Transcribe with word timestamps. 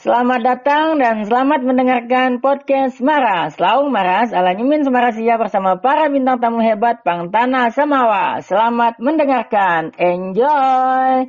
Selamat 0.00 0.40
datang 0.40 0.96
dan 0.96 1.28
selamat 1.28 1.60
mendengarkan 1.60 2.40
podcast 2.40 3.04
Maras. 3.04 3.60
Laung 3.60 3.92
Maras 3.92 4.32
ala 4.32 4.56
Nyumin 4.56 4.80
Semarasia 4.80 5.36
bersama 5.36 5.76
para 5.76 6.08
bintang 6.08 6.40
tamu 6.40 6.64
hebat 6.64 7.04
Pang 7.04 7.28
Tanah 7.28 7.68
Samawa. 7.68 8.40
Selamat 8.40 8.96
mendengarkan. 8.96 9.92
Enjoy. 10.00 11.28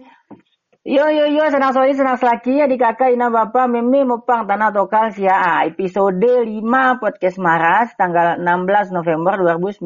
Yo 0.88 1.04
yo 1.04 1.28
yo 1.36 1.52
senang 1.52 1.76
sori 1.76 1.99
senang 1.99 2.15
selaki 2.15 2.63
adik 2.63 2.79
kakak 2.79 3.12
ina 3.12 3.28
bapak 3.28 3.68
meme 3.68 4.07
mopang 4.07 4.48
tanah 4.48 4.72
tokal 4.72 5.12
sia 5.12 5.36
ah, 5.36 5.62
episode 5.68 6.24
5 6.24 6.64
podcast 7.04 7.44
Maras 7.44 7.92
tanggal 8.00 8.40
16 8.40 8.96
November 8.96 9.52
2019 9.60 9.84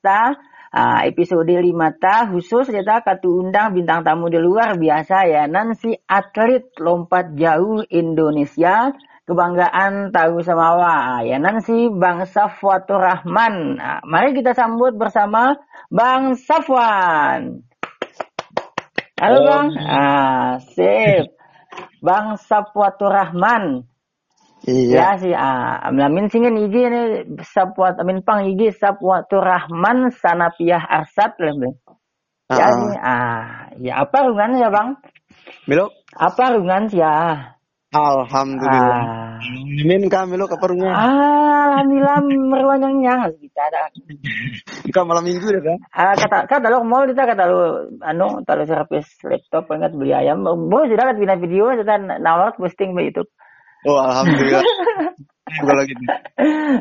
ta 0.00 0.40
Ah, 0.72 1.04
episode 1.04 1.52
5 1.52 2.00
ta 2.00 2.32
khusus 2.32 2.72
kita 2.72 3.04
katu 3.04 3.44
undang 3.44 3.76
bintang 3.76 4.00
tamu 4.08 4.32
di 4.32 4.40
luar 4.40 4.80
biasa 4.80 5.28
ya 5.28 5.44
Nancy 5.44 5.92
atlet 6.08 6.64
lompat 6.80 7.36
jauh 7.36 7.84
Indonesia 7.92 8.88
kebanggaan 9.28 10.16
tahu 10.16 10.40
samawa 10.40 11.28
ya 11.28 11.36
Nancy 11.36 11.92
Bang 11.92 12.24
Safwatur 12.24 13.04
Rahman. 13.04 13.76
Nah, 13.76 14.00
mari 14.08 14.32
kita 14.32 14.56
sambut 14.56 14.96
bersama 14.96 15.60
Bang 15.92 16.40
Safwan. 16.40 17.68
Halo 19.20 19.38
Oh. 19.38 19.44
Bang. 19.44 19.66
Ah, 19.76 20.56
sip. 20.72 21.36
Bang 22.00 22.40
Safwatur 22.40 23.12
Rahman. 23.12 23.91
Ya 24.62 24.70
Iya. 24.70 25.06
sih, 25.18 25.34
ah, 25.34 25.82
amin 25.90 26.30
singen 26.30 26.54
igi 26.54 26.86
ini 26.86 27.02
sapwat 27.42 27.98
amin 27.98 28.22
pang 28.22 28.46
igi 28.46 28.70
sapwatu 28.70 29.42
rahman 29.42 30.14
sanapiah 30.14 30.78
arsat 30.78 31.34
lebih. 31.42 31.74
Ya 32.46 32.62
Ah, 32.62 32.70
sih, 32.70 32.92
ah, 33.02 33.42
ya 33.82 33.92
apa 34.06 34.16
rungan 34.22 34.54
ya 34.62 34.70
bang? 34.70 34.94
Milo, 35.66 35.90
Apa 36.14 36.54
rungan 36.54 36.86
sih 36.86 37.02
ya? 37.02 37.50
alhamdulillah. 37.90 39.02
Ah, 39.02 39.36
Min 39.82 40.06
ka 40.06 40.30
Milo 40.30 40.46
kaparungnya. 40.46 40.94
ah, 40.94 41.82
alhamdulillah 41.82 42.18
meruan 42.54 42.86
yang 42.86 42.94
nyang 43.02 43.20
kita 43.42 43.60
ada. 43.66 43.90
Ka 44.94 45.02
malam 45.02 45.26
minggu 45.26 45.42
dah 45.58 45.62
kan. 45.64 45.78
Ah, 45.90 46.14
kata 46.14 46.46
kata 46.46 46.66
lo 46.70 46.86
mau 46.86 47.02
kita 47.02 47.26
kata 47.26 47.44
lo 47.50 47.60
anu 47.98 48.46
kalau 48.46 48.62
servis 48.62 49.10
laptop 49.26 49.66
ingat 49.74 49.90
beli 49.90 50.14
ayam. 50.14 50.46
Mau 50.46 50.86
sudah 50.86 51.02
kan 51.10 51.18
bina 51.18 51.34
video 51.34 51.72
kita 51.74 51.98
nawar 52.22 52.54
posting 52.54 52.94
di 52.94 53.10
YouTube. 53.10 53.26
Oh, 53.82 53.98
alhamdulillah. 53.98 54.62
Kalau 55.52 55.82
gitu. 55.84 56.02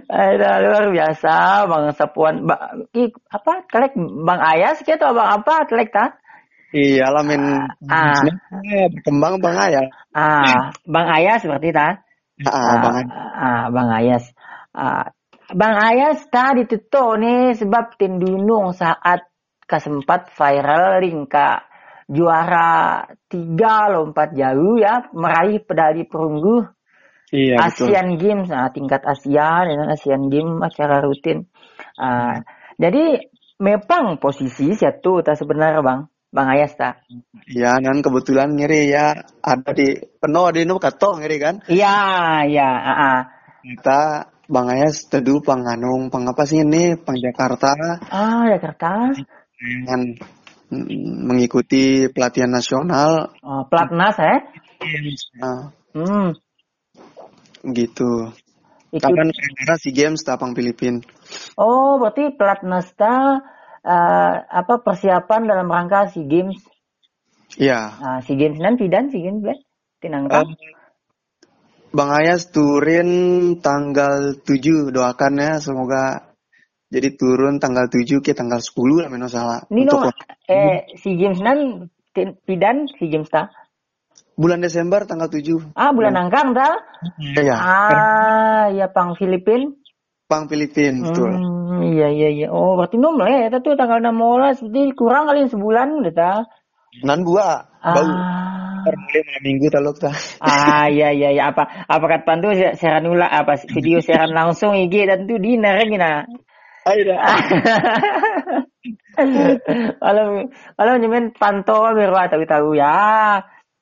Ada 0.07 0.49
luar 0.63 0.85
biasa 0.94 1.66
Bang 1.67 1.91
Sapuan 1.97 2.45
ba, 2.47 2.77
i, 2.95 3.09
apa 3.09 3.66
telek 3.67 3.97
Bang 3.99 4.39
Ayas 4.39 4.80
gitu 4.85 5.02
Bang 5.02 5.41
apa 5.41 5.66
telek 5.67 5.91
ta? 5.91 6.16
Iya 6.72 7.11
lah 7.11 7.25
min. 7.27 7.41
Ah. 7.91 8.16
Sebenarnya 8.16 8.88
berkembang 8.95 9.44
bang 9.44 9.57
ayah. 9.59 9.85
Ah, 10.16 10.72
Bang 10.88 11.07
Ayas 11.11 11.44
seperti 11.44 11.75
ta? 11.75 11.99
Ah, 12.47 12.79
bang 12.79 12.95
ayah. 13.03 13.11
ah, 13.35 13.66
Bang 13.73 13.89
Ayas. 13.91 14.23
Ah, 14.72 15.11
Bang 15.52 15.75
Ayas 15.75 16.23
tadi 16.31 16.63
tuh 16.69 17.19
nih 17.19 17.59
sebab 17.59 17.99
tindunung 17.99 18.72
saat 18.72 19.27
kesempat 19.67 20.31
viral 20.31 21.03
ringka 21.03 21.67
juara 22.07 23.03
tiga 23.31 23.88
lompat 23.91 24.35
jauh 24.35 24.79
ya 24.79 25.11
meraih 25.16 25.63
pedali 25.63 26.03
perunggu 26.07 26.67
Iya 27.32 27.64
betul. 27.64 27.88
Asian 27.88 28.10
Games, 28.20 28.48
nah, 28.52 28.68
tingkat 28.76 29.02
Asia 29.08 29.64
dengan 29.64 29.88
Asian 29.96 30.28
Games 30.28 30.60
acara 30.60 31.00
rutin. 31.00 31.48
Ah, 31.96 32.44
jadi 32.76 33.24
memang 33.56 34.20
posisi 34.20 34.76
satu 34.76 35.24
tak 35.24 35.40
sebenarnya 35.40 35.80
bang, 35.80 36.00
bang 36.28 36.48
Ayas 36.52 36.76
tak? 36.76 37.08
Iya, 37.48 37.80
nan 37.80 38.04
kebetulan 38.04 38.52
ngiri 38.59 38.92
ya 38.92 39.16
ada 39.40 39.72
di 39.72 39.96
penuh 40.20 40.48
di 40.52 40.68
nu 40.68 40.76
kato 40.76 41.16
ngiri 41.16 41.38
kan. 41.40 41.56
Iya, 41.72 41.96
iya, 42.52 42.68
ah, 42.68 42.92
ah. 43.00 43.20
Kita 43.64 44.28
Bang 44.52 44.68
Ayas 44.68 45.08
teduh 45.08 45.40
panganung 45.40 46.12
pang 46.12 46.28
apa 46.28 46.44
sih 46.44 46.68
ini 46.68 47.00
pang 47.00 47.16
Jakarta 47.16 47.72
Ah, 48.12 48.44
Jakarta, 48.52 49.16
dengan 49.56 50.20
mm, 50.68 51.31
mengikuti 51.31 52.12
pelatihan 52.12 52.52
nasional. 52.52 53.31
oh, 53.40 53.64
Platnas 53.72 54.20
eh? 54.20 54.40
Nah, 55.40 55.72
Hmm, 55.91 56.31
gitu. 57.63 58.33
ikut. 58.91 59.01
Kapan 59.01 59.31
kira 59.31 59.75
si 59.79 59.89
games 59.95 60.22
tapang 60.25 60.51
Filipin. 60.51 60.99
Oh, 61.55 61.95
berarti 62.01 62.33
Platnas 62.35 62.91
ta 62.97 63.39
ah, 63.85 64.33
apa 64.45 64.83
persiapan 64.83 65.47
dalam 65.47 65.67
rangka 65.72 66.11
SEA 66.11 66.27
Games? 66.27 66.59
Iya. 67.55 67.79
Ah, 67.97 68.19
SEA 68.25 68.35
Games 68.35 68.59
nanti 68.59 68.91
dan 68.91 69.07
SEA 69.09 69.23
Games 69.31 69.41
Blek? 69.41 69.59
Tinangka? 70.01 70.44
Eh, 70.44 70.49
Bang 71.91 72.11
Ayas 72.16 72.47
turin 72.55 73.09
tanggal 73.59 74.39
7 74.39 74.95
doakan 74.95 75.33
ya 75.43 75.59
semoga 75.59 76.31
jadi 76.91 77.16
turun 77.16 77.59
tanggal 77.59 77.88
7 77.88 78.23
ke 78.23 78.31
tanggal 78.31 78.59
10 78.63 79.03
lah 79.03 79.07
meno 79.11 79.28
salah. 79.31 79.63
Ini 79.67 79.88
no, 79.88 80.07
Untuk 80.07 80.16
eh 80.51 80.88
SEA 80.99 81.16
Games 81.16 81.39
nan 81.39 81.88
pidan 82.43 82.88
SEA 82.95 83.07
Games 83.07 83.31
ta? 83.31 83.51
Bulan 84.36 84.59
Desember 84.64 85.03
tanggal 85.03 85.28
7. 85.28 85.75
Ah, 85.75 85.92
bulan 85.92 86.16
angkang 86.16 86.56
ta? 86.56 86.80
Iya. 87.19 87.56
Ah, 87.56 88.66
ya 88.72 88.88
pang 88.92 89.16
Filipin. 89.16 89.75
Pang 90.31 90.47
Filipin 90.47 91.03
betul. 91.03 91.28
Hmm, 91.28 91.92
iya 91.92 92.08
iya 92.08 92.30
iya. 92.31 92.47
Oh, 92.47 92.80
berarti 92.80 92.96
nom 92.96 93.20
lah 93.20 93.28
ya. 93.28 93.52
Itu 93.52 93.75
tanggal 93.75 94.00
16 94.00 94.64
berarti 94.64 94.81
kurang 94.96 95.24
kali 95.28 95.52
sebulan 95.52 95.88
udah 96.00 96.14
ta. 96.16 96.31
Nan 97.03 97.24
gua 97.24 97.68
bau 97.81 98.03
Ah. 98.03 98.84
mulai 98.88 99.22
malam 99.22 99.44
minggu 99.46 99.68
taluk 99.70 99.97
ta. 100.02 100.09
Ah, 100.41 100.90
iya 100.90 101.14
iya 101.14 101.30
iya 101.38 101.44
apa 101.53 101.86
apa 101.86 102.06
kata 102.08 102.25
pantu 102.25 102.50
siaran 102.56 103.06
ulang 103.06 103.30
apa 103.30 103.53
video 103.70 104.02
siaran 104.02 104.34
langsung 104.34 104.74
IG 104.74 105.06
dan 105.06 105.30
tuh 105.30 105.38
dinner 105.38 105.78
gina. 105.86 106.25
Aida. 106.81 107.14
kalau 110.02 110.50
kalau 110.74 110.94
nyemen 110.97 111.30
pantau 111.38 111.94
biar 111.94 112.09
tahu 112.34 112.44
tahu 112.50 112.70
ya 112.74 112.97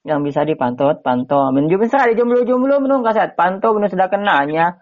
yang 0.09 0.25
bisa 0.25 0.41
dipantau 0.41 0.97
pantau. 1.05 1.53
Menjumin 1.53 1.87
sekali 1.87 2.17
jomblo 2.17 2.41
jomblo 2.41 2.81
menung 2.81 3.05
kasat 3.05 3.37
pantau 3.37 3.77
benar 3.77 3.93
sudah 3.93 4.09
kenanya. 4.09 4.81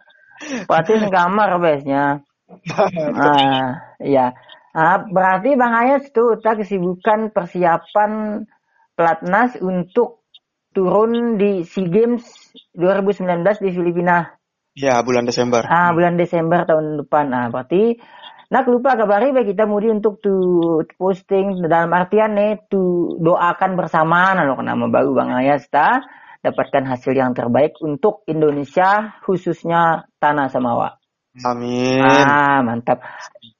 Pasti 0.70 0.96
kamar 1.12 1.60
biasanya 1.60 2.24
ah 3.18 3.98
iya. 4.00 4.34
Ah, 4.78 5.02
berarti 5.02 5.58
bang 5.58 5.74
Ayas 5.74 6.14
tuh 6.14 6.38
tak 6.38 6.62
kesibukan 6.62 7.34
persiapan 7.34 8.46
pelatnas 8.94 9.58
untuk 9.58 10.22
turun 10.70 11.42
di 11.42 11.66
SEA 11.66 11.90
Games 11.90 12.22
2019 12.78 13.66
di 13.66 13.70
Filipina. 13.74 14.38
Ya 14.78 15.02
bulan 15.02 15.26
Desember. 15.26 15.66
Ah, 15.66 15.90
bulan 15.98 16.22
Desember 16.22 16.62
tahun 16.70 17.02
depan. 17.02 17.34
Ah, 17.34 17.50
berarti 17.50 17.98
nak 18.48 18.66
lupa 18.72 18.96
kabari 18.96 19.36
baik 19.36 19.52
kita 19.52 19.68
mudi 19.68 19.92
untuk 19.92 20.24
tu 20.24 20.32
posting 20.96 21.68
dalam 21.68 21.92
artian 21.92 22.32
nih 22.32 22.72
tu 22.72 23.16
doakan 23.20 23.76
bersama 23.76 24.32
nah 24.32 24.48
nama 24.48 24.86
baru 24.88 25.12
Bang 25.12 25.36
Ayas 25.36 25.68
ta 25.68 26.00
dapatkan 26.40 26.88
hasil 26.88 27.12
yang 27.12 27.36
terbaik 27.36 27.76
untuk 27.84 28.24
Indonesia 28.24 29.20
khususnya 29.28 30.08
Tanah 30.22 30.48
Samawa. 30.48 30.96
Amin. 31.44 32.02
Ah, 32.02 32.64
mantap. 32.64 33.04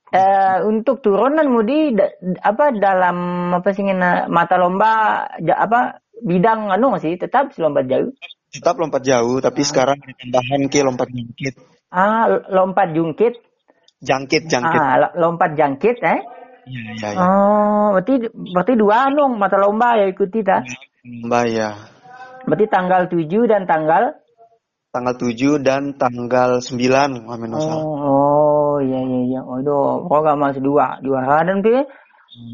Eh, 0.08 0.58
untuk 0.64 1.04
turunan 1.04 1.52
mudi 1.52 1.92
da- 1.92 2.16
apa 2.40 2.72
dalam 2.72 3.52
apa 3.60 3.70
sih 3.76 3.84
mata 4.32 4.56
lomba 4.56 5.28
ja- 5.44 5.60
apa 5.60 6.00
bidang 6.24 6.72
anu 6.72 6.96
sih 6.96 7.20
tetap 7.20 7.52
si 7.52 7.60
lomba 7.60 7.84
jauh. 7.84 8.16
Tetap 8.48 8.80
lompat 8.80 9.04
jauh 9.04 9.44
tapi 9.44 9.68
sekarang 9.68 10.00
ada 10.00 10.16
tambahan 10.16 10.62
ke 10.72 10.80
lompat 10.80 11.12
jangkit. 11.12 11.54
Ah, 11.92 12.48
lompat 12.48 12.96
jungkit. 12.96 13.36
Jangkit 14.04 14.46
jangkit. 14.46 14.78
Ah, 14.78 14.96
lo- 15.02 15.16
lompat 15.18 15.58
jangkit 15.58 15.98
eh. 16.06 16.20
Iya 16.68 16.80
iya 17.00 17.08
iya. 17.16 17.20
Oh, 17.24 17.86
berarti 17.96 18.14
berarti 18.30 18.74
dua 18.76 19.08
dong 19.16 19.40
mata 19.40 19.56
lomba 19.58 19.96
ya 19.98 20.06
ikuti 20.12 20.44
ta. 20.44 20.62
Mbak 21.02 21.46
ya. 21.50 21.70
Berarti 22.48 22.66
tanggal 22.72 23.02
7 23.12 23.44
dan 23.48 23.64
tanggal 23.68 24.04
Tanggal 24.88 25.16
7 25.20 25.60
dan 25.60 25.94
tanggal 26.00 26.64
9 26.64 27.28
Amin 27.28 27.52
Oh, 27.54 27.96
oh 28.00 28.76
iya 28.80 29.00
iya 29.04 29.20
iya. 29.28 29.42
Waduh, 29.44 30.08
kok 30.08 30.20
gak 30.24 30.40
masuk 30.40 30.64
dua 30.64 31.00
dua 31.04 31.44
dan 31.44 31.60
pi. 31.60 31.76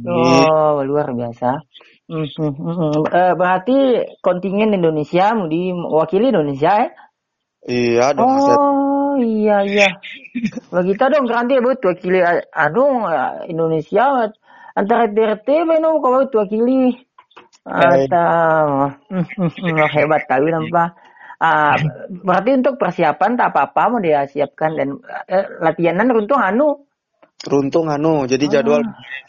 Oh, 0.07 0.81
luar 0.85 1.13
biasa. 1.13 1.61
Hmm, 2.09 2.27
hmm, 2.27 2.53
hmm, 2.57 2.75
hmm. 2.77 3.03
Eh, 3.09 3.33
berarti 3.37 3.77
kontingen 4.19 4.75
Indonesia 4.75 5.31
mau 5.37 5.47
diwakili 5.47 6.29
Indonesia 6.33 6.71
ya? 6.83 6.89
Iya 7.63 8.05
dong. 8.17 8.31
Set. 8.43 8.59
Oh, 9.13 9.21
iya 9.21 9.61
iya. 9.61 9.89
Kita 10.73 11.13
dong 11.13 11.29
nanti 11.29 11.61
buat 11.61 11.77
wakili 11.85 12.17
anu 12.49 13.05
eh, 13.05 13.45
Indonesia 13.53 14.25
antara 14.73 15.05
DRT 15.05 15.45
beno 15.69 16.01
kau 16.01 16.17
buat 16.17 16.33
wakili. 16.33 16.97
Atau 17.61 18.89
hebat 19.93 20.25
kali 20.25 20.49
nampak. 20.49 20.97
Ah, 21.37 21.77
berarti 22.09 22.57
untuk 22.57 22.81
persiapan 22.81 23.37
tak 23.37 23.53
apa-apa 23.53 23.81
mau 23.93 24.01
dia 24.01 24.25
siapkan 24.25 24.73
dan 24.73 24.97
eh, 25.29 25.45
latihanan 25.61 26.09
runtung 26.09 26.41
anu. 26.41 26.89
Runtung 27.45 27.91
anu, 27.91 28.25
jadi 28.25 28.59
jadwal 28.59 28.81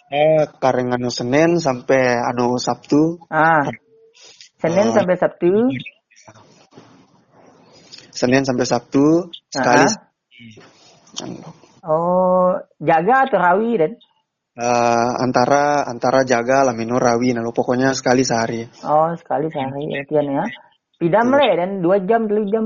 eh, 0.08 0.48
kareng 0.62 0.96
anu 0.96 1.12
Senin 1.12 1.60
sampai 1.60 2.16
anu 2.24 2.56
Sabtu. 2.56 3.20
Ah. 3.28 3.68
Senin 4.56 4.88
Ah. 4.88 4.94
sampai 4.96 5.14
Sabtu. 5.20 5.68
Senin 8.14 8.46
sampai 8.46 8.62
Sabtu 8.62 9.34
sekali. 9.50 9.84
Oh, 11.82 12.54
jaga 12.78 13.28
atau 13.28 13.38
rawi 13.42 13.70
dan? 13.76 13.92
Uh, 14.54 15.10
antara 15.18 15.82
antara 15.90 16.22
jaga 16.22 16.62
lamino 16.62 16.94
rawi 16.94 17.34
nah 17.34 17.42
pokoknya 17.50 17.90
sekali 17.90 18.22
sehari. 18.22 18.62
Oh, 18.86 19.10
sekali 19.18 19.50
sehari 19.50 19.90
latihan 19.90 20.30
ya. 20.30 20.46
Pidam 20.94 21.34
le 21.34 21.50
dan 21.58 21.70
dua 21.82 21.98
jam, 22.06 22.30
tiga 22.30 22.46
jam. 22.46 22.64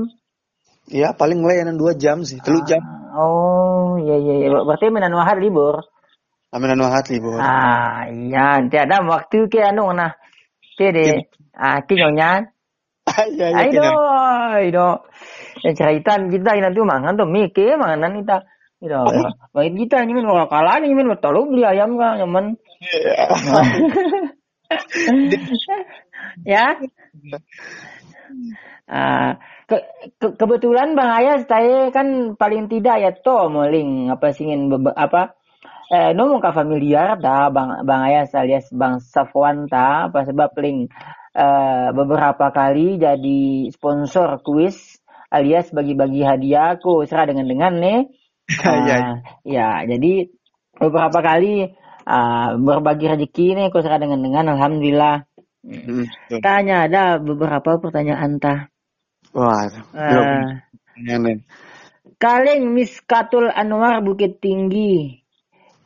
Iya, 0.85 1.17
paling 1.17 1.41
le 1.41 1.65
dan 1.65 1.75
dua 1.81 1.97
jam 1.97 2.21
sih, 2.21 2.37
telu 2.45 2.61
jam. 2.61 2.79
Oh, 3.17 3.97
iya 3.97 4.21
iya 4.21 4.33
iya. 4.45 4.47
Berarti 4.53 4.93
menan 4.93 5.17
wahad 5.17 5.41
libur. 5.41 5.81
Aminan 6.53 6.81
wahad 6.81 7.09
libur. 7.09 7.41
Ah, 7.41 8.05
iya, 8.09 8.61
nanti 8.61 8.77
ada 8.77 9.01
waktu 9.05 9.49
ke 9.49 9.61
anu 9.65 9.89
nah. 9.93 10.13
Ke 10.77 10.93
de. 10.93 11.25
Ah, 11.57 11.81
kinyonya. 11.81 12.29
Iya, 12.29 12.37
iya. 12.37 12.58
Aido, 13.17 13.89
aido. 14.53 14.89
Yang 15.65 15.75
ceritaan 15.81 16.31
kita 16.31 16.55
ini 16.55 16.71
tuh 16.71 16.85
mangan 16.87 17.17
tuh 17.17 17.27
mikir 17.27 17.75
manganan 17.75 18.21
kita. 18.21 18.37
Gitu. 18.79 18.95
Baik 19.51 19.75
kita 19.75 20.07
nyemin 20.07 20.23
kalau 20.23 20.47
kalah 20.47 20.79
nyemin 20.79 21.11
tolong 21.19 21.51
beli 21.51 21.67
ayam 21.67 21.99
kan 21.99 22.15
nyemen. 22.15 22.55
ya. 26.47 26.79
Uh, 28.87 29.35
ke, 29.67 29.83
ke, 30.15 30.27
kebetulan 30.39 30.95
Bang 30.95 31.11
Ayas 31.11 31.43
saya 31.43 31.91
kan 31.91 32.39
paling 32.39 32.71
tidak 32.71 33.03
ya 33.03 33.11
to 33.11 33.51
meling 33.51 34.07
apa 34.07 34.31
singin 34.31 34.71
apa 34.95 35.35
eh 35.89 36.13
ka 36.15 36.49
familiar 36.53 37.17
ta 37.21 37.49
Bang 37.53 37.85
Bang 37.85 38.01
Ayas 38.07 38.31
alias 38.31 38.69
Bang 38.73 39.01
Safwan 39.01 39.67
ta 39.67 40.07
apa 40.07 40.25
sebab 40.25 40.55
link 40.57 40.89
eh, 41.33 41.87
beberapa 41.93 42.49
kali 42.53 42.97
jadi 42.97 43.69
sponsor 43.73 44.41
kuis 44.41 44.99
alias 45.29 45.69
bagi-bagi 45.69 46.25
hadiah 46.25 46.81
ku 46.81 47.05
serah 47.05 47.29
dengan 47.29 47.45
dengan 47.45 47.73
nih. 47.77 47.99
Uh, 48.49 49.21
ya, 49.45 49.85
jadi 49.85 50.33
beberapa 50.81 51.21
kali 51.21 51.69
uh, 52.09 52.57
berbagi 52.57 53.05
rezeki 53.05 53.47
nih 53.53 53.65
aku 53.69 53.79
serah 53.85 54.01
dengan 54.01 54.25
dengan 54.25 54.57
alhamdulillah. 54.57 55.29
Hmm, 55.59 56.07
Tanya 56.39 56.89
ada 56.89 57.21
beberapa 57.21 57.77
pertanyaan 57.77 58.41
tah. 58.41 58.71
Wah, 59.35 59.69
uh, 59.93 60.57
Kaleng 62.19 62.73
Miskatul 62.73 63.47
Anwar 63.53 64.01
Bukit 64.01 64.41
Tinggi. 64.41 65.18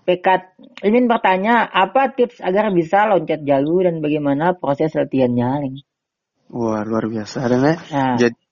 Pekat 0.03 0.59
ingin 0.83 1.07
bertanya, 1.07 1.63
apa 1.63 2.11
tips 2.11 2.43
agar 2.43 2.75
bisa 2.75 3.07
loncat 3.07 3.39
jauh 3.47 3.79
dan 3.79 4.03
bagaimana 4.03 4.51
proses 4.55 4.91
latihannya? 4.91 5.79
Wah, 6.51 6.83
luar 6.83 7.07
biasa. 7.07 7.39
Nah. 7.47 8.19
Jadi 8.19 8.43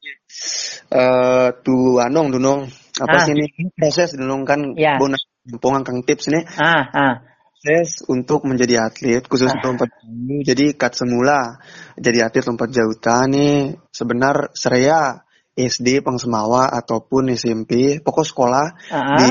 uh, 0.92 1.48
tuh 1.60 2.00
anong 2.00 2.28
dunong 2.36 2.60
apa 3.02 3.18
ah. 3.18 3.24
sih 3.24 3.34
ini 3.34 3.72
proses 3.74 4.14
dulu 4.14 4.44
kan 4.44 4.76
ya. 4.76 5.00
bonus 5.00 5.26
pompongan 5.48 5.82
kang 5.88 6.00
tips 6.06 6.30
nih 6.30 6.44
ah, 6.60 6.86
ah. 6.92 7.16
proses 7.58 8.06
untuk 8.12 8.46
menjadi 8.46 8.92
atlet 8.92 9.24
khusus 9.26 9.50
ah. 9.50 9.58
lompat 9.64 9.90
jauh 9.90 10.44
jadi 10.46 10.76
kat 10.76 10.94
semula 10.94 11.64
jadi 11.98 12.30
atlet 12.30 12.46
lompat 12.46 12.70
jauh 12.70 12.94
nih 13.32 13.80
sebenar 13.90 14.54
saya 14.54 15.26
SD 15.52 16.00
Pangsemawa 16.00 16.72
ataupun 16.72 17.34
SMP 17.36 18.00
pokok 18.00 18.26
sekolah 18.28 18.66
ah. 18.92 19.18
di 19.18 19.28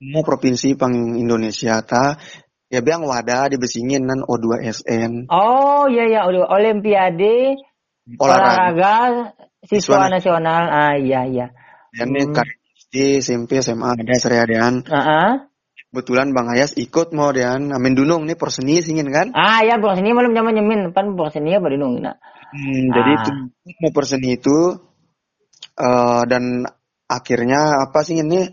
semua 0.00 0.24
provinsi 0.24 0.80
pang 0.80 1.20
Indonesia 1.20 1.84
ta 1.84 2.16
ya 2.72 2.80
biang 2.80 3.04
wadah 3.04 3.52
dibesingin 3.52 4.08
nan 4.08 4.24
O2SN 4.24 5.28
oh 5.28 5.84
iya 5.92 6.08
ya 6.08 6.20
Olimpiade 6.24 7.60
olahraga, 8.16 9.30
siswa, 9.62 10.08
nasional 10.08 10.72
ah 10.72 10.96
iya 10.96 11.28
iya 11.28 11.46
dan 11.92 12.16
hmm. 12.16 12.32
SD, 12.90 13.22
SMP, 13.22 13.62
SMA 13.62 13.86
ada 13.86 14.14
seriadean. 14.18 14.82
Uh 14.82 14.98
-huh. 14.98 15.30
Kebetulan 15.90 16.34
Bang 16.34 16.50
Ayas 16.50 16.74
ikut 16.74 17.14
mau 17.14 17.30
dean 17.30 17.70
Amin 17.74 17.94
Dunung 17.94 18.26
nih 18.26 18.34
porseni 18.34 18.82
singin 18.82 19.10
kan? 19.10 19.30
Ah 19.34 19.62
ya 19.62 19.78
porseni 19.78 20.10
malam 20.10 20.34
zaman 20.34 20.54
nyemin 20.58 20.90
pan 20.90 21.14
porseni 21.14 21.54
apa 21.54 21.70
Dunung 21.70 22.02
nah. 22.02 22.18
Hmm, 22.50 22.90
ah. 22.90 22.94
Jadi 22.94 23.10
itu 23.14 23.30
mau 23.78 23.90
porseni 23.94 24.38
itu 24.38 24.58
uh, 25.78 26.22
dan 26.26 26.66
akhirnya 27.10 27.90
apa 27.90 28.06
sih 28.06 28.22
ini 28.22 28.50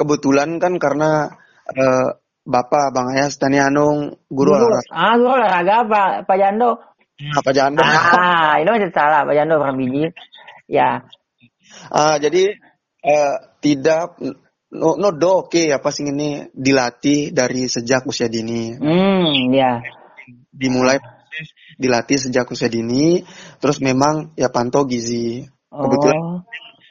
kebetulan 0.00 0.56
kan 0.56 0.80
karena 0.80 1.28
uh, 1.76 2.16
Bapak 2.40 2.96
Bang 2.96 3.12
Ayas 3.12 3.36
Tani 3.36 3.60
Anung 3.60 4.16
guru, 4.32 4.56
guru 4.56 4.72
olahraga. 4.72 4.96
Ah 4.96 5.14
guru 5.20 5.32
olahraga 5.36 5.76
Pak 5.84 6.10
Pak 6.24 6.36
Jando. 6.40 6.70
Nah, 7.20 7.40
Pak 7.44 7.52
Jando. 7.52 7.80
Ah 7.84 8.56
ini 8.64 8.68
masih 8.72 8.92
salah 8.96 9.28
Pak 9.28 9.34
Jando 9.36 9.60
orang 9.60 9.76
biji. 9.76 10.08
Ya. 10.64 11.04
Ah 11.92 12.16
jadi 12.16 12.56
uh, 13.04 13.36
tidak 13.60 14.16
no, 14.72 14.96
no 14.96 15.12
do 15.12 15.44
oke 15.44 15.52
okay, 15.52 15.66
apa 15.76 15.92
sih 15.92 16.08
ini 16.08 16.48
dilatih 16.56 17.36
dari 17.36 17.68
sejak 17.68 18.08
usia 18.08 18.32
dini. 18.32 18.72
Hmm, 18.80 19.52
ya. 19.52 19.84
Dimulai 20.48 20.96
dilatih 21.76 22.18
sejak 22.20 22.48
usia 22.52 22.72
dini, 22.72 23.22
terus 23.60 23.84
memang 23.84 24.32
ya 24.36 24.48
pantau 24.48 24.88
gizi. 24.88 25.44
Oh. 25.70 25.86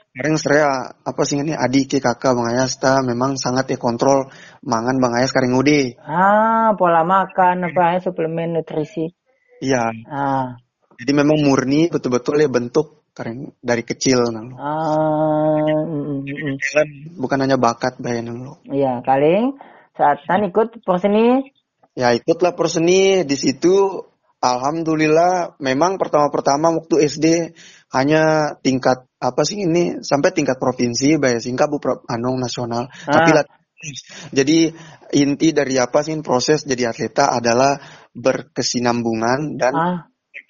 Kemarin 0.10 0.38
saya 0.42 0.90
apa 1.06 1.22
sih 1.22 1.38
ini 1.38 1.54
adik 1.54 1.94
ke 1.94 1.98
kakak 2.02 2.34
Bang 2.34 2.50
Ayas 2.50 2.82
ta 2.82 3.06
memang 3.06 3.38
sangat 3.38 3.70
ya 3.70 3.78
kontrol 3.78 4.34
mangan 4.66 4.98
Bang 4.98 5.14
Ayas 5.14 5.30
karing 5.30 5.54
ude. 5.54 6.02
Ah, 6.02 6.74
pola 6.74 7.06
makan 7.06 7.70
apa 7.70 7.94
ya 7.94 7.98
suplemen 8.02 8.58
nutrisi. 8.58 9.14
Iya. 9.62 9.94
Ah. 10.10 10.58
Jadi 10.98 11.12
memang 11.14 11.38
murni 11.46 11.94
betul-betul 11.94 12.42
ya 12.42 12.50
bentuk 12.50 13.00
karena 13.20 13.52
dari 13.60 13.84
kecil 13.84 14.32
nang 14.32 14.56
ah 14.56 15.60
mm, 15.60 16.24
mm, 16.24 16.56
mm. 16.56 17.20
bukan 17.20 17.40
hanya 17.44 17.60
bakat 17.60 18.00
bayan 18.00 18.32
nang 18.32 18.64
iya 18.70 19.04
kaling 19.04 19.60
saat 20.00 20.24
tan 20.24 20.48
ikut 20.48 20.80
perseni 20.88 21.52
ya 22.00 22.16
ikutlah 22.16 22.56
perseni 22.56 23.28
di 23.28 23.36
situ 23.36 24.08
alhamdulillah 24.40 25.60
memang 25.60 26.00
pertama-pertama 26.00 26.72
waktu 26.72 26.96
SD 27.12 27.26
hanya 27.90 28.54
tingkat 28.62 29.10
apa 29.18 29.42
sih 29.44 29.66
ini 29.66 30.06
sampai 30.06 30.30
tingkat 30.32 30.62
provinsi 30.62 31.18
bayar 31.18 31.42
singkat 31.42 31.68
bu 31.68 31.82
anong 32.06 32.38
nasional 32.38 32.88
ah. 32.88 33.12
tapi 33.12 33.30
lah 33.34 33.46
jadi 34.30 34.76
inti 35.16 35.56
dari 35.56 35.80
apa 35.80 36.04
sih 36.04 36.14
proses 36.20 36.68
jadi 36.68 36.92
atleta 36.92 37.32
adalah 37.32 37.80
berkesinambungan 38.14 39.56
dan 39.56 39.74
ah. 39.74 39.98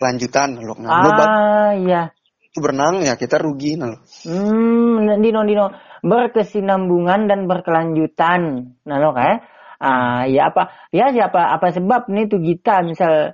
kelanjutan 0.02 0.58
loh. 0.60 0.78
Nah, 0.82 0.92
ah, 0.92 1.72
iya 1.78 2.10
berenang 2.58 3.06
ya 3.06 3.16
kita 3.16 3.38
rugi 3.38 3.78
nah. 3.80 4.02
Hmm, 4.26 5.22
dino 5.22 5.46
dino 5.46 5.72
berkesinambungan 6.02 7.30
dan 7.30 7.46
berkelanjutan. 7.46 8.74
Nah 8.84 8.98
lo 8.98 9.14
kayak 9.14 9.46
ah 9.80 10.28
ya 10.28 10.52
apa 10.52 10.92
ya 10.92 11.14
siapa 11.16 11.56
apa 11.56 11.72
sebab 11.72 12.12
nih 12.12 12.28
tuh 12.28 12.42
kita 12.44 12.84
misal 12.84 13.32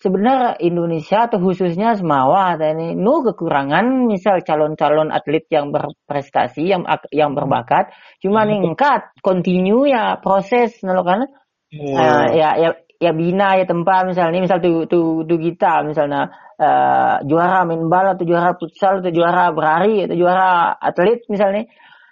sebenarnya 0.00 0.56
Indonesia 0.64 1.28
atau 1.28 1.38
khususnya 1.38 1.94
Semawa 1.94 2.56
ini 2.56 2.96
nu 2.96 3.20
kekurangan 3.20 4.08
misal 4.08 4.40
calon-calon 4.40 5.12
atlet 5.12 5.44
yang 5.52 5.70
berprestasi 5.70 6.64
yang 6.64 6.88
yang 7.12 7.36
berbakat 7.36 7.92
cuma 8.24 8.48
ningkat 8.48 9.12
continue 9.20 9.92
ya 9.92 10.16
proses 10.18 10.80
nah 10.80 10.96
lo 10.96 11.04
kan 11.04 11.28
oh. 11.28 11.94
uh, 12.00 12.26
ya 12.32 12.56
ya 12.56 12.70
ya 13.00 13.12
bina 13.12 13.60
ya 13.60 13.68
tempat 13.68 14.08
misalnya 14.08 14.40
misal 14.40 14.58
tuh 14.60 14.88
tuh 14.88 15.24
tuh 15.28 15.38
kita 15.40 15.84
misalnya 15.84 16.32
uh, 16.60 17.16
juara 17.24 17.64
main 17.64 17.88
bola 17.88 18.12
atau 18.14 18.28
juara 18.28 18.52
futsal 18.60 19.00
atau 19.00 19.10
juara 19.10 19.48
berlari 19.56 20.04
atau 20.04 20.16
juara 20.16 20.76
atlet 20.76 21.24
misalnya. 21.32 21.64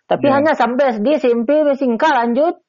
Tapi 0.08 0.24
yeah. 0.24 0.34
hanya 0.40 0.52
sampai 0.56 0.96
SD 0.96 1.20
SMP 1.20 1.68
singkat 1.76 2.12
lanjut. 2.16 2.64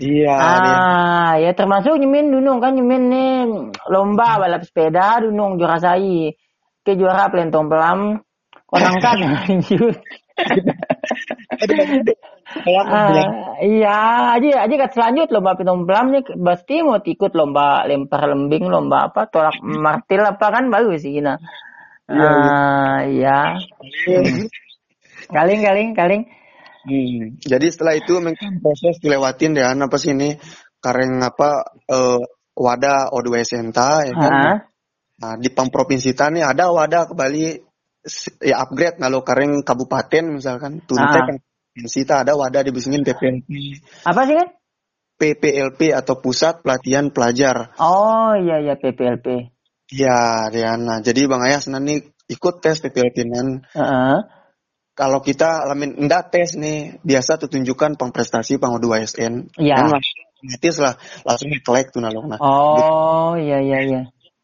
Iya. 0.00 0.32
Ah, 0.32 1.32
ya 1.36 1.52
termasuk 1.52 2.00
nyemin 2.00 2.32
dunung 2.32 2.64
kan 2.64 2.72
nyemin 2.72 3.02
nih 3.12 3.32
lomba 3.92 4.40
balap 4.40 4.64
sepeda 4.64 5.20
dunung 5.20 5.60
juara 5.60 5.76
sai. 5.76 6.32
Ke 6.80 6.96
juara 6.96 7.28
pelentong 7.28 7.68
pelam 7.68 8.24
konang 8.64 8.96
kan 9.04 9.20
lanjut. 9.20 9.96
Uh, 12.50 13.62
iya, 13.62 14.34
aja 14.34 14.66
aja 14.66 14.74
kat 14.74 14.90
selanjut 14.96 15.28
lomba 15.28 15.54
pitung 15.54 15.84
pelamnya 15.84 16.24
pasti 16.24 16.80
mau 16.80 16.98
ikut 16.98 17.36
lomba 17.36 17.84
lempar 17.84 18.26
lembing, 18.26 18.66
lomba 18.66 19.12
apa 19.12 19.28
tolak 19.28 19.60
martil 19.62 20.24
apa 20.24 20.46
kan 20.48 20.72
bagus 20.72 21.04
sih 21.04 21.20
nah. 21.20 21.36
Uh, 22.10 23.06
iya. 23.06 23.54
Kaling 25.30 25.60
kaling 25.62 25.88
kaling. 25.94 26.22
Hmm. 26.86 27.36
Jadi 27.40 27.66
setelah 27.68 27.94
itu 27.98 28.16
mungkin 28.20 28.60
proses 28.64 28.96
dilewatin 29.00 29.52
deh 29.52 29.64
apa 29.64 29.96
sih 30.00 30.16
ini 30.16 30.36
kareng 30.80 31.20
apa 31.20 31.76
uh, 31.92 32.20
wadah 32.56 33.12
O2 33.12 33.28
Senta 33.44 34.04
ya 34.04 34.14
kan. 34.16 34.32
Uh 34.32 34.40
-huh. 34.40 34.58
Nah, 35.20 35.34
di 35.36 35.52
Pang 35.52 35.68
Provinsi 35.68 36.16
Tani 36.16 36.40
ada 36.40 36.72
wadah 36.72 37.12
ke 37.12 37.12
Bali 37.12 37.52
ya 38.40 38.64
upgrade 38.64 38.96
nah 38.96 39.12
lo 39.12 39.20
kareng 39.20 39.60
kabupaten 39.60 40.40
misalkan 40.40 40.80
tuntek 40.88 41.24
uh 41.28 41.36
-huh 41.36 41.48
Sita 41.86 42.26
ada 42.26 42.34
wadah 42.34 42.66
dibisingin 42.66 43.06
PPLP. 43.06 43.48
Apa 44.02 44.26
sih 44.26 44.34
kan? 44.36 44.48
PPLP 45.20 45.92
atau 45.92 46.18
Pusat 46.18 46.64
Pelatihan 46.64 47.12
Pelajar. 47.12 47.76
Oh 47.78 48.34
iya 48.34 48.58
iya 48.58 48.74
PPLP. 48.74 49.52
Iya 49.92 50.50
Riana. 50.50 51.04
Jadi 51.04 51.28
Bang 51.30 51.44
Ayas 51.44 51.70
nanti 51.70 52.00
ikut 52.26 52.54
tes 52.58 52.82
PPLP 52.82 53.28
nan. 53.28 53.62
Uh 53.76 53.80
-huh. 53.80 54.18
Kalau 55.00 55.24
kita 55.24 55.64
alamin 55.64 55.96
enggak 55.96 56.28
tes 56.28 56.60
nih 56.60 57.00
biasa 57.00 57.40
tunjukkan 57.40 57.96
pengprestasi 57.96 58.60
pang 58.60 58.76
2 58.76 59.08
SN 59.08 59.48
Iya. 59.56 59.80
kan 59.80 59.96
otomatis 59.96 60.76
lah 60.76 60.94
langsung 61.24 61.48
dikelek 61.48 61.88
tuh 61.88 62.04
nalong 62.04 62.28
nah 62.28 62.38
Oh, 62.44 63.32
iya 63.40 63.64
iya 63.64 63.78
iya. 63.80 64.00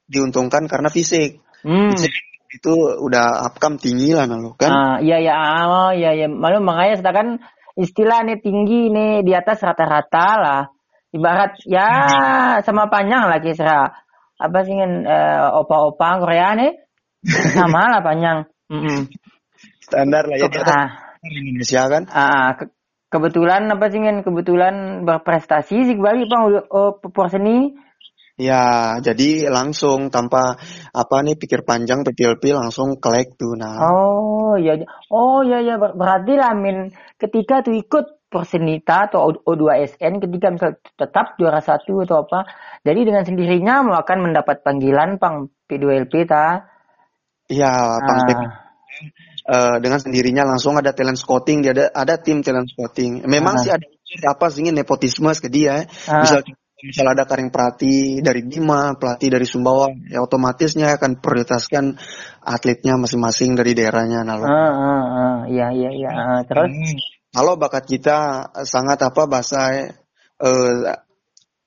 diuntungkan 0.08 0.64
karena 0.64 0.88
fisik. 0.88 1.44
Hmm. 1.60 1.92
fisik 1.92 2.14
itu 2.56 2.72
udah 3.04 3.44
upcome 3.52 3.76
tinggi 3.76 4.16
lah 4.16 4.24
nalong 4.24 4.56
kan? 4.56 4.70
Ah, 4.72 4.96
iya 5.04 5.20
iya. 5.20 5.34
Oh 5.68 5.92
iya 5.92 6.16
iya. 6.16 6.26
Malu 6.30 6.64
makanya 6.64 7.04
sedangkan 7.04 7.42
istilah 7.76 8.24
nih 8.24 8.38
tinggi 8.40 8.88
nih 8.88 9.20
di 9.26 9.32
atas 9.36 9.60
rata-rata 9.60 10.28
lah. 10.40 10.62
Ibarat 11.12 11.58
ya 11.68 11.88
sama 12.64 12.88
panjang 12.88 13.28
lah 13.28 13.42
kisra. 13.44 13.92
Apa 14.40 14.58
sih 14.64 14.72
eh, 14.78 15.40
opa-opa 15.52 16.22
Korea 16.22 16.54
nih? 16.56 16.72
Sama 17.58 17.90
lah 17.90 18.00
panjang. 18.06 18.46
Mm-mm. 18.70 19.10
Standar 19.86 20.26
lah 20.26 20.36
ya 20.36 20.50
atas 20.50 20.66
ah, 20.66 20.88
Indonesia 21.22 21.82
kan? 21.86 22.02
Ah, 22.10 22.48
ke- 22.58 22.74
kebetulan 23.06 23.70
apa 23.70 23.86
sih 23.94 24.02
kan 24.02 24.26
kebetulan 24.26 25.06
berprestasi 25.06 25.76
sih 25.86 25.96
balik 25.96 26.26
bang 26.26 26.42
oh, 26.74 26.98
porseni 27.14 27.78
ya 28.36 28.98
jadi 29.00 29.48
langsung 29.48 30.12
tanpa 30.12 30.60
apa 30.92 31.16
nih 31.24 31.38
pikir 31.40 31.64
panjang 31.64 32.04
PPLP 32.04 32.52
langsung 32.52 32.98
kelek 33.00 33.38
tuh 33.40 33.56
nah. 33.56 33.78
Oh 33.80 34.58
iya, 34.60 34.76
oh 35.08 35.40
iya 35.46 35.64
iya. 35.64 35.74
Ber- 35.80 35.96
berarti 35.96 36.32
lah 36.36 36.52
Min 36.52 36.92
ketika 37.16 37.64
tuh 37.64 37.76
ikut 37.76 38.16
Porsenita 38.26 39.06
atau 39.06 39.30
O- 39.32 39.42
O2SN 39.54 40.18
ketika 40.18 40.50
misal 40.50 40.76
tetap 40.98 41.38
juara 41.38 41.62
satu 41.62 42.02
atau 42.02 42.26
apa, 42.26 42.44
jadi 42.82 43.06
dengan 43.06 43.22
sendirinya 43.22 43.86
mau 43.86 43.96
akan 44.02 44.18
mendapat 44.28 44.66
panggilan 44.66 45.16
pang 45.22 45.48
P2LP 45.70 46.26
ta. 46.26 46.66
Iya, 47.46 48.02
Pep. 48.02 48.36
Ah, 48.36 48.66
Eh, 49.46 49.76
dengan 49.78 50.02
sendirinya 50.02 50.42
langsung 50.42 50.74
ada 50.74 50.90
talent 50.90 51.22
scouting, 51.22 51.62
dia 51.62 51.70
ada 51.70 51.86
ada 51.94 52.14
tim 52.18 52.42
talent 52.42 52.66
scouting. 52.66 53.22
Memang 53.30 53.54
Ah. 53.54 53.62
sih 53.62 53.70
ada 53.70 53.86
apa 54.26 54.50
sih 54.50 54.66
ini 54.66 54.74
nepotisme 54.74 55.30
ke 55.38 55.46
dia. 55.46 55.86
Ah. 56.10 56.26
Misal 56.26 56.42
misal 56.82 57.06
ada 57.06 57.22
Karing 57.30 57.54
Prati 57.54 58.18
dari 58.26 58.42
Bima, 58.42 58.98
pelatih 58.98 59.30
dari 59.30 59.46
Sumbawa, 59.46 59.86
ya 60.10 60.18
otomatisnya 60.18 60.98
akan 60.98 61.22
prioritaskan 61.22 61.94
atletnya 62.42 62.98
masing-masing 62.98 63.54
dari 63.54 63.72
daerahnya. 63.78 64.26
Nah, 64.26 64.34
ah, 64.42 64.50
ah, 64.50 65.36
iya 65.46 65.70
iya. 65.70 66.10
Ah, 66.10 66.40
terus 66.42 66.66
kalau 67.30 67.54
bakat 67.54 67.86
kita 67.86 68.50
sangat 68.66 68.98
apa 68.98 69.30
bahasa 69.30 69.94
eh, 70.42 70.74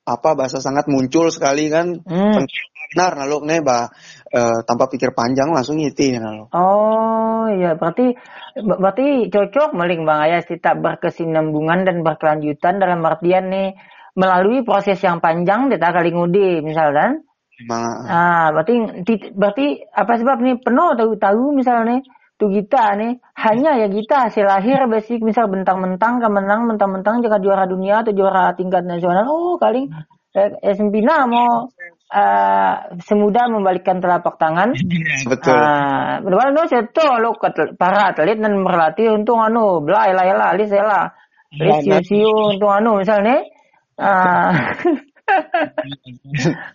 apa 0.09 0.33
bahasa 0.33 0.57
sangat 0.57 0.89
muncul 0.89 1.29
sekali 1.29 1.69
kan. 1.69 2.01
Hmm. 2.05 2.45
benar 2.89 3.13
naluk 3.21 3.45
nih 3.45 3.61
bah 3.61 3.93
eh, 4.33 4.65
tanpa 4.65 4.89
pikir 4.89 5.13
panjang 5.13 5.53
langsung 5.53 5.77
itu 5.77 6.17
naluk 6.17 6.49
Oh 6.57 7.45
iya 7.45 7.77
berarti 7.77 8.17
ber- 8.65 8.81
berarti 8.81 9.29
cocok 9.29 9.77
maling 9.77 10.09
Bang 10.09 10.25
Ayas 10.25 10.49
kita 10.49 10.73
berkesinambungan 10.73 11.85
dan 11.85 12.01
berkelanjutan 12.01 12.81
dalam 12.81 13.05
artian 13.05 13.53
nih 13.53 13.77
melalui 14.17 14.65
proses 14.65 14.97
yang 15.05 15.21
panjang 15.21 15.69
kita 15.69 15.93
kali 15.93 16.09
ngudi 16.09 16.65
misalkan. 16.65 17.21
Memang 17.61 17.85
Ah, 18.09 18.47
berarti 18.55 19.05
ti- 19.05 19.29
berarti 19.37 19.85
apa 19.93 20.13
sebab 20.17 20.41
nih 20.41 20.57
penuh 20.57 20.97
tahu-tahu 20.97 21.53
misalnya 21.53 22.01
tuh 22.39 22.49
kita 22.49 22.95
nih. 22.95 23.19
Hanya 23.35 23.75
ya 23.75 23.87
kita 23.91 24.31
hasil 24.31 24.47
lahir 24.47 24.79
basic. 24.87 25.19
Misal 25.19 25.51
bentang-bentang 25.51 26.23
kemenang 26.23 26.71
mentang-mentang 26.71 27.19
jika 27.19 27.43
juara 27.43 27.67
dunia 27.67 28.01
atau 28.01 28.15
juara 28.15 28.55
tingkat 28.55 28.87
nasional. 28.87 29.27
Oh 29.27 29.59
kali 29.59 29.91
eh, 30.31 30.49
eh, 30.63 30.75
Sempina 30.79 31.27
mau 31.27 31.67
eh, 32.07 32.75
semudah 33.03 33.51
membalikkan 33.51 33.99
telapak 33.99 34.39
tangan. 34.39 34.71
Betul. 35.31 35.53
Ah, 35.53 36.23
padahal 36.23 36.55
no 36.55 36.63
seto 36.65 37.19
lo 37.19 37.35
para 37.75 38.15
atlet 38.15 38.39
dan 38.39 38.55
berlatih 38.63 39.11
untuk 39.11 39.35
anu 39.35 39.83
bla 39.83 40.07
ela 40.07 40.23
ela 40.23 40.55
alis 40.55 40.71
ela. 40.71 41.11
Alis 41.51 41.83
siu 41.83 41.91
Nah, 41.91 42.01
siu 42.07 42.31
untuk 42.55 42.71
anu 42.71 43.03
misalnya 43.03 43.43
ah. 43.99 44.55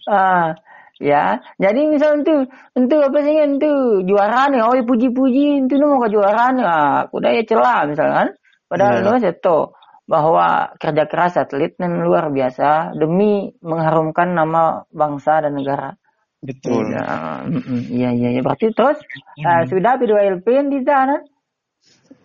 Ah 0.06 0.54
ya 1.02 1.42
jadi 1.58 1.80
misal 1.90 2.22
itu 2.22 2.46
itu 2.78 2.96
apa 3.02 3.18
sih 3.22 3.34
itu 3.34 3.72
juara 4.06 4.46
nih 4.50 4.62
oh 4.62 4.74
puji-puji 4.86 5.66
itu 5.66 5.74
mau 5.82 5.98
ke 5.98 6.08
juara 6.14 6.54
nih 6.54 6.64
ah 6.64 6.98
kuda 7.10 7.28
ya 7.34 7.42
celah 7.42 7.80
misalkan 7.90 8.28
padahal 8.70 9.02
Iya. 9.02 9.06
no 9.06 9.14
seto 9.18 9.58
bahwa 10.04 10.76
kerja 10.76 11.04
keras 11.08 11.34
atlet 11.40 11.74
dan 11.80 11.98
luar 12.04 12.28
biasa 12.28 12.92
demi 12.94 13.50
mengharumkan 13.64 14.36
nama 14.36 14.84
bangsa 14.92 15.40
dan 15.42 15.56
negara 15.56 15.96
betul 16.44 16.84
Iya, 16.92 17.40
mm-mm. 17.48 17.80
iya, 17.88 18.10
iya, 18.12 18.28
iya. 18.36 18.40
Berarti 18.44 18.68
terus 18.76 19.00
eh, 19.40 19.62
sudah 19.64 19.96
P2LP 19.96 20.44
di 20.68 20.80
sana? 20.84 21.16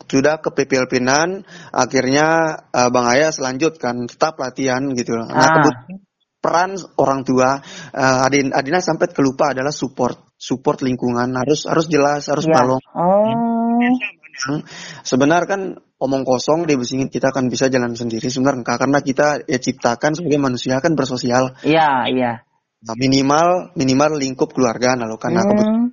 sudah 0.09 0.41
ke 0.41 0.49
PPLP 0.49 0.99
Nan 0.99 1.45
akhirnya 1.69 2.27
eh, 2.73 2.89
Bang 2.89 3.05
Ayas 3.05 3.37
lanjutkan 3.37 4.09
tetap 4.09 4.41
latihan 4.41 4.81
gitu 4.91 5.13
nah 5.15 5.29
Ah. 5.29 5.53
kebetulan 5.61 6.01
peran 6.39 6.79
orang 6.99 7.27
tua 7.27 7.59
eh, 7.91 8.25
Adin 8.25 8.55
Adina 8.55 8.79
sampai 8.79 9.11
kelupa 9.11 9.51
adalah 9.51 9.75
support 9.75 10.31
support 10.39 10.79
lingkungan 10.79 11.35
harus 11.35 11.67
harus 11.67 11.85
jelas 11.91 12.31
harus 12.31 12.47
Ya. 12.47 12.55
balong 12.63 12.83
Oh, 12.95 14.55
sebenarnya 15.03 15.47
kan 15.51 15.61
omong 15.99 16.23
kosong 16.23 16.63
di 16.63 16.79
besingin 16.79 17.11
kita 17.11 17.35
akan 17.35 17.51
bisa 17.51 17.67
jalan 17.67 17.91
sendiri 17.91 18.31
sebenarnya 18.31 18.63
enggak 18.63 18.77
karena 18.87 18.99
kita 19.03 19.27
ya 19.43 19.59
ciptakan 19.59 20.15
sebagai 20.15 20.39
manusia 20.39 20.79
kan 20.79 20.95
bersosial 20.95 21.59
iya, 21.67 22.07
iya. 22.07 22.33
Nah, 22.79 22.95
minimal 22.95 23.75
minimal 23.75 24.15
lingkup 24.15 24.55
keluarga 24.55 24.95
nah 24.95 25.03
lo 25.03 25.19
karena 25.19 25.43
Hmm. 25.43 25.91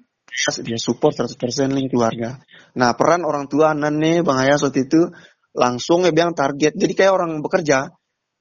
dia 0.62 0.78
support 0.78 1.16
100% 1.16 1.74
link 1.74 1.90
keluarga. 1.90 2.38
Nah, 2.78 2.94
peran 2.94 3.24
orang 3.26 3.50
tua 3.50 3.74
anan 3.74 3.98
nih 3.98 4.22
Bang 4.22 4.38
Ayas 4.38 4.62
waktu 4.62 4.86
itu 4.86 5.10
langsung 5.56 6.04
ya 6.04 6.12
bilang 6.12 6.36
target. 6.36 6.76
Jadi 6.76 6.92
kayak 6.92 7.10
orang 7.16 7.40
bekerja, 7.40 7.90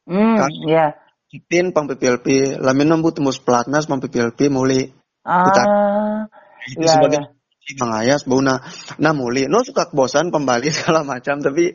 Hmm, 0.06 0.38
Kan? 0.38 0.52
iya. 0.70 0.94
Kitin 1.36 1.76
pang 1.76 1.92
PPLP, 1.92 2.56
lamin 2.64 2.96
nembut 2.96 3.20
tembus 3.20 3.44
pelatnas 3.44 3.92
pang 3.92 4.00
PPLP 4.00 4.48
mulai 4.48 4.88
Ah, 5.26 6.30
itu 6.70 6.86
iya, 6.86 6.96
sebagai 6.96 7.20
iya. 7.66 7.76
Bang 7.82 7.92
Ayas 7.98 8.22
bau 8.30 8.46
nah, 8.46 8.62
nah 9.02 9.12
mulai. 9.12 9.50
No 9.50 9.66
suka 9.66 9.90
kebosan 9.90 10.30
pembali 10.30 10.70
segala 10.76 11.02
macam, 11.02 11.42
tapi 11.42 11.74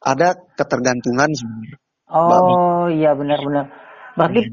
ada 0.00 0.32
ketergantungan 0.56 1.28
sebenarnya. 1.28 1.76
Oh, 2.08 2.88
iya 2.88 3.12
benar-benar. 3.12 3.68
Berarti 4.16 4.48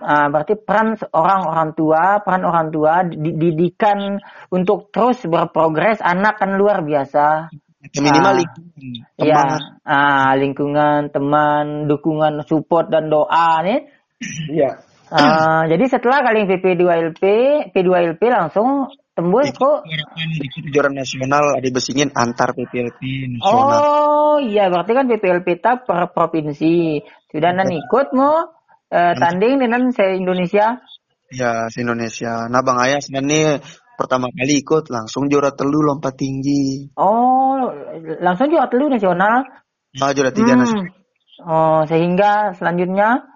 ah, 0.00 0.30
berarti 0.30 0.54
peran 0.54 0.94
seorang 0.94 1.50
orang 1.50 1.70
tua, 1.74 2.22
peran 2.22 2.46
orang 2.46 2.70
tua 2.70 3.02
dididikan 3.02 4.22
untuk 4.54 4.94
terus 4.94 5.18
berprogres 5.26 5.98
anak 5.98 6.38
kan 6.38 6.54
luar 6.54 6.86
biasa. 6.86 7.50
Ya, 7.92 8.00
minimal 8.00 8.32
Ah. 8.32 8.38
lingkungan, 8.40 8.84
Iya, 9.20 9.34
teman. 9.44 9.60
ah, 9.84 10.32
lingkungan, 10.40 11.00
teman, 11.12 11.64
dukungan, 11.84 12.32
support 12.48 12.88
dan 12.88 13.12
doa 13.12 13.60
nih. 13.60 13.84
Iya. 14.48 14.70
Ah, 15.12 15.68
jadi 15.68 15.84
setelah 15.92 16.24
kali 16.24 16.48
PP2LP, 16.48 17.22
P2LP 17.76 18.22
langsung 18.32 18.88
tembus 19.14 19.52
kok. 19.54 19.84
Kejuaraan 19.84 20.96
nasional 20.96 21.60
ada 21.60 21.68
besingin 21.70 22.10
antar 22.16 22.56
PPLP 22.56 23.30
nasional. 23.36 23.78
Oh 23.78 24.36
iya, 24.42 24.66
berarti 24.72 24.90
kan 24.96 25.06
PPLP 25.06 25.60
ta 25.60 25.78
per 25.78 26.10
provinsi. 26.10 26.98
Sudah 27.30 27.50
nan 27.52 27.68
ikut 27.70 28.10
mau 28.16 28.48
eh, 28.90 29.14
tanding 29.14 29.60
dengan 29.60 29.90
se 29.94 30.18
Indonesia. 30.18 30.82
Ya, 31.30 31.66
se 31.70 31.82
Indonesia. 31.82 32.46
Nah, 32.50 32.62
Bang 32.62 32.78
Ayas 32.78 33.10
nih 33.10 33.58
pertama 33.94 34.26
kali 34.34 34.62
ikut 34.66 34.90
langsung 34.90 35.30
juara 35.30 35.54
telu 35.54 35.78
lompat 35.82 36.18
tinggi. 36.18 36.90
Oh, 36.98 37.53
langsung 38.20 38.50
juara 38.50 38.68
telu 38.68 38.86
nasional. 38.90 39.44
Nah, 39.94 40.10
juara 40.14 40.30
tiga 40.34 40.54
Hmm. 40.54 40.60
nasional. 40.62 40.92
Oh, 41.44 41.82
sehingga 41.90 42.54
selanjutnya 42.54 43.26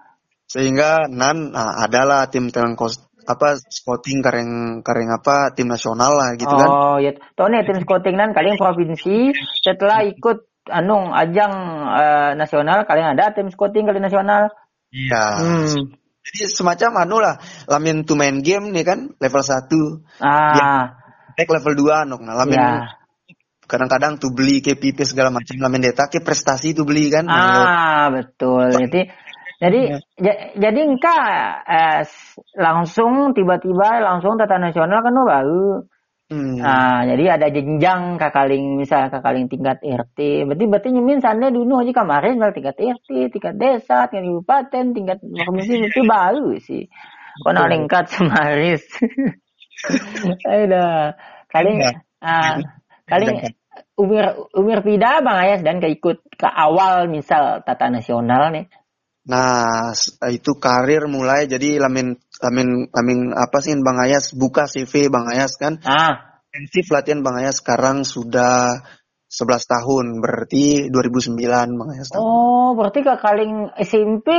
Sehingga 0.49 1.05
nan 1.05 1.53
nah, 1.53 1.77
adalah 1.85 2.25
tim 2.25 2.49
talent 2.49 2.73
kos 2.73 2.97
apa 3.29 3.61
scouting 3.61 4.25
kareng 4.25 4.81
kareng 4.81 5.13
apa 5.13 5.53
tim 5.53 5.69
nasional 5.69 6.09
lah 6.17 6.33
gitu 6.33 6.49
kan. 6.49 6.69
Oh, 6.73 6.97
ya. 6.97 7.13
Tahu 7.37 7.53
nih 7.53 7.69
tim 7.69 7.77
scouting 7.85 8.17
nan 8.17 8.33
kalian 8.33 8.57
provinsi 8.57 9.29
setelah 9.61 10.01
ikut 10.09 10.49
anu 10.73 11.13
ajang 11.13 11.53
eh, 11.93 12.31
nasional 12.33 12.81
kalian 12.89 13.13
ada 13.13 13.29
tim 13.37 13.53
scouting 13.53 13.85
kalian 13.85 14.09
nasional. 14.09 14.49
Iya. 14.89 15.25
Hmm. 15.37 15.99
Jadi 16.25 16.39
semacam 16.49 17.05
anu 17.05 17.17
lah, 17.21 17.37
lamin 17.69 18.05
to 18.05 18.13
main 18.17 18.41
game 18.41 18.73
nih 18.73 18.85
kan 18.85 19.13
level 19.17 19.41
1, 19.41 19.65
Ah, 20.21 20.93
tek 21.33 21.49
level 21.49 21.73
2 21.73 22.09
nok. 22.09 22.21
Nah, 22.21 22.35
lamin 22.37 22.59
ya. 22.59 22.98
Kadang-kadang 23.69 24.17
tuh 24.17 24.33
beli 24.33 24.65
KPP 24.65 25.05
segala 25.05 25.29
macam 25.29 25.53
lamin 25.61 25.85
data 25.85 26.09
ke 26.09 26.25
prestasi 26.25 26.73
tuh 26.73 26.89
beli 26.89 27.13
kan. 27.13 27.29
Nah, 27.29 27.37
Ah, 27.61 28.05
betul. 28.09 28.73
Jadi 28.73 29.01
jadi 29.59 29.81
Iya. 29.91 29.97
ja- 30.23 30.41
jadi 30.55 30.79
engkau 30.87 31.19
eh, 31.67 32.01
langsung 32.55 33.35
tiba-tiba 33.35 33.99
langsung 33.99 34.39
tata 34.39 34.55
nasional 34.57 35.03
kan 35.03 35.13
baru. 35.13 35.83
hmm. 36.31 36.55
Nah, 36.63 37.03
jadi 37.03 37.35
ada 37.35 37.47
jenjang 37.51 38.15
kakaling 38.15 38.79
misal 38.79 39.11
kakaling 39.11 39.51
tingkat 39.51 39.83
RT. 39.83 40.47
Berarti 40.47 40.65
berarti 40.65 40.89
nyemin 40.95 41.19
sana 41.19 41.51
dulu 41.51 41.83
aja 41.83 41.91
kemarin 41.91 42.39
tingkat 42.55 42.79
RT, 42.79 43.35
tingkat 43.35 43.55
desa, 43.59 44.07
tingkat 44.07 44.31
kabupaten, 44.31 44.85
tingkat 44.95 45.17
provinsi 45.21 45.91
itu 45.91 46.01
baru 46.07 46.55
sih. 46.63 46.87
Kau 47.43 47.51
nak 47.51 47.67
lengkat 47.67 48.05
semaris. 48.15 48.83
Ayo 50.47 50.63
dah. 50.71 51.15
Kali 51.51 51.71
Iya. 51.83 51.91
ah, 52.23 52.59
kali 53.09 53.25
umur 53.99 54.49
umur 54.55 54.79
pida 54.81 55.21
Bang 55.21 55.37
Ayas 55.39 55.61
dan 55.61 55.83
keikut 55.83 56.23
ke 56.35 56.47
awal 56.47 57.07
misal 57.11 57.61
tata 57.63 57.91
nasional 57.91 58.51
nih. 58.53 58.65
Nah, 59.29 59.93
itu 60.33 60.57
karir 60.57 61.05
mulai 61.05 61.45
jadi 61.45 61.77
lamin 61.77 62.17
lamin 62.41 62.89
lamin 62.89 63.19
apa 63.35 63.61
sih 63.61 63.77
Bang 63.83 64.01
Ayas 64.01 64.33
buka 64.33 64.65
CV 64.65 65.11
Bang 65.11 65.29
Ayas 65.29 65.59
kan? 65.59 65.77
Ah. 65.85 66.41
Intensif 66.49 66.89
latihan 66.89 67.21
Bang 67.21 67.37
Ayas 67.37 67.61
sekarang 67.61 68.01
sudah 68.01 68.81
11 69.29 69.69
tahun, 69.69 70.05
berarti 70.25 70.89
2009 70.89 71.37
Bang 71.77 71.89
Ayas. 71.93 72.09
Oh, 72.17 72.73
berarti 72.73 73.05
kaling 73.05 73.69
SMP 73.77 74.29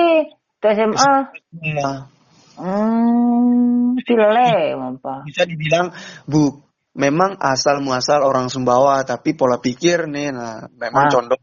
ke 0.59 0.69
SMA? 0.75 1.15
Iya. 1.63 2.11
Hmm, 2.59 3.95
apa? 3.97 5.23
Bisa 5.25 5.47
dibilang 5.47 5.95
bu, 6.27 6.59
memang 7.01 7.41
asal 7.41 7.81
muasal 7.81 8.21
orang 8.21 8.53
Sumbawa, 8.53 9.01
tapi 9.03 9.33
pola 9.33 9.57
pikir 9.57 10.05
nih, 10.05 10.29
nah 10.31 10.69
memang 10.77 11.09
Ah. 11.09 11.11
condong 11.11 11.43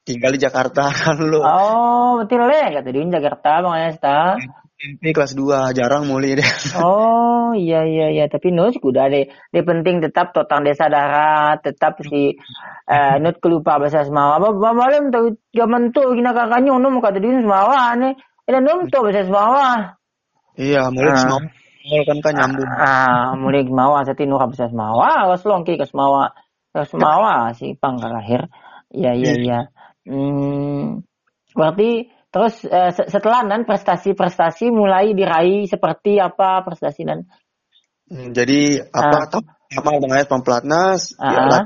tinggal 0.00 0.32
di 0.32 0.40
Jakarta 0.40 0.88
kan 1.04 1.20
lo. 1.20 1.44
Oh, 1.44 2.10
betul 2.18 2.40
le, 2.48 2.72
kata 2.72 2.88
dia 2.88 3.20
Jakarta 3.20 3.60
Bang 3.60 3.76
Ayas 3.76 4.00
ta. 4.00 4.40
SMP 4.74 5.14
kelas 5.14 5.32
2 5.32 5.70
jarang 5.72 6.04
mulai 6.04 6.36
deh. 6.36 6.44
Oh 6.82 7.54
iya 7.54 7.86
iya 7.86 8.10
iya 8.10 8.24
tapi 8.26 8.50
nus 8.50 8.74
kuda 8.76 9.06
deh. 9.06 9.24
Dia 9.48 9.62
penting 9.62 10.02
tetap 10.02 10.34
totang 10.34 10.66
desa 10.66 10.90
darat, 10.90 11.62
tetap 11.62 12.02
si 12.02 12.34
eh 12.84 13.14
nut 13.22 13.38
kelupa 13.38 13.78
bahasa 13.78 14.02
Semawa. 14.02 14.42
Apa 14.42 14.50
apa 14.50 14.70
malam 14.74 15.08
tu 15.08 15.20
zaman 15.54 15.94
tu 15.94 16.02
kena 16.12 16.34
kakaknya 16.34 16.74
num 16.74 16.98
kata 16.98 17.22
dia 17.22 17.38
Semawa 17.38 17.94
ni. 17.94 18.10
Ada 18.44 18.58
num 18.60 18.90
tu 18.90 18.98
bahasa 19.00 19.22
Semawa. 19.24 19.68
iya, 20.58 20.90
mulai 20.90 21.12
Ah. 21.14 21.38
Semua 21.84 22.00
kan 22.08 22.18
kan 22.24 22.32
nyambung. 22.32 22.64
Ah, 22.72 23.36
mulai 23.36 23.68
Semawa 23.68 24.08
sati 24.08 24.24
nur 24.24 24.40
bahasa 24.40 24.72
Semawa, 24.72 25.28
was 25.28 25.44
longki 25.44 25.76
ke 25.76 25.84
Semawa. 25.84 26.32
Ke 26.72 26.88
Semawa 26.88 27.52
si 27.52 27.76
pang 27.76 28.00
lahir. 28.00 28.48
Iya 28.88 29.12
iya 29.12 29.32
iya. 29.36 29.60
Hmm, 30.08 31.04
berarti 31.52 32.08
terus 32.32 32.64
eh, 32.64 32.90
se- 32.96 33.08
setelah 33.12 33.44
nan 33.44 33.68
prestasi-prestasi 33.68 34.72
mulai 34.72 35.12
diraih 35.12 35.68
seperti 35.68 36.16
apa 36.16 36.64
prestasi 36.64 37.04
dan 37.04 37.28
Hmm, 38.04 38.36
Jadi 38.36 38.76
apa 38.92 39.32
tahun 39.32 39.48
pertama 39.48 39.96
Bang 39.96 40.12
Ayas 40.12 40.28
Pamplatnas 40.28 41.16
Ah, 41.16 41.32
ya, 41.32 41.40
ah. 41.40 41.46
lah, 41.48 41.64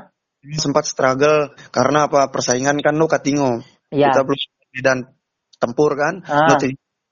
sempat 0.55 0.87
struggle 0.87 1.51
karena 1.75 2.07
apa 2.07 2.31
persaingan 2.31 2.79
kan 2.79 2.95
lo 2.95 3.11
katingo. 3.11 3.59
Ya. 3.91 4.15
Kita 4.15 4.23
belum 4.23 4.39
dan 4.79 4.99
tempur 5.59 5.99
kan. 5.99 6.23
Ah. 6.31 6.55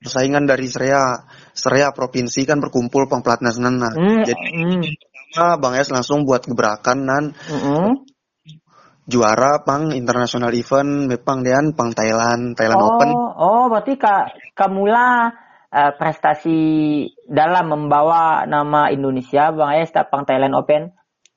Persaingan 0.00 0.44
dari 0.44 0.68
Serea 0.68 1.24
Serea 1.56 1.90
provinsi 1.92 2.44
kan 2.44 2.60
berkumpul 2.60 3.08
Pamplatnas 3.08 3.56
nah. 3.56 3.90
Hmm, 3.92 4.22
Jadi 4.22 4.44
pertama 5.32 5.56
Bang 5.60 5.72
Ayas 5.76 5.92
langsung 5.92 6.24
buat 6.28 6.44
gebrakan 6.44 6.98
nan 7.04 7.24
hmm. 7.32 8.06
juara 9.08 9.64
pang 9.64 9.92
international 9.92 10.52
event 10.52 11.08
mepang 11.08 11.44
dean 11.44 11.72
pang 11.72 11.92
Thailand 11.92 12.56
Thailand 12.56 12.80
Oh, 12.80 12.88
Open 12.92 13.08
oh, 13.36 13.64
berarti 13.72 13.94
kak 13.96 14.24
Kamula 14.56 15.32
eh, 15.72 15.92
prestasi 15.96 16.60
dalam 17.28 17.68
membawa 17.68 18.44
nama 18.48 18.88
Indonesia 18.92 19.52
Bang 19.52 19.76
Ayas 19.76 19.92
tapang 19.92 20.24
Thailand 20.24 20.56
Open. 20.56 20.92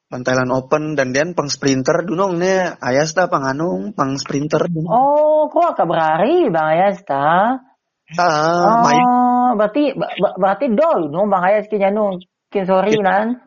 pang 0.09 0.25
Thailand 0.25 0.49
Open 0.49 0.97
dan 0.97 1.13
dean 1.13 1.37
pang 1.37 1.53
sprinter 1.53 2.01
dunong 2.01 2.41
ne 2.41 2.73
Ayas 2.81 3.13
ta 3.13 3.29
pang 3.29 3.45
anung 3.45 3.93
pang 3.93 4.17
sprinter 4.17 4.65
dunong. 4.65 4.89
Oh, 4.89 5.45
kok 5.53 5.77
kak 5.77 5.85
berari 5.85 6.49
Bang 6.49 6.65
Ayas 6.73 7.05
ta? 8.15 8.27
Ah, 8.29 9.49
Oh, 9.49 9.57
berarti 9.57 9.97
berarti 10.37 10.65
dol 10.77 11.09
no 11.09 11.25
Bang 11.25 11.41
Ayas 11.41 11.65
kinya 11.65 11.89
no 11.89 12.21
kin 12.53 12.69
sorry 12.69 12.93
nan. 13.01 13.41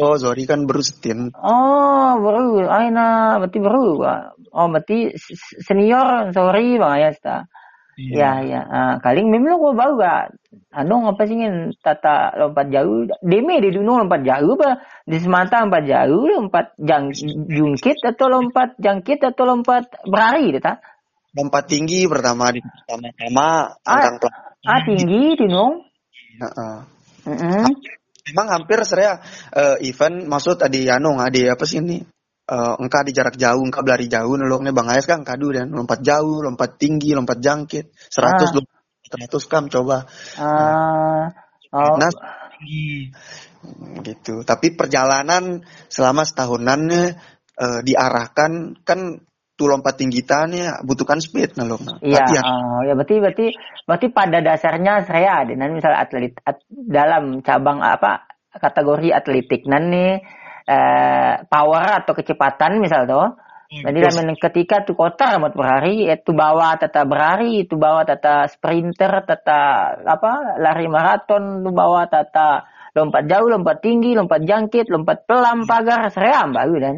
oh 0.00 0.16
sorry 0.16 0.48
kan 0.48 0.64
berustin. 0.64 1.28
Oh, 1.36 2.16
baru 2.16 2.64
aina 2.72 3.36
berarti 3.36 3.58
baru. 3.60 3.88
Oh, 4.52 4.66
berarti 4.72 5.12
senior 5.64 6.32
sorry 6.32 6.80
Bang 6.80 6.96
Ayas 6.96 7.20
ta. 7.20 7.44
Ya, 8.00 8.40
ya. 8.40 8.64
Ah, 8.64 8.94
kaling 9.04 9.28
memang 9.28 9.60
lo 9.60 9.76
bau 9.76 10.00
gak? 10.00 10.32
Anu 10.72 11.12
apa 11.12 11.28
sih 11.28 11.36
ngin 11.36 11.76
tata 11.84 12.32
lompat 12.40 12.72
jauh? 12.72 13.04
Demi 13.20 13.60
di 13.60 13.68
dunia 13.68 14.00
lompat 14.00 14.24
jauh 14.24 14.56
apa? 14.56 14.80
Di 15.04 15.20
semata 15.20 15.60
lompat 15.60 15.84
jauh, 15.84 16.24
lompat 16.24 16.72
jang, 16.80 17.12
jungkit 17.52 18.00
atau 18.00 18.32
lompat 18.32 18.80
jangkit 18.80 19.20
atau 19.20 19.44
lompat 19.44 19.92
berari, 20.08 20.56
ta? 20.56 20.80
Lompat 21.32 21.64
tinggi 21.68 22.04
pertama 22.08 22.52
di 22.52 22.60
pertama-tama 22.60 23.76
tentang 23.80 24.16
plat. 24.20 24.34
Ah 24.62 24.80
tinggi 24.84 25.34
di 25.34 25.46
nung. 25.48 25.82
Heeh. 26.38 26.76
Mm-mm. 27.22 27.66
Emang 28.22 28.48
hampir 28.54 28.78
saya 28.86 29.18
eh, 29.50 29.82
event 29.90 30.30
maksud 30.30 30.62
adi 30.62 30.86
anu 30.86 31.18
adi 31.18 31.50
apa 31.50 31.64
sih 31.66 31.82
ini? 31.82 31.98
Eh, 32.42 32.74
engka 32.78 33.06
di 33.06 33.14
jarak 33.14 33.38
jauh, 33.38 33.62
engka 33.62 33.80
berlari 33.82 34.06
jauh 34.10 34.34
noloknya 34.34 34.74
Bang 34.74 34.90
Ayas 34.90 35.08
kan 35.08 35.22
kadu 35.22 35.54
dan 35.54 35.72
lompat 35.72 36.02
jauh, 36.04 36.42
lompat 36.42 36.76
tinggi, 36.78 37.14
lompat 37.14 37.38
jangkit, 37.40 37.94
100 38.10 38.52
Ah. 38.52 38.66
100 39.12 39.50
kam 39.50 39.68
coba. 39.68 40.08
Ah, 40.40 41.30
oh, 41.70 41.96
Nah, 42.00 42.10
gitu. 44.02 44.42
Tapi 44.42 44.74
perjalanan 44.74 45.62
selama 45.86 46.22
setahunannya 46.26 47.04
eh, 47.56 47.80
diarahkan 47.86 48.82
kan 48.82 49.00
tuh 49.54 49.68
lompat 49.68 50.00
tinggi 50.00 50.24
tanya 50.24 50.80
butuhkan 50.82 51.20
speed 51.20 51.54
nah 51.60 51.68
lo. 51.68 51.76
Iya, 52.00 52.24
Latihan. 52.24 52.44
oh, 52.44 52.80
ya 52.88 52.92
berarti 52.96 53.16
berarti 53.20 53.46
berarti 53.84 54.06
pada 54.10 54.38
dasarnya 54.40 55.04
saya 55.04 55.44
dengan 55.44 55.70
misal 55.76 55.92
atlet 55.92 56.34
at- 56.42 56.66
dalam 56.70 57.44
cabang 57.44 57.84
apa 57.84 58.26
kategori 58.56 59.12
atletik 59.12 59.68
nan 59.68 59.92
nih 59.92 60.20
eh, 60.68 61.34
power 61.46 62.04
atau 62.04 62.12
kecepatan 62.16 62.80
misal 62.80 63.04
tuh. 63.08 63.36
Jadi 63.72 64.04
Terus, 64.04 64.12
dalam 64.20 64.36
ketika 64.36 64.84
tu 64.84 64.92
kota 64.92 65.32
rambut 65.32 65.56
berhari, 65.56 66.04
itu 66.04 66.36
bawa 66.36 66.76
tata 66.76 67.08
berhari, 67.08 67.64
itu 67.64 67.80
bawa 67.80 68.04
tata 68.04 68.44
sprinter, 68.44 69.24
tata 69.24 69.96
apa 70.04 70.60
lari 70.60 70.92
maraton, 70.92 71.64
itu 71.64 71.72
bawa 71.72 72.04
tata 72.04 72.68
lompat 72.92 73.24
jauh, 73.24 73.48
lompat 73.48 73.80
tinggi, 73.80 74.12
lompat 74.12 74.44
jangkit, 74.44 74.92
lompat 74.92 75.24
pelam 75.24 75.64
pagar, 75.64 76.12
seream 76.12 76.52
bagus 76.52 76.80
dan. 76.84 76.96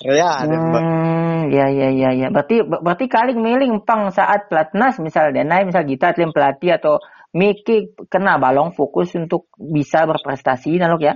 ya 0.00 0.40
ada 0.40 0.56
Mbak. 0.56 0.80
Hmm, 0.80 1.25
ya 1.50 1.66
ya 1.70 1.88
ya 1.92 2.10
ya. 2.12 2.28
Berarti 2.30 2.62
ber- 2.62 2.82
berarti 2.82 3.06
kaling 3.10 3.38
miling 3.38 3.74
pang 3.86 4.10
saat 4.14 4.46
pelatnas 4.50 4.98
misal 5.02 5.30
denai 5.30 5.64
misal 5.66 5.82
kita 5.86 6.12
atlet 6.14 6.30
pelatih 6.30 6.76
atau 6.78 6.94
Miki 7.36 7.92
kena 8.08 8.40
balong 8.40 8.72
fokus 8.72 9.12
untuk 9.12 9.52
bisa 9.60 10.08
berprestasi 10.08 10.80
naluk 10.80 11.04
ya. 11.04 11.14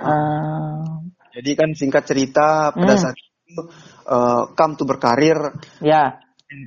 Ah, 0.00 1.04
Jadi 1.36 1.50
kan 1.52 1.76
singkat 1.76 2.08
cerita 2.08 2.72
pada 2.72 2.96
Hmm. 2.96 3.02
saat 3.04 3.16
itu 3.20 3.62
eh, 4.08 4.42
kam 4.56 4.80
tuh 4.80 4.88
berkarir 4.88 5.36
ya. 5.84 6.24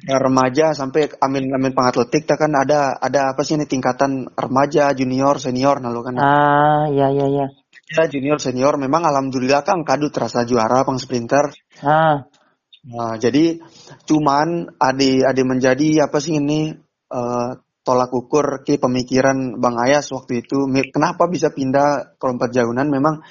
Remaja 0.07 0.71
sampai 0.71 1.11
amin 1.19 1.51
amin 1.59 1.75
pengatletik 1.75 2.23
kan 2.23 2.55
ada 2.55 2.95
ada 2.95 3.35
apa 3.35 3.43
sih 3.43 3.59
ini 3.59 3.67
tingkatan 3.67 4.31
remaja 4.31 4.95
junior 4.95 5.43
senior 5.43 5.83
nah 5.83 5.91
lo 5.91 5.99
kan 6.07 6.15
Ah, 6.15 6.87
ya 6.87 7.11
ya 7.11 7.27
ya. 7.27 7.45
ya 7.91 8.03
junior 8.07 8.39
senior 8.39 8.79
memang 8.79 9.03
alhamdulillah 9.03 9.59
kan 9.67 9.83
kadu 9.83 10.07
terasa 10.07 10.47
juara 10.47 10.87
pang 10.87 10.95
sprinter 10.95 11.51
Ah, 11.83 12.23
nah 12.83 13.15
jadi 13.15 13.63
cuman 14.03 14.75
ade 14.75 15.23
ade 15.23 15.43
menjadi 15.47 16.07
apa 16.07 16.19
sih 16.19 16.39
ini 16.39 16.75
eh, 17.09 17.51
tolak 17.83 18.11
ukur 18.15 18.63
ke 18.63 18.79
pemikiran 18.79 19.59
bang 19.59 19.75
Ayas 19.75 20.07
waktu 20.15 20.43
itu. 20.43 20.67
Kenapa 20.91 21.27
bisa 21.27 21.51
pindah 21.51 22.15
ke 22.15 22.23
lompat 22.23 22.55
jauhan 22.55 22.87
memang 22.87 23.27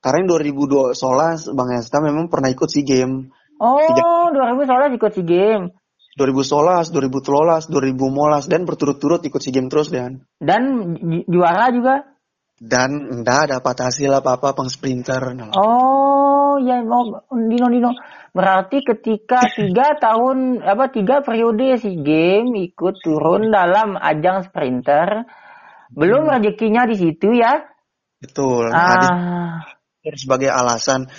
karena 0.00 0.24
2002 0.28 0.96
solas 0.96 1.48
bang 1.52 1.68
Ayas 1.76 1.92
memang 1.92 2.32
pernah 2.32 2.48
ikut 2.48 2.68
si 2.72 2.82
game 2.84 3.32
Oh, 3.56 4.28
2000 4.36 4.68
soalnya 4.68 4.92
ikut 5.00 5.12
si 5.16 5.24
game 5.24 5.72
2011, 6.16 6.96
2013, 6.96 7.68
2015 7.68 8.48
dan 8.48 8.64
berturut-turut 8.64 9.20
ikut 9.20 9.36
si 9.36 9.52
game 9.52 9.68
terus 9.68 9.92
dan. 9.92 10.24
Dan 10.40 10.96
ju- 10.96 11.28
juara 11.28 11.68
juga. 11.68 12.08
dan 12.56 12.88
enggak 13.12 13.52
dapat 13.52 13.76
hasil 13.84 14.08
apa-apa 14.16 14.56
pang 14.56 14.72
sprinter. 14.72 15.36
Nah, 15.36 15.52
Oh, 16.56 16.60
ya 16.64 16.80
mau 16.80 17.04
Dino 17.36 17.68
Dino. 17.68 17.92
Berarti 18.32 18.80
ketika 18.80 19.44
tiga 19.60 19.92
tahun 20.00 20.64
apa 20.64 20.88
tiga 20.88 21.20
periode 21.20 21.76
si 21.76 22.00
game 22.00 22.56
ikut 22.72 23.04
turun 23.04 23.52
dalam 23.52 24.00
ajang 24.00 24.48
sprinter, 24.48 25.28
belum 25.92 26.32
rezekinya 26.32 26.88
di 26.88 26.96
situ 26.96 27.36
ya. 27.36 27.60
Betul. 28.24 28.72
Nah, 28.72 28.96
di- 28.96 29.12
Ah, 30.06 30.16
sebagai 30.16 30.48
alasan 30.48 31.12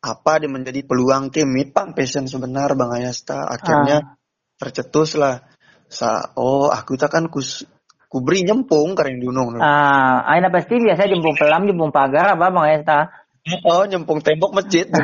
apa 0.00 0.40
dia 0.40 0.48
menjadi 0.48 0.86
peluang 0.88 1.28
ke 1.28 1.44
pang 1.68 1.92
passion 1.92 2.24
sebenar 2.24 2.72
Bang 2.72 2.96
Ayasta. 2.96 3.44
Akhirnya 3.44 4.16
tercetus 4.56 5.20
lah. 5.20 5.44
Sa 5.88 6.32
oh 6.40 6.72
aku 6.72 6.96
tak 6.96 7.12
kan 7.12 7.28
kus 7.28 7.68
kubri 8.08 8.40
nyempung 8.40 8.96
kareng 8.96 9.20
dunung. 9.20 9.60
ah, 9.60 10.24
aina 10.32 10.48
pasti 10.48 10.80
biasa 10.80 11.12
jempung 11.12 11.36
pelam, 11.36 11.68
jempung 11.68 11.92
pagar 11.92 12.38
apa 12.38 12.48
Bang 12.48 12.72
Esta. 12.72 13.17
Oh 13.64 13.84
nyempung 13.88 14.20
tembok 14.20 14.52
masjid. 14.52 14.84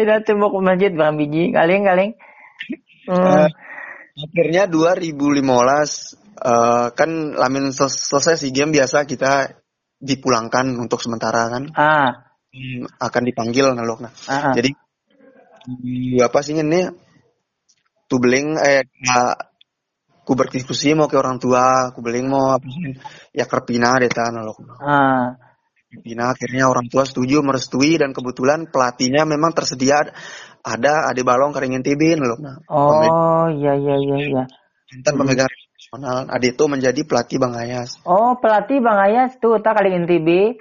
Ina 0.00 0.22
tembok 0.26 0.58
masjid 0.62 0.90
bang 0.90 1.14
biji, 1.14 1.54
kaling 1.54 1.82
kaling. 1.86 2.12
Hmm. 3.06 3.46
Eh, 3.46 3.50
akhirnya 4.18 4.66
2015 4.66 5.38
eh, 6.42 6.86
kan 6.94 7.10
lamin 7.38 7.70
sel- 7.70 7.92
selesai 7.92 8.38
si 8.38 8.50
game 8.50 8.74
biasa 8.74 9.06
kita 9.06 9.62
dipulangkan 10.02 10.74
untuk 10.76 11.02
sementara 11.02 11.48
kan. 11.50 11.70
Ah, 11.74 12.10
akan 12.98 13.22
dipanggil 13.24 13.70
nalok 13.72 14.02
nah. 14.02 14.12
Ah, 14.26 14.50
ah. 14.50 14.54
Jadi 14.56 14.70
di- 15.66 16.22
apa 16.22 16.38
sih 16.42 16.54
ini 16.54 16.86
tuh 18.06 18.18
beling 18.22 18.58
eh 18.58 18.86
nah, 19.06 19.34
ku 20.26 20.34
berdiskusi 20.34 20.94
mau 20.94 21.10
ke 21.10 21.18
orang 21.18 21.38
tua, 21.38 21.94
ku 21.94 22.02
beling 22.02 22.26
mau 22.26 22.54
apa 22.54 22.66
sih 22.66 22.94
ya 23.34 23.46
kerpina 23.46 23.98
deta 24.02 24.30
nalok. 24.34 24.66
Ah. 24.82 25.45
Kerpina 25.86 26.34
akhirnya 26.34 26.66
orang 26.66 26.90
tua 26.90 27.06
setuju 27.06 27.46
merestui 27.46 27.94
dan 27.94 28.10
kebetulan 28.10 28.66
pelatihnya 28.66 29.22
memang 29.22 29.54
tersedia 29.54 30.10
ada 30.66 31.06
Ade 31.06 31.22
Balong 31.22 31.54
Karingin 31.54 31.86
TB 31.86 32.18
nalok. 32.18 32.42
Nah, 32.42 32.58
Oh, 32.66 33.46
iya 33.54 33.78
iya 33.78 33.94
iya 33.94 34.16
iya. 34.26 34.44
mantan 34.90 35.14
pemegang 35.14 35.46
nasional 35.46 36.26
Ade 36.26 36.58
itu 36.58 36.64
menjadi 36.66 37.00
pelatih 37.06 37.38
Bang 37.38 37.54
Ayas. 37.54 38.02
Oh, 38.02 38.34
pelatih 38.34 38.82
Bang 38.82 38.98
Ayas 38.98 39.38
tuh 39.38 39.62
tak 39.62 39.78
kali 39.78 39.94
NTB. 39.94 40.58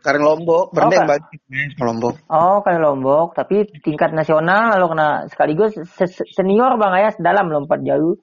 Karing 0.00 0.24
Lombok, 0.24 0.72
berendeng 0.72 1.04
Kak. 1.06 1.10
bagi 1.22 1.36
Lombok. 1.78 2.14
Oh, 2.26 2.58
kali 2.66 2.78
Lombok, 2.82 3.36
tapi 3.38 3.68
tingkat 3.78 4.10
nasional 4.10 4.74
lo 4.80 4.90
kena 4.90 5.28
sekaligus 5.30 5.76
se- 5.76 6.10
se- 6.10 6.30
senior 6.34 6.74
Bang 6.82 6.94
Ayas 6.98 7.14
dalam 7.20 7.46
lompat 7.46 7.78
jauh. 7.86 8.18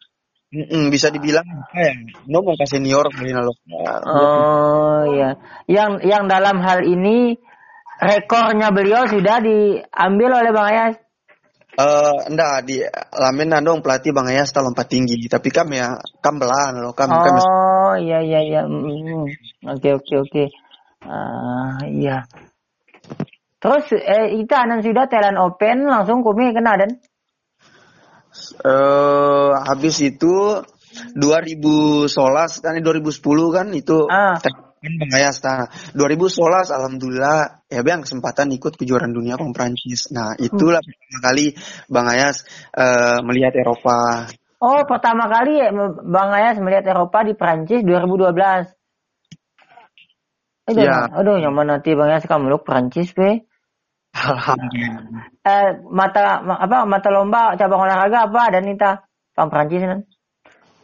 Mm-mm, 0.52 0.92
bisa 0.92 1.08
dibilang 1.08 1.48
ya? 1.72 1.96
Mau 2.28 2.44
ke 2.44 2.68
senior. 2.68 3.08
Oh, 3.08 5.00
iya. 5.08 5.40
Yang 5.72 6.04
yang 6.04 6.28
dalam 6.28 6.60
hal 6.60 6.84
ini 6.84 7.40
rekornya 8.04 8.76
beliau 8.76 9.08
sudah 9.08 9.40
diambil 9.40 10.44
oleh 10.44 10.52
Bang 10.52 10.68
Ayas. 10.68 10.96
Eh, 11.72 12.16
enggak 12.28 12.68
di 12.68 12.84
lamen 13.16 13.64
dong 13.64 13.80
pelatih 13.80 14.12
Bang 14.12 14.28
Ayas 14.28 14.52
tak 14.52 14.68
lompat 14.68 14.92
tinggi, 14.92 15.16
tapi 15.32 15.56
kam 15.56 15.72
ya 15.72 15.96
kam 16.20 16.36
belah 16.36 16.76
nalok 16.76 17.00
kam 17.00 17.08
kam 17.08 17.40
Oh, 17.40 17.96
iya 17.96 18.20
iya 18.20 18.40
iya. 18.44 18.62
Mm, 18.68 19.32
Oke 19.72 19.96
oke 19.96 20.14
oke. 20.20 20.44
Ah, 21.08 21.80
iya. 21.88 22.28
Terus 23.64 23.88
eh 23.96 24.36
kita 24.42 24.68
anan 24.68 24.84
sudah 24.84 25.08
Thailand 25.08 25.40
Open 25.40 25.88
langsung 25.88 26.28
kumi 26.28 26.52
kena 26.52 26.76
dan 26.76 27.00
eh 28.64 29.52
habis 29.68 30.00
itu 30.02 30.64
2011 31.16 32.10
kan 32.64 32.74
2010 32.76 33.56
kan 33.56 33.68
itu 33.72 33.98
Ah. 34.12 34.36
Bang 34.82 35.14
nah 35.14 35.70
2011 35.94 36.74
alhamdulillah 36.74 37.62
ya 37.70 37.86
bang 37.86 38.02
kesempatan 38.02 38.50
ikut 38.50 38.82
kejuaraan 38.82 39.14
dunia 39.14 39.38
Bang 39.38 39.54
Prancis. 39.54 40.10
Nah, 40.10 40.34
itulah 40.42 40.82
pertama 40.82 41.18
kali 41.22 41.54
Bang 41.86 42.10
Ayas 42.10 42.42
eh, 42.74 43.22
melihat 43.22 43.54
Eropa. 43.62 44.26
Oh, 44.58 44.82
pertama 44.90 45.30
kali 45.30 45.62
ya 45.62 45.70
Bang 46.02 46.34
Ayas 46.34 46.58
melihat 46.58 46.90
Eropa 46.90 47.22
di 47.22 47.38
Prancis 47.38 47.86
2012. 47.86 48.74
Aduh, 50.70 50.82
Ya. 50.82 51.10
aduh, 51.14 51.38
nyaman 51.38 51.78
nanti 51.78 51.94
Bang 51.94 52.10
Ayas 52.10 52.26
kamu 52.26 52.50
meluk 52.50 52.66
Prancis, 52.66 53.14
be. 53.14 53.46
Alhamdulillah. 54.12 55.26
Eh, 55.42 55.70
mata 55.88 56.44
ma- 56.44 56.62
apa 56.62 56.84
mata 56.86 57.10
lomba 57.10 57.56
cabang 57.56 57.88
olahraga 57.88 58.28
apa 58.28 58.44
dan 58.52 58.64
Nita? 58.68 58.92
Bang 59.34 59.50
Prancis 59.50 59.82
kan? 59.84 60.00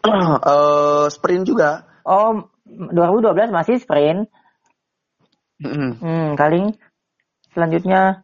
Eh, 0.47 1.05
sprint 1.11 1.43
juga. 1.43 1.83
Oh, 2.07 2.47
2012 2.63 3.51
masih 3.51 3.75
sprint. 3.83 4.31
Mm-mm. 5.57 5.97
Hmm, 5.99 6.27
kaling 6.37 6.77
selanjutnya 7.57 8.21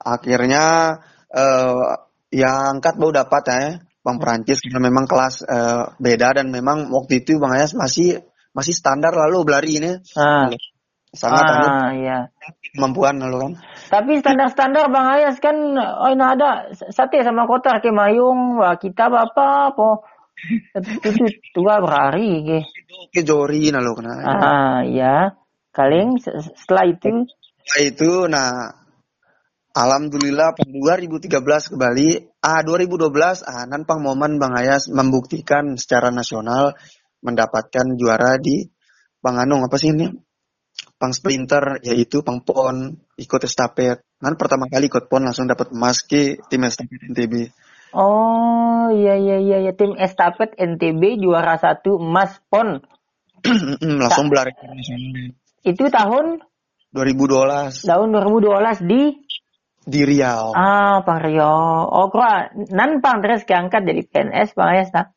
akhirnya 0.00 0.96
eh 1.28 1.84
yang 2.32 2.80
angkat 2.80 2.96
baru 2.96 3.26
dapat 3.26 3.42
ya 3.52 3.60
Bang 4.00 4.16
Prancis 4.16 4.64
karena 4.64 4.80
memang 4.88 5.04
kelas 5.04 5.44
eh, 5.44 5.84
beda 6.00 6.40
dan 6.40 6.48
memang 6.48 6.88
waktu 6.88 7.20
itu 7.20 7.36
Bang 7.36 7.52
Ayas 7.52 7.76
masih 7.76 8.24
masih 8.56 8.72
standar 8.72 9.12
lalu 9.12 9.44
belari 9.44 9.76
ini 9.78 10.00
ah, 10.16 10.48
sangat 11.10 11.42
ah 11.42 11.90
iya. 11.90 12.18
kemampuan 12.70 13.18
lalu 13.18 13.36
kan 13.42 13.52
Tapi 13.90 14.22
standar-standar 14.22 14.86
Bang 14.94 15.10
Ayas 15.10 15.42
kan 15.42 15.58
oh 15.74 16.10
ini 16.14 16.22
ada 16.22 16.70
sate 16.94 17.26
sama 17.26 17.50
kotor 17.50 17.82
ke 17.82 17.90
mayung, 17.90 18.62
wah 18.62 18.78
kita 18.78 19.10
apa 19.10 19.74
po. 19.74 20.06
Itu 20.72 21.10
tua 21.52 21.82
berhari 21.82 22.46
ke. 22.46 22.58
oke 23.10 23.20
Jori 23.26 23.68
lalu 23.74 23.90
kena 23.98 24.12
Ah 24.24 24.78
iya. 24.86 25.34
Kaling 25.74 26.18
se- 26.22 26.34
setelah 26.56 26.86
itu 26.86 27.26
Setelah 27.62 27.82
itu 27.82 28.10
nah 28.30 28.50
Alhamdulillah 29.70 30.58
pada 30.58 30.66
2013 30.66 31.30
kembali 31.74 32.08
ah 32.42 32.60
2012 32.66 33.10
ah 33.46 33.64
nanpang 33.70 34.02
momen 34.02 34.38
Bang 34.42 34.54
Ayas 34.54 34.90
membuktikan 34.90 35.78
secara 35.78 36.10
nasional 36.10 36.74
mendapatkan 37.22 37.94
juara 37.94 38.34
di 38.42 38.66
Bang 39.22 39.38
Anung 39.38 39.62
apa 39.62 39.76
sih 39.78 39.92
ini 39.94 40.10
Pang 41.00 41.16
sprinter 41.16 41.80
yaitu 41.80 42.20
Pang 42.20 42.44
Pon 42.44 42.92
ikut 43.16 43.40
estafet. 43.44 44.04
Kan 44.20 44.36
pertama 44.36 44.68
kali 44.68 44.92
ikut 44.92 45.08
Pon 45.08 45.24
langsung 45.24 45.48
dapat 45.48 45.72
emas 45.72 46.04
ke 46.04 46.40
tim 46.48 46.64
estafet 46.64 47.00
NTB 47.12 47.34
Oh 47.90 48.86
iya 48.94 49.18
iya 49.18 49.42
iya 49.42 49.58
ya 49.66 49.72
tim 49.74 49.98
estafet 49.98 50.54
NTB 50.54 51.18
juara 51.18 51.58
satu 51.58 51.98
emas 51.98 52.38
pon. 52.46 52.78
langsung 53.82 54.30
nasional 54.30 55.34
Itu 55.66 55.90
tahun? 55.90 56.44
2012 56.94 57.86
tahun 57.86 58.08
2012 58.14 58.86
di? 58.86 59.02
Di 59.80 60.00
Riau. 60.06 60.54
Ah 60.54 61.02
Pang 61.02 61.18
Rio. 61.18 61.50
Oh 61.90 62.12
kok 62.14 62.54
nan 62.70 63.02
Pang 63.02 63.18
terus 63.24 63.42
keangkat 63.42 63.82
jadi 63.82 64.02
PNS 64.06 64.54
Bang 64.54 64.70
Ayas 64.70 64.94
tak? 64.94 65.10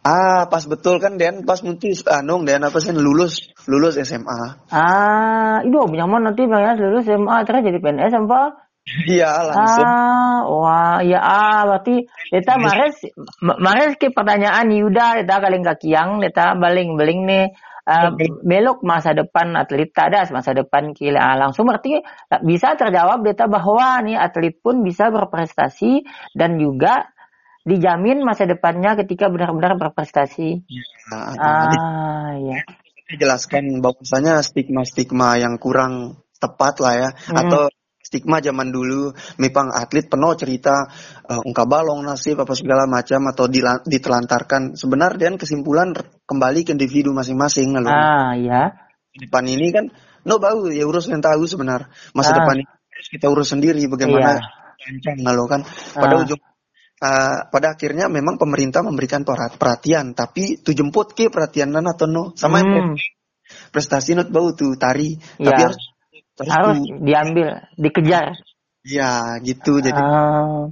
Ah 0.00 0.48
pas 0.48 0.64
betul 0.64 0.96
kan 0.96 1.20
Den 1.20 1.44
pas 1.44 1.60
muncul 1.60 1.92
Anung 2.08 2.48
Den 2.48 2.64
apa 2.64 2.80
sih 2.80 2.92
lulus 2.96 3.52
lulus 3.68 4.00
SMA 4.00 4.68
Ah, 4.72 5.60
itu 5.60 5.76
nyaman 5.76 6.32
nanti 6.32 6.48
Ayas 6.48 6.80
lulus 6.80 7.04
SMA 7.04 7.36
terus 7.44 7.60
jadi 7.60 7.78
PNS 7.78 8.14
apa? 8.16 8.70
iya 9.12 9.44
langsung. 9.44 9.84
Ah, 9.84 10.38
wah, 10.48 10.98
ya 11.04 11.20
ah, 11.20 11.60
berarti 11.68 12.08
kita 12.32 12.56
mares 12.56 12.96
ma- 13.44 13.60
mares 13.60 13.94
ke 14.00 14.08
pertanyaan 14.10 14.72
Yuda 14.72 15.20
kita 15.22 15.34
kaling 15.36 15.64
kakiang 15.64 16.10
kita 16.24 16.56
baling-baling 16.56 17.28
nih. 17.28 17.46
Ah, 17.90 18.12
belok 18.44 18.86
masa 18.86 19.16
depan 19.16 19.50
atlet 19.56 19.90
tak 19.90 20.14
ada 20.14 20.22
masa 20.30 20.54
depan 20.54 20.94
kila 20.94 21.18
Ah, 21.18 21.34
langsung 21.34 21.66
berarti 21.66 21.98
bisa 22.46 22.78
terjawab 22.78 23.24
kita 23.26 23.50
bahwa 23.50 23.98
nih 24.06 24.14
atlet 24.14 24.54
pun 24.62 24.84
bisa 24.86 25.10
berprestasi 25.10 26.06
dan 26.36 26.60
juga 26.60 27.10
dijamin 27.64 28.24
masa 28.24 28.48
depannya 28.48 28.96
ketika 29.04 29.28
benar-benar 29.28 29.76
berprestasi. 29.76 30.64
Nah, 31.12 31.34
nanti 31.36 31.76
Ah, 31.76 32.32
ya. 32.38 32.58
saya 33.06 33.16
jelaskan 33.18 33.82
bahwasanya 33.84 34.40
stigma-stigma 34.40 35.36
yang 35.36 35.58
kurang 35.60 36.22
tepat 36.40 36.80
lah 36.80 36.94
ya 36.96 37.08
Hmm. 37.28 37.36
atau 37.36 37.62
stigma 38.00 38.40
zaman 38.40 38.72
dulu 38.72 39.12
memang 39.36 39.70
atlet 39.70 40.08
penuh 40.08 40.32
cerita 40.34 40.88
eh, 41.28 41.40
ungkap 41.46 41.68
balong 41.68 42.00
nasib 42.02 42.40
apa 42.40 42.56
segala 42.56 42.88
macam 42.88 43.28
atau 43.28 43.44
ditelantarkan 43.84 44.74
sebenarnya 44.74 45.30
dan 45.30 45.34
kesimpulan 45.36 45.92
kembali 46.24 46.64
ke 46.64 46.72
individu 46.74 47.12
masing-masing 47.12 47.76
lalu 47.76 47.92
Ah, 47.92 48.32
ya. 48.34 48.62
depan 49.14 49.44
ini 49.46 49.68
kan 49.70 49.84
no 50.24 50.40
bau 50.40 50.66
ya 50.72 50.86
urus 50.88 51.06
yang 51.12 51.20
tahu 51.20 51.44
sebenar 51.44 51.92
masa 52.16 52.32
Ah. 52.34 52.36
depan 52.42 52.64
ini 52.64 52.70
harus 52.72 53.08
kita 53.12 53.26
urus 53.28 53.52
sendiri 53.52 53.84
bagaimana 53.86 54.40
Iya. 54.40 55.20
lalu 55.22 55.44
kan 55.46 55.60
pada 55.94 56.14
Ah. 56.18 56.22
ujung 56.24 56.40
eh, 57.00 57.38
pada 57.48 57.66
akhirnya 57.74 58.06
memang 58.12 58.36
pemerintah 58.36 58.84
memberikan 58.84 59.24
perhatian 59.24 60.12
tapi 60.12 60.60
tu 60.60 60.76
jemput 60.76 61.16
ke 61.16 61.32
perhatian 61.32 61.72
atau 61.72 62.04
no 62.06 62.36
sama 62.36 62.60
yang 62.60 62.92
Hmm, 62.92 62.96
prestasi 63.72 64.14
not 64.14 64.28
bau 64.30 64.52
tuh 64.54 64.76
tari 64.78 65.16
Iya. 65.40 65.46
tapi 65.50 65.60
harus 65.66 65.80
harus 66.40 66.52
harus 66.54 66.76
tuh 66.80 66.96
diambil, 67.02 67.48
dikejar. 67.76 68.24
ya 68.86 69.36
gitu 69.44 69.80
jadi 69.82 70.00
Ah. 70.00 70.70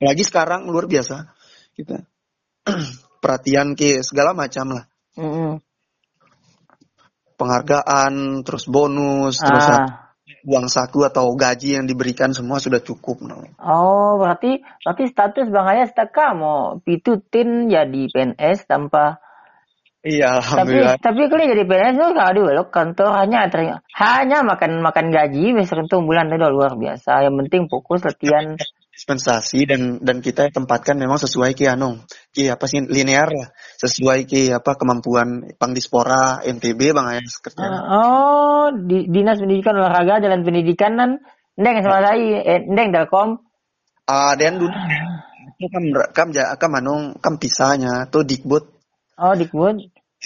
lagi 0.00 0.22
sekarang 0.24 0.68
luar 0.68 0.88
biasa 0.88 1.32
kita 1.76 2.04
perhatian 3.22 3.72
ke 3.76 4.00
segala 4.04 4.32
macam 4.36 4.76
lah 4.76 4.84
Mm-mm. 5.16 5.60
penghargaan 7.40 8.44
terus 8.44 8.68
bonus 8.68 9.40
terus 9.40 9.64
Ah. 9.64 10.09
Uang 10.44 10.66
saku 10.72 11.04
atau 11.04 11.32
gaji 11.36 11.76
yang 11.76 11.84
diberikan 11.84 12.32
semua 12.32 12.56
sudah 12.62 12.80
cukup. 12.80 13.20
Oh, 13.60 14.16
berarti 14.16 14.64
berarti 14.84 15.04
status 15.10 15.46
Bang 15.52 15.68
Ayas 15.68 15.92
tak 15.92 16.16
mau 16.36 16.80
pitutin 16.80 17.68
jadi 17.68 18.02
PNS 18.08 18.64
tanpa 18.64 19.20
iya 20.00 20.40
tapi 20.40 20.80
alhamdulillah 20.80 20.96
tapi 20.96 21.28
kalau 21.28 21.44
jadi 21.44 21.64
PNS 21.68 21.94
tuh 22.00 22.10
kalau 22.16 22.32
dulu 22.32 22.50
lo 22.56 22.64
kantor 22.72 23.10
hanya 23.20 23.44
hanya 24.00 24.38
makan 24.40 24.80
makan 24.80 25.12
gaji 25.12 25.52
besok 25.52 25.84
itu 25.84 25.96
bulan 26.00 26.32
itu 26.32 26.48
luar 26.48 26.72
biasa. 26.76 27.28
Yang 27.28 27.34
penting 27.44 27.62
fokus 27.68 28.00
latihan. 28.08 28.56
Dispensasi 29.00 29.64
dan 29.64 29.96
dan 30.04 30.20
kita 30.20 30.52
tempatkan 30.52 30.92
memang 31.00 31.16
sesuai 31.16 31.56
ke 31.56 31.64
anong 31.72 32.04
ke 32.36 32.52
apa 32.52 32.68
sih 32.68 32.84
linear 32.84 33.32
lah. 33.32 33.48
Sesuai 33.80 34.28
ke 34.28 34.52
apa 34.52 34.76
kemampuan 34.76 35.56
pangdispora 35.56 36.44
NTB 36.44 36.92
bang 36.92 37.06
Ayas 37.16 37.40
kerja. 37.40 37.64
Ah, 37.64 37.80
oh, 37.96 38.66
di, 38.76 39.08
dinas 39.08 39.40
pendidikan 39.40 39.80
olahraga 39.80 40.20
jalan 40.20 40.44
pendidikan 40.44 41.00
nan. 41.00 41.10
Ndeng 41.56 41.80
sama 41.80 42.04
saya 42.04 42.44
eh, 42.44 42.60
ndeng 42.68 42.92
Telkom. 42.92 43.40
ah 44.04 44.36
dan 44.36 44.60
dulu. 44.60 44.68
Itu 45.56 45.66
kam 45.72 45.84
kam 46.12 46.28
ja 46.36 46.52
kam 46.60 46.76
anong 46.76 47.16
kam 47.24 47.40
pisahnya 47.40 48.04
tuh 48.12 48.28
dikbud. 48.28 48.68
Oh, 49.20 49.36
Dikbud. 49.36 49.76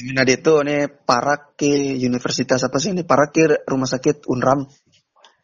Mina 0.02 0.22
itu 0.26 0.54
nih 0.66 0.86
parak 0.86 1.58
ke 1.58 1.98
universitas 1.98 2.62
apa 2.66 2.78
sih 2.82 2.90
ini? 2.90 3.06
Parak 3.06 3.30
ke 3.30 3.42
rumah 3.70 3.86
sakit 3.86 4.26
Unram. 4.26 4.66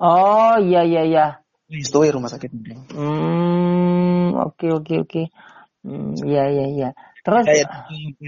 Oh 0.02 0.54
iya 0.58 0.82
iya 0.82 1.02
iya. 1.06 1.26
Ya 1.70 2.10
rumah 2.10 2.26
sakit. 2.26 2.50
Hmm 2.90 4.34
oke 4.34 4.66
oke 4.82 4.94
oke. 5.06 5.22
Hmm 5.86 6.18
iya 6.26 6.50
iya 6.50 6.66
iya. 6.66 6.90
Terus 7.22 7.46
Kayak 7.46 7.70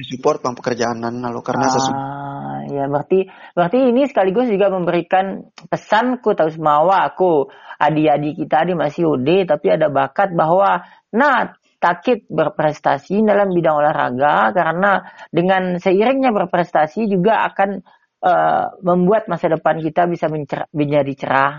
support 0.06 0.38
bang 0.46 0.54
pekerjaanan 0.54 1.14
lalu 1.18 1.40
karena 1.42 1.66
sesuatu 1.72 1.96
ah, 1.96 2.60
ya 2.70 2.84
berarti 2.86 3.26
berarti 3.56 3.78
ini 3.88 4.04
sekaligus 4.06 4.46
juga 4.46 4.68
memberikan 4.68 5.48
pesanku 5.66 6.36
tahu 6.36 6.52
semawa 6.52 7.08
aku 7.08 7.48
adik-adik 7.80 8.44
kita 8.46 8.68
di 8.68 8.76
masih 8.76 9.16
UD 9.16 9.48
tapi 9.48 9.72
ada 9.72 9.88
bakat 9.88 10.36
bahwa 10.36 10.84
nah 11.10 11.56
takit 11.82 12.28
berprestasi 12.30 13.26
dalam 13.26 13.50
bidang 13.50 13.80
olahraga 13.80 14.54
karena 14.54 15.02
dengan 15.34 15.82
seiringnya 15.82 16.30
berprestasi 16.30 17.10
juga 17.10 17.42
akan 17.48 17.82
eh, 18.22 18.66
membuat 18.86 19.26
masa 19.26 19.50
depan 19.50 19.82
kita 19.82 20.06
bisa 20.06 20.30
mencer- 20.30 20.70
menjadi 20.70 21.12
cerah. 21.18 21.54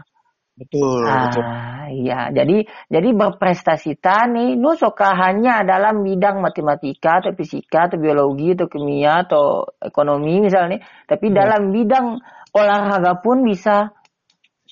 Betul, 0.53 1.01
betul. 1.05 1.43
Ah, 1.43 1.87
iya. 1.89 2.29
Jadi 2.29 2.65
jadi 2.89 3.09
berprestasi 3.13 3.97
tani 3.97 4.53
nu 4.57 4.77
soka 4.77 5.13
hanya 5.17 5.65
dalam 5.65 6.05
bidang 6.05 6.39
matematika 6.41 7.21
atau 7.23 7.33
fisika 7.33 7.89
atau 7.89 7.97
biologi 7.97 8.53
atau 8.53 8.67
kimia 8.69 9.25
atau 9.25 9.67
ekonomi 9.81 10.45
misalnya, 10.45 10.81
tapi 11.09 11.33
Ya. 11.33 11.45
dalam 11.45 11.73
bidang 11.73 12.21
olahraga 12.53 13.19
pun 13.21 13.41
bisa. 13.45 13.91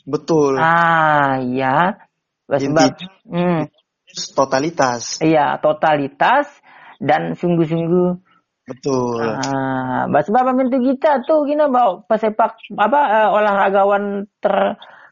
Betul. 0.06 0.58
Ah, 0.62 1.42
iya. 1.42 1.98
Sebab 2.52 3.00
hmm, 3.32 3.72
totalitas. 4.36 5.24
iya 5.24 5.56
totalitas 5.64 6.52
dan 7.00 7.32
sungguh-sungguh 7.40 8.20
Betul. 8.62 9.26
Ah, 9.26 10.06
sebab 10.08 10.54
itu 10.70 10.94
kita 10.94 11.26
tuh 11.26 11.44
gini 11.50 11.66
bawa 11.66 12.06
pesepak 12.06 12.56
apa 12.78 13.02
eh, 13.10 13.30
olahragawan 13.34 14.30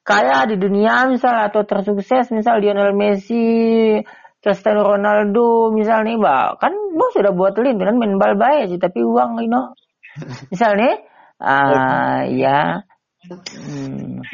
terkaya 0.10 0.50
di 0.50 0.58
dunia 0.58 1.06
misal 1.06 1.38
atau 1.38 1.62
tersukses 1.69 2.34
misal 2.34 2.58
Lionel 2.58 2.98
Messi, 2.98 4.02
Cristiano 4.41 4.82
Ronaldo 4.82 5.69
misal 5.69 6.02
nih 6.02 6.17
bah 6.17 6.58
kan 6.58 6.74
bang 6.74 7.12
sudah 7.13 7.30
buat 7.30 7.54
link 7.62 7.78
kan 7.78 7.93
main 7.93 8.17
bal 8.17 8.34
baik 8.34 8.74
sih 8.74 8.82
tapi 8.82 9.06
uang 9.06 9.38
you 9.45 9.54
know. 9.54 9.78
Misalnya 10.52 10.98
ah 11.38 12.26
ya. 12.26 12.82
Hmm. 13.30 14.26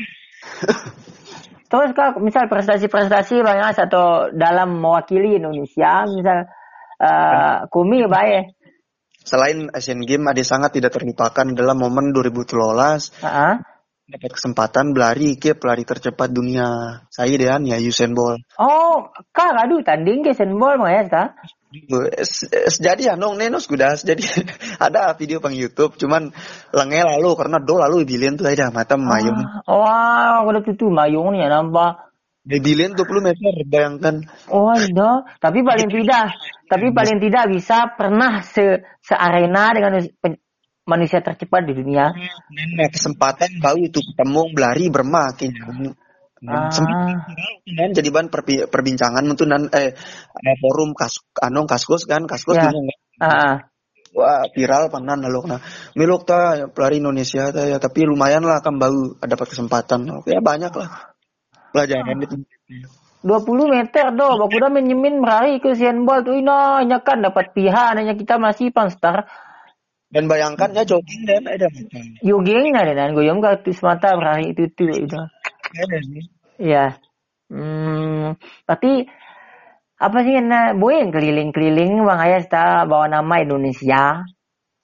Terus 1.68 1.92
kak 1.92 2.24
misal 2.24 2.48
prestasi-prestasi 2.48 3.44
banyak 3.44 3.76
atau 3.76 4.32
dalam 4.32 4.80
mewakili 4.80 5.36
Indonesia 5.36 6.08
misal 6.08 6.48
eh 7.04 7.68
kumi 7.68 8.08
baik. 8.08 8.56
Selain 9.26 9.68
Asian 9.74 10.00
Games, 10.06 10.30
ada 10.30 10.44
sangat 10.46 10.78
tidak 10.80 10.96
terlupakan 10.96 11.50
dalam 11.58 11.82
momen 11.82 12.14
2013 12.14 13.26
Ah, 13.26 13.58
dapat 14.06 14.38
kesempatan 14.38 14.94
berlari 14.94 15.34
ke 15.42 15.58
pelari 15.58 15.82
tercepat 15.82 16.30
dunia. 16.30 17.02
Saya 17.10 17.34
dan 17.42 17.66
ya 17.66 17.82
Usain 17.82 18.14
Bolt. 18.14 18.38
Oh, 18.62 19.10
kak 19.34 19.58
aduh 19.66 19.82
tanding 19.82 20.22
ke 20.22 20.38
senbol 20.38 20.78
mah 20.78 20.94
ya 20.94 21.04
ta? 21.10 21.24
Es- 22.16 22.48
es- 22.48 22.80
Jadi 22.80 23.12
anong 23.12 23.36
nenos 23.36 23.68
kudas 23.68 24.08
jadi 24.08 24.22
ada 24.86 25.12
video 25.20 25.44
pang 25.44 25.52
YouTube 25.52 26.00
cuman 26.00 26.32
lenge 26.72 27.02
lalu 27.04 27.36
karena 27.36 27.58
do 27.60 27.76
lalu 27.76 28.08
bilin 28.08 28.40
tuh 28.40 28.48
ada 28.48 28.72
mata 28.72 28.96
mayung 28.96 29.36
Ah, 29.68 29.68
Wah, 29.68 30.38
udah 30.48 30.64
tuh 30.64 30.88
mayung 30.88 31.36
nih 31.36 31.44
ya 31.44 31.50
nambah. 31.52 31.92
di 32.46 32.62
bilin 32.64 32.94
20 32.96 33.28
meter 33.28 33.54
bayangkan 33.68 34.16
Oh 34.48 34.72
iya, 34.78 35.26
tapi 35.42 35.66
paling 35.66 35.90
tidak, 35.90 36.38
tapi 36.70 36.94
paling 36.94 37.18
tidak 37.20 37.50
bisa 37.52 37.92
pernah 37.98 38.40
se 38.46 38.86
searena 39.04 39.74
dengan 39.76 40.00
manusia 40.86 41.20
tercepat 41.20 41.66
di 41.66 41.74
dunia. 41.74 42.14
Nah, 42.14 42.90
kesempatan 42.94 43.60
bau 43.60 43.78
itu 43.82 44.00
ketemu 44.02 44.42
berlari 44.54 44.86
bermakin 44.94 45.54
Ah, 46.46 46.70
dan 47.66 47.90
jadi 47.96 48.12
bahan 48.14 48.30
perbincangan 48.70 49.26
untuk 49.26 49.50
nan 49.50 49.66
eh 49.74 49.98
forum 50.62 50.94
kas 50.94 51.24
anong 51.42 51.66
kaskus 51.66 52.06
kan 52.06 52.30
kaskus 52.30 52.60
Ya. 52.60 52.70
dunia 52.70 52.94
ah, 53.18 53.66
wah 54.14 54.46
viral 54.54 54.94
panan 54.94 55.26
lalu. 55.26 55.48
Nah 55.50 55.60
miluk 55.98 56.28
ta 56.30 56.70
pelari 56.70 57.02
Indonesia 57.02 57.50
ta 57.50 57.66
ya. 57.66 57.82
Tapi 57.82 58.06
lumayan 58.06 58.46
lah 58.46 58.62
kan 58.62 58.78
bau 58.78 59.18
dapat 59.18 59.48
kesempatan. 59.48 60.06
Ya 60.30 60.44
banyak 60.44 60.74
lah. 60.76 61.18
Pelajaran 61.74 62.22
itu. 62.22 62.36
20 63.26 63.74
meter 63.74 64.14
doh, 64.14 64.38
baku 64.38 64.62
udah 64.62 64.70
menyemin 64.70 65.18
merari 65.18 65.58
ke 65.58 65.74
Usain 65.74 65.98
Bolt. 66.06 66.30
Tuh 66.30 66.38
ino, 66.38 66.78
hanya 66.78 67.02
kan 67.02 67.26
dapat 67.26 67.58
pihak, 67.58 67.98
hanya 67.98 68.14
kita 68.14 68.38
masih 68.38 68.70
panstar. 68.70 69.26
Dan 70.14 70.30
bayangkan 70.30 70.70
ya 70.72 70.84
jogging 70.86 71.26
dan 71.26 71.44
ada 71.50 71.68
macam 71.68 72.02
Yogeng 72.22 72.72
na 72.72 72.86
dan 72.86 73.12
ka 73.18 73.62
tu 73.66 73.72
semata 73.74 74.14
berari 74.16 74.54
itu 74.54 74.70
tuh 74.72 74.94
itu. 74.94 75.18
ada 75.76 75.98
sih 76.06 76.26
Ya. 76.56 76.96
Hmm, 77.52 78.40
berarti 78.66 79.06
apa 79.96 80.18
sih 80.24 80.36
na 80.42 80.74
yang 80.76 81.12
keliling-keliling 81.14 82.02
Bang 82.04 82.20
Ayas 82.20 82.48
ta 82.48 82.88
bawa 82.88 83.12
nama 83.12 83.44
Indonesia. 83.44 84.24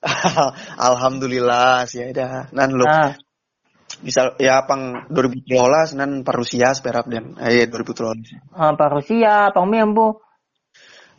Alhamdulillah 0.90 1.86
sih 1.86 2.12
ada 2.12 2.50
nan 2.52 2.74
lo 2.74 2.86
Ah, 2.90 3.14
bisa 4.02 4.34
ya 4.42 4.66
pang 4.66 5.06
2013 5.14 6.00
nan 6.00 6.26
parusia 6.26 6.74
sperap 6.74 7.06
dan 7.06 7.38
eh 7.38 7.70
2013 7.70 8.58
apa 8.58 8.86
Rusia, 8.90 9.54
apa 9.54 9.62
Membo. 9.62 10.26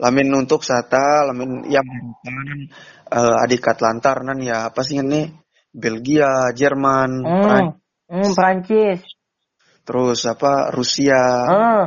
Lamin 0.02 0.28
untuk 0.34 0.66
sata 0.66 1.30
lamin 1.30 1.62
yang 1.70 1.86
eh, 3.06 3.36
adik 3.46 3.62
Atlantar 3.70 4.26
nan 4.26 4.42
ya 4.42 4.66
apa 4.74 4.82
sih 4.82 4.98
ini? 4.98 5.30
Belgia 5.72 6.52
Jerman 6.52 7.24
Prancis, 7.24 7.80
Hmm, 8.12 8.20
hmm, 8.20 8.32
Prancis. 8.36 9.00
terus 9.88 10.20
apa 10.28 10.68
Rusia. 10.68 11.22
Ah, 11.48 11.84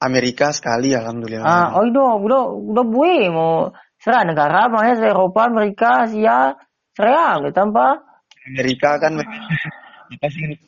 Amerika 0.00 0.52
sekali 0.52 0.92
alhamdulillah. 0.92 1.44
Ah, 1.48 1.68
oh 1.80 1.84
itu 1.88 1.96
udah 1.96 2.42
udah 2.56 2.84
boy 2.84 3.28
mau 3.32 3.72
serah 4.00 4.24
negara 4.28 4.68
Ayas 4.68 5.00
Eropa, 5.00 5.48
Amerika, 5.48 6.04
Asia, 6.08 6.56
serang 6.92 7.48
tanpa 7.56 8.04
Amerika 8.48 9.00
kan 9.00 9.16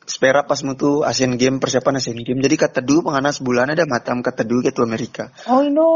spera 0.07 0.47
pas 0.47 0.59
mutu 0.63 1.03
Asian 1.03 1.35
Game 1.35 1.59
persiapan 1.59 1.99
Asian 1.99 2.19
Game 2.23 2.39
jadi 2.39 2.55
ketedu 2.55 3.03
penganas 3.03 3.43
bulan 3.43 3.71
ada 3.75 3.83
matam 3.83 4.23
ketedu 4.23 4.63
gitu 4.63 4.87
Amerika 4.87 5.35
Oh 5.51 5.59
itu 5.59 5.87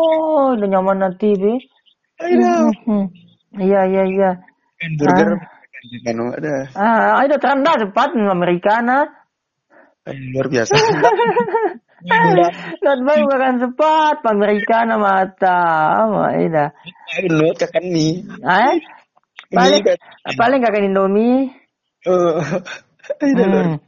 udah 0.60 0.68
nyaman 0.68 1.00
nanti 1.00 1.32
be. 1.36 1.56
ada 2.20 2.74
Hmm, 2.84 3.08
Iya 3.56 3.82
iya 3.88 4.04
iya. 4.10 4.32
hamburger 4.84 5.40
kan 6.04 6.18
ada 6.36 6.54
Ah, 6.76 7.24
ada 7.24 7.36
terendah 7.40 7.76
cepat 7.80 8.10
Amerika. 8.18 8.84
Eh, 10.08 10.18
luar 10.36 10.48
biasa 10.52 10.74
Not 12.86 13.00
baru 13.04 13.26
makan 13.26 13.56
cepat 13.58 14.22
Amerika 14.30 14.86
na 14.86 14.96
mata. 15.02 15.60
Ama 16.06 16.38
ida. 16.40 16.66
Menurut 17.26 17.58
kakak 17.58 17.82
nih 17.84 18.22
Eh? 18.46 18.76
Paling 19.50 19.82
Ini 19.82 20.36
paling 20.38 20.60
kakak 20.62 20.84
Indomie. 20.86 21.50
Oh, 23.16 23.28
ada 23.28 23.46
luar 23.48 23.66
Hmm. 23.68 23.80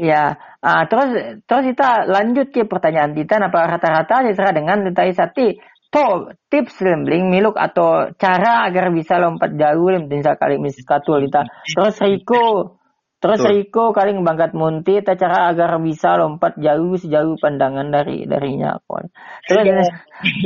Ya, 0.00 0.40
ah, 0.64 0.84
terus 0.88 1.40
terus 1.44 1.64
kita 1.74 2.08
lanjut 2.08 2.48
ke 2.50 2.64
pertanyaan 2.64 3.12
kita. 3.14 3.38
Apa 3.38 3.76
rata-rata 3.76 4.26
sesuai 4.26 4.56
dengan 4.56 4.84
detai 4.88 5.12
sati 5.12 5.60
to 5.92 6.32
tips 6.48 6.80
lembling 6.80 7.28
miluk 7.28 7.54
atau 7.60 8.10
cara 8.16 8.64
agar 8.66 8.88
bisa 8.90 9.20
lompat 9.20 9.52
jauh 9.54 9.92
bisa 10.08 10.34
kali 10.40 10.56
miskatul 10.56 11.28
kita. 11.28 11.44
Terus 11.68 11.96
Riko 12.00 12.76
Terus. 13.22 13.38
Riko 13.38 13.94
kali 13.94 14.18
ngebangkat 14.18 14.50
munti 14.50 14.98
ta 14.98 15.14
cara 15.14 15.46
agar 15.54 15.78
bisa 15.78 16.18
lompat 16.18 16.58
jauh 16.58 16.98
sejauh 16.98 17.38
pandangan 17.38 17.86
dari 17.94 18.26
darinya 18.26 18.82
kon. 18.82 19.14
Terus 19.46 19.86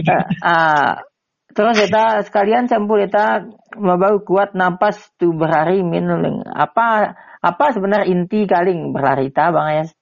ah, 0.04 0.24
ah, 0.44 0.92
terus 1.56 1.72
kita 1.72 2.28
sekalian 2.28 2.68
campur 2.68 3.00
kita 3.00 3.48
mau 3.80 3.96
kuat 4.20 4.52
napas 4.52 5.08
tu 5.16 5.32
berlari 5.32 5.80
min 5.80 6.04
apa 6.52 7.16
apa 7.46 7.70
sebenarnya 7.70 8.10
inti 8.10 8.42
kaling 8.50 8.90
berlari 8.90 9.30
ta 9.30 9.54
Bang 9.54 9.70
Ayas? 9.70 9.94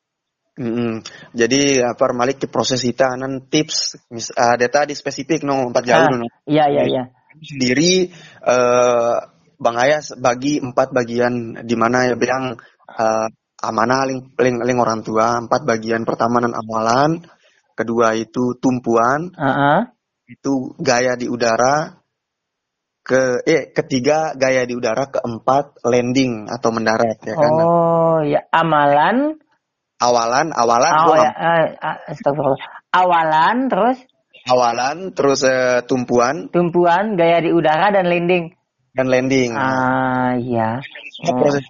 Mm-mm. 0.55 1.03
Jadi 1.35 1.83
apa 1.83 2.15
malik 2.15 2.39
ke 2.41 2.47
proses 2.47 2.79
kita 2.79 3.19
nan 3.19 3.51
tips 3.51 3.99
mis 4.15 4.31
ah, 4.39 4.55
data 4.55 4.87
di 4.87 4.95
spesifik 4.95 5.43
no 5.43 5.67
empat 5.69 5.83
jauh 5.83 6.07
Ah, 6.07 6.15
no. 6.15 6.27
Iya 6.47 6.65
iya 6.71 6.83
iya. 6.87 7.03
sendiri 7.35 8.09
eh 8.47 9.17
Bang 9.59 9.77
Ayas 9.79 10.15
bagi 10.15 10.63
empat 10.63 10.95
bagian 10.95 11.59
di 11.67 11.75
mana 11.75 12.07
ya 12.07 12.15
bilang 12.15 12.55
eh, 12.87 13.27
amanah 13.67 14.07
ling, 14.07 14.31
ling, 14.39 14.57
ling 14.63 14.79
orang 14.79 15.03
tua 15.03 15.43
empat 15.43 15.67
bagian 15.67 16.07
pertama 16.07 16.39
nan 16.39 16.55
awalan 16.55 17.25
kedua 17.75 18.15
itu 18.15 18.55
tumpuan 18.63 19.35
Heeh. 19.35 19.91
itu 20.31 20.79
gaya 20.79 21.19
di 21.19 21.27
udara 21.27 21.99
ke 23.05 23.45
eh 23.45 23.69
ketiga 23.69 24.33
gaya 24.33 24.65
di 24.65 24.73
udara 24.73 25.13
keempat 25.13 25.85
landing 25.85 26.49
atau 26.49 26.73
mendarat 26.73 27.21
ya 27.21 27.37
kan 27.37 27.53
Oh 27.61 28.19
ya 28.25 28.41
amalan 28.49 29.37
awalan 30.01 30.49
awalan 30.57 30.93
oh 31.05 31.17
ya 31.21 31.31
astagfirullah. 32.09 32.61
Awalan 32.97 33.57
terus 33.69 33.99
awalan 34.49 35.13
terus 35.13 35.45
eh, 35.45 35.85
tumpuan 35.85 36.49
tumpuan 36.49 37.21
gaya 37.21 37.45
di 37.45 37.53
udara 37.53 37.93
dan 37.93 38.09
landing. 38.09 38.57
dan 38.95 39.11
landing 39.11 39.53
Ah 39.53 40.39
iya. 40.41 40.79
Nah, 41.27 41.35
proses 41.37 41.67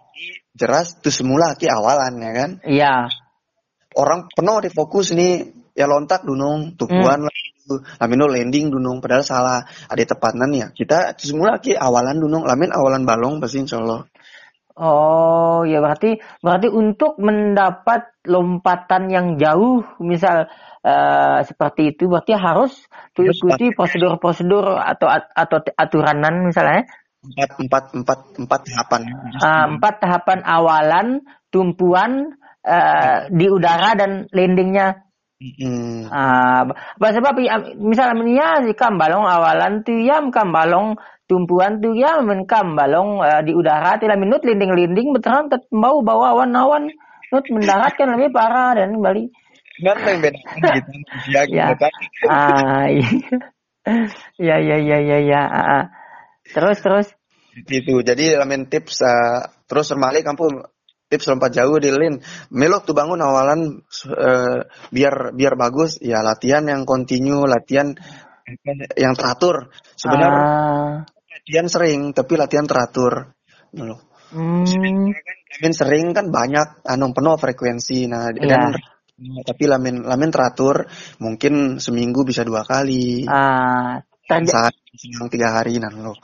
jelas 0.55 0.95
itu 1.03 1.11
semula 1.11 1.59
ki 1.59 1.67
awalan 1.67 2.15
ya 2.23 2.33
kan 2.37 2.51
Iya. 2.63 2.95
orang 3.99 4.31
penuh 4.31 4.63
di 4.63 4.71
fokus 4.71 5.11
nih 5.11 5.64
ya 5.75 5.91
lontak 5.91 6.23
dunung 6.23 6.79
tupuan 6.79 7.27
hmm. 7.27 7.99
lamin 7.99 8.21
landing 8.31 8.67
dunung 8.71 9.03
padahal 9.03 9.27
salah 9.27 9.67
ada 9.91 10.03
tepanan 10.07 10.51
ya 10.55 10.71
kita 10.71 11.19
semula 11.19 11.59
ki 11.59 11.75
awalan 11.75 12.23
dunung 12.23 12.47
lamin 12.47 12.71
awalan 12.71 13.03
balong 13.03 13.43
pasti 13.43 13.61
insya 13.61 13.83
Allah 13.83 14.07
Oh, 14.75 15.63
ya 15.63 15.79
berarti 15.79 16.19
berarti 16.43 16.67
untuk 16.67 17.15
mendapat 17.23 18.11
lompatan 18.27 19.07
yang 19.07 19.39
jauh, 19.39 19.87
misal 20.03 20.51
uh, 20.83 21.39
seperti 21.47 21.95
itu, 21.95 22.11
berarti 22.11 22.35
harus 22.35 22.75
ikuti 23.15 23.71
prosedur-prosedur 23.71 24.75
atau 24.75 25.07
atau 25.15 25.63
aturanan 25.79 26.51
misalnya. 26.51 26.91
Empat 27.23 27.55
empat 27.63 27.85
empat 28.03 28.19
empat 28.35 28.61
tahapan. 28.67 29.03
Uh, 29.39 29.65
empat 29.79 29.95
tahapan 30.03 30.39
awalan, 30.43 31.07
tumpuan 31.55 32.35
uh, 32.67 33.31
di 33.31 33.47
udara 33.47 33.95
dan 33.95 34.27
landingnya. 34.35 35.04
Hmm. 35.35 36.09
Uh, 36.09 36.63
sebab 37.03 37.35
misalnya 37.77 38.65
jika 38.65 38.89
balong 38.95 39.27
awalan 39.27 39.83
tu 39.83 39.93
ya 39.93 40.23
balong 40.31 40.95
tumpuan 41.27 41.83
tu 41.83 41.93
ya 41.93 42.23
menkam 42.23 42.79
balong 42.79 43.19
uh, 43.19 43.43
di 43.43 43.51
udara 43.51 43.99
tidak 43.99 44.21
minut 44.21 44.47
linding-linding 44.47 45.11
betul 45.11 45.51
mau 45.75 46.01
bawa 46.01 46.39
awan-awan 46.39 46.93
nut 47.35 47.45
mendarat 47.51 47.93
kan 47.99 48.15
lebih 48.15 48.31
parah 48.31 48.79
dan 48.79 48.95
kembali 48.95 49.25
kan 49.83 49.97
yang 50.07 50.21
beda 50.23 50.41
gitu 50.79 50.93
ya, 51.35 51.43
ya. 51.51 51.67
ah 52.31 52.87
iya 54.39 54.57
ya 54.63 54.77
ya 54.79 54.99
ya 55.03 55.19
ya 55.19 55.43
ah. 55.51 55.85
terus 56.47 56.79
terus 56.79 57.07
itu 57.67 57.95
jadi 58.07 58.39
elemen 58.39 58.71
tips 58.71 59.03
uh, 59.03 59.51
terus 59.67 59.91
kembali 59.91 60.23
kampung 60.23 60.63
tips 61.15 61.31
lompat 61.31 61.55
jauh 61.55 61.79
di 61.79 61.95
lin 61.95 62.19
melok 62.51 62.91
tuh 62.91 62.95
bangun 62.99 63.23
awalan 63.23 63.87
uh, 64.11 64.59
biar 64.91 65.31
biar 65.31 65.55
bagus 65.55 66.03
ya 66.03 66.27
latihan 66.27 66.67
yang 66.67 66.83
kontinu 66.83 67.47
latihan 67.47 67.95
yang 68.99 69.15
teratur. 69.17 69.73
Sebenarnya 69.95 70.43
ah. 70.43 70.95
latihan 71.07 71.67
sering 71.71 72.11
tapi 72.11 72.35
latihan 72.35 72.67
teratur. 72.67 73.33
Dulu 73.71 73.97
hmm. 74.35 74.67
lamin 75.55 75.73
sering 75.73 76.11
kan 76.11 76.35
banyak 76.35 76.83
anu 76.83 77.15
penuh 77.15 77.39
frekuensi. 77.39 78.11
Nah 78.11 78.35
yeah. 78.35 78.75
dan 78.75 78.75
tapi 79.47 79.71
lamin 79.71 80.03
lamin 80.03 80.35
teratur 80.35 80.91
mungkin 81.23 81.79
seminggu 81.79 82.27
bisa 82.27 82.43
dua 82.43 82.67
kali. 82.67 83.25
Ah 83.31 84.03
terja- 84.29 84.73
saat 84.73 84.75
tiga 85.29 85.61
hari 85.61 85.77
nah 85.81 85.93
lo 85.93 86.17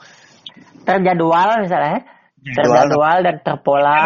terjadwal 0.81 1.61
misalnya 1.61 2.01
jadwal, 2.41 2.89
terjadwal 2.89 3.17
dan 3.21 3.35
terpola 3.45 3.99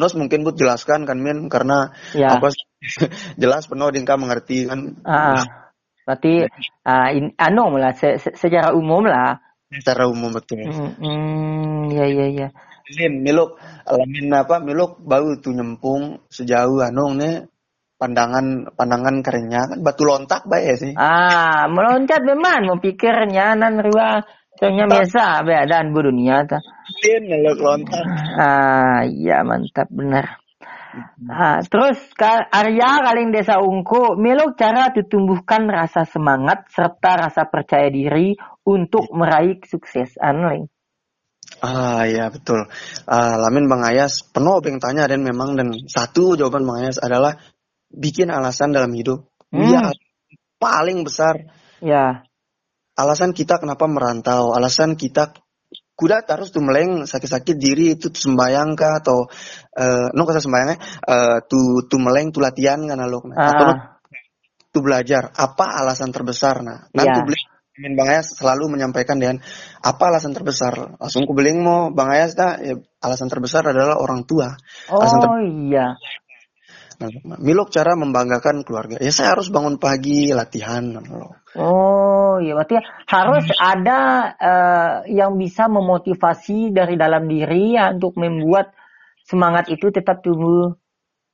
Terus 0.00 0.16
mungkin 0.16 0.48
buat 0.48 0.56
jelaskan 0.56 1.04
kan 1.04 1.20
Min 1.20 1.52
karena 1.52 1.92
ya. 2.16 2.40
apa 2.40 2.48
jelas 3.42 3.68
penuh 3.68 3.92
dingka 3.92 4.16
mengerti 4.16 4.64
kan. 4.64 4.96
Ah, 5.04 5.68
berarti 6.08 6.48
uh, 6.88 7.08
in, 7.12 7.36
anu 7.36 7.76
lah 7.76 7.92
se, 7.92 8.16
se, 8.16 8.32
secara 8.32 8.72
umum 8.72 9.04
lah 9.04 9.36
secara 9.70 10.08
umum 10.10 10.32
betul. 10.34 10.64
Hmm, 10.66 10.96
hmm 10.98 11.94
ya 11.94 12.06
ya 12.08 12.26
ya. 12.32 12.48
Ini 12.90 13.22
miluk 13.22 13.54
alamin 13.86 14.34
apa 14.34 14.58
miluk 14.58 14.98
bau 15.04 15.30
tuh 15.38 15.54
nyempung 15.54 16.26
sejauh 16.26 16.82
anu 16.82 17.14
nih 17.14 17.46
pandangan 18.00 18.72
pandangan 18.74 19.20
kerennya 19.20 19.68
kan 19.70 19.78
batu 19.84 20.02
lontak 20.08 20.42
baik 20.48 20.64
ya 20.64 20.74
sih. 20.80 20.92
Ah, 20.96 21.68
meloncat 21.68 22.24
memang 22.24 22.66
mau 22.66 22.78
pikirnya 22.80 23.54
nan 23.54 23.78
riwa 23.78 24.24
Contohnya 24.60 24.84
biasa 24.84 25.40
dan 25.64 25.96
bu 25.96 26.04
dunia 26.04 26.44
ta. 26.44 26.60
Ah, 28.36 29.08
iya 29.08 29.40
mantap 29.40 29.88
benar. 29.88 30.36
Nah, 31.22 31.64
terus 31.64 31.96
Arya 32.52 33.00
Kaling 33.00 33.32
Desa 33.32 33.56
Ungku, 33.62 34.20
Milo 34.20 34.52
cara 34.58 34.92
ditumbuhkan 34.92 35.64
rasa 35.64 36.04
semangat 36.04 36.68
serta 36.76 37.24
rasa 37.24 37.48
percaya 37.48 37.88
diri 37.88 38.36
untuk 38.66 39.08
meraih 39.16 39.62
sukses 39.64 40.18
Anling. 40.20 40.68
Ah 41.64 42.04
ya 42.04 42.28
betul. 42.28 42.68
Uh, 43.08 43.36
Lamin 43.40 43.64
Bang 43.64 43.80
Ayas 43.80 44.22
penuh 44.28 44.60
yang 44.60 44.76
tanya 44.76 45.08
dan 45.08 45.24
memang 45.24 45.56
dan 45.56 45.72
satu 45.88 46.36
jawaban 46.36 46.68
Bang 46.68 46.84
Ayas 46.84 47.00
adalah 47.00 47.40
bikin 47.88 48.28
alasan 48.28 48.76
dalam 48.76 48.92
hidup. 48.92 49.24
Hmm. 49.48 49.66
Ya 49.66 49.84
paling 50.60 51.02
besar. 51.02 51.48
Ya. 51.80 52.28
Alasan 52.98 53.30
kita 53.32 53.62
kenapa 53.62 53.86
merantau, 53.86 54.52
alasan 54.52 54.98
kita 54.98 55.32
kuda 55.94 56.24
harus 56.24 56.48
tuh 56.48 56.64
meleng 56.64 57.04
sakit-sakit 57.04 57.56
diri 57.60 57.94
itu 57.94 58.08
sembayang 58.08 58.72
kah? 58.72 59.04
Atau 59.04 59.28
uh, 59.76 60.08
no 60.16 60.22
kata 60.24 60.40
sembayangnya 60.40 60.76
uh, 61.04 61.38
tuh 61.44 61.84
tuh 61.86 62.00
meleng 62.00 62.32
tuh 62.32 62.40
latihan 62.40 62.80
kan 62.88 63.00
lo 63.04 63.20
nah, 63.28 63.36
atau 63.36 63.68
tuh 64.72 64.82
belajar. 64.82 65.30
Apa 65.36 65.80
alasan 65.84 66.10
terbesar? 66.10 66.64
Nah 66.64 66.88
nanti 66.96 67.18
yeah. 67.20 67.26
beli 67.26 67.40
Bang 67.80 68.12
Ayas 68.12 68.36
selalu 68.36 68.76
menyampaikan 68.76 69.16
dengan 69.16 69.40
apa 69.80 70.12
alasan 70.12 70.36
terbesar? 70.36 71.00
Langsung 71.00 71.24
ku 71.24 71.32
beling 71.32 71.64
mau 71.64 71.88
Bang 71.88 72.12
Ayas 72.12 72.36
dah 72.36 72.60
ya, 72.60 72.76
alasan 73.00 73.32
terbesar 73.32 73.64
adalah 73.64 73.96
orang 73.96 74.28
tua. 74.28 74.52
Oh 74.92 75.00
alasan 75.00 75.18
ter- 75.24 75.48
iya 75.48 75.96
Milok 77.40 77.72
cara 77.72 77.96
membanggakan 77.96 78.60
keluarga. 78.60 79.00
Ya 79.00 79.08
saya 79.08 79.32
harus 79.32 79.48
bangun 79.48 79.80
pagi 79.80 80.28
latihan. 80.36 81.00
Oh, 81.56 82.36
iya 82.44 82.52
berarti 82.52 82.76
harus 83.08 83.48
hmm. 83.48 83.56
ada 83.56 84.00
uh, 84.36 84.94
yang 85.08 85.40
bisa 85.40 85.66
memotivasi 85.72 86.76
dari 86.76 87.00
dalam 87.00 87.24
diri 87.24 87.80
ya 87.80 87.96
untuk 87.96 88.20
membuat 88.20 88.76
semangat 89.24 89.72
itu 89.72 89.88
tetap 89.88 90.20
tumbuh. 90.20 90.76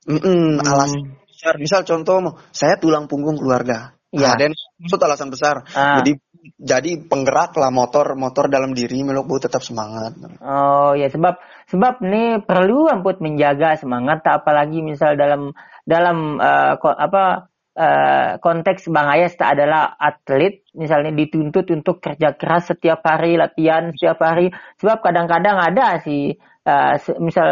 Mm 0.07 0.19
-mm. 0.23 0.47
Alasan 0.63 1.19
besar. 1.27 1.53
Misal 1.59 1.81
contoh, 1.83 2.39
saya 2.55 2.79
tulang 2.79 3.11
punggung 3.11 3.35
keluarga. 3.37 3.97
Iya. 4.07 4.23
Nah, 4.23 4.33
dan 4.39 4.51
itu 4.55 4.95
alasan 4.97 5.29
besar. 5.29 5.67
Ah. 5.75 5.99
Jadi 5.99 6.15
jadi 6.55 7.03
penggerak 7.03 7.57
lah 7.59 7.67
motor 7.73 8.15
motor 8.15 8.47
dalam 8.47 8.71
diri 8.71 9.03
melok 9.03 9.25
bu 9.27 9.35
tetap 9.43 9.59
semangat. 9.59 10.15
Oh 10.39 10.95
ya 10.95 11.11
sebab 11.11 11.35
sebab 11.67 11.99
nih 11.99 12.47
perlu 12.47 12.87
amput 12.87 13.19
menjaga 13.19 13.75
semangat 13.75 14.23
tak 14.23 14.45
apalagi 14.45 14.79
misal 14.79 15.19
dalam 15.19 15.51
dalam 15.83 16.39
uh, 16.39 16.79
apa 16.79 17.51
uh, 17.77 18.29
konteks 18.39 18.89
Bang 18.89 19.07
Ayas 19.07 19.37
tak 19.37 19.59
adalah 19.59 19.95
atlet 19.95 20.65
misalnya 20.73 21.13
dituntut 21.13 21.69
untuk 21.71 22.01
kerja 22.01 22.33
keras 22.33 22.73
setiap 22.73 23.05
hari 23.05 23.37
latihan 23.37 23.93
setiap 23.93 24.17
hari 24.19 24.49
sebab 24.81 25.05
kadang-kadang 25.05 25.57
ada 25.61 26.01
sih 26.01 26.35
uh, 26.67 26.97
misal 27.21 27.49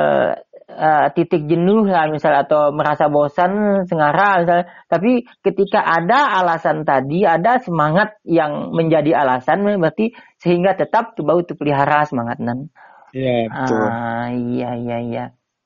uh, 0.70 1.08
titik 1.14 1.46
jenuh 1.46 1.86
lah 1.86 2.10
misal 2.10 2.34
atau 2.36 2.74
merasa 2.74 3.10
bosan 3.10 3.84
sengara 3.90 4.42
misal. 4.42 4.62
Tapi 4.90 5.26
ketika 5.42 5.82
ada 5.82 6.40
alasan 6.42 6.86
tadi 6.86 7.26
ada 7.26 7.62
semangat 7.62 8.18
yang 8.26 8.74
menjadi 8.74 9.26
alasan 9.26 9.66
berarti 9.66 10.14
sehingga 10.42 10.78
tetap 10.78 11.18
bau 11.22 11.42
tuh 11.46 11.58
pelihara 11.58 12.06
semangat 12.06 12.38
nan. 12.42 12.70
Iya 13.16 13.48
betul. 13.48 13.86
Ah, 13.88 14.28
iya 14.34 14.70
iya 14.76 14.98
iya. 15.02 15.26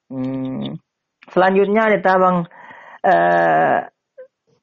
Hmm. 0.10 0.82
selanjutnya 1.30 1.86
ada 1.86 2.18
bang 2.18 2.38
uh, 3.06 3.78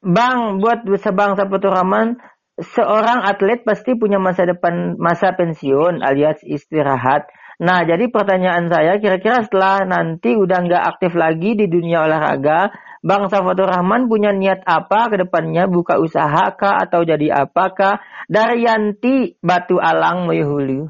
bang 0.03 0.37
buat 0.59 0.83
sebang 0.99 1.39
Rahman 1.71 2.19
seorang 2.59 3.23
atlet 3.23 3.63
pasti 3.63 3.95
punya 3.95 4.19
masa 4.19 4.43
depan 4.43 4.99
masa 4.99 5.31
pensiun 5.31 6.03
alias 6.03 6.43
istirahat 6.43 7.31
Nah, 7.57 7.81
jadi 7.89 8.05
pertanyaan 8.13 8.69
saya, 8.69 9.01
kira-kira 9.01 9.41
setelah 9.41 9.81
nanti 9.81 10.37
udah 10.37 10.61
nggak 10.61 10.83
aktif 10.93 11.17
lagi 11.17 11.57
di 11.57 11.65
dunia 11.65 12.05
olahraga, 12.05 12.69
Bang 13.01 13.33
Safatur 13.33 13.65
Rahman 13.65 14.05
punya 14.05 14.29
niat 14.29 14.61
apa 14.61 15.09
ke 15.09 15.25
depannya? 15.25 15.65
Buka 15.65 15.97
usaha 15.97 16.53
kah 16.53 16.77
atau 16.85 17.01
jadi 17.01 17.45
apakah? 17.45 17.97
Dari 18.29 18.67
Yanti 18.67 19.41
Batu 19.41 19.81
Alang 19.81 20.29
Moyhulu. 20.29 20.85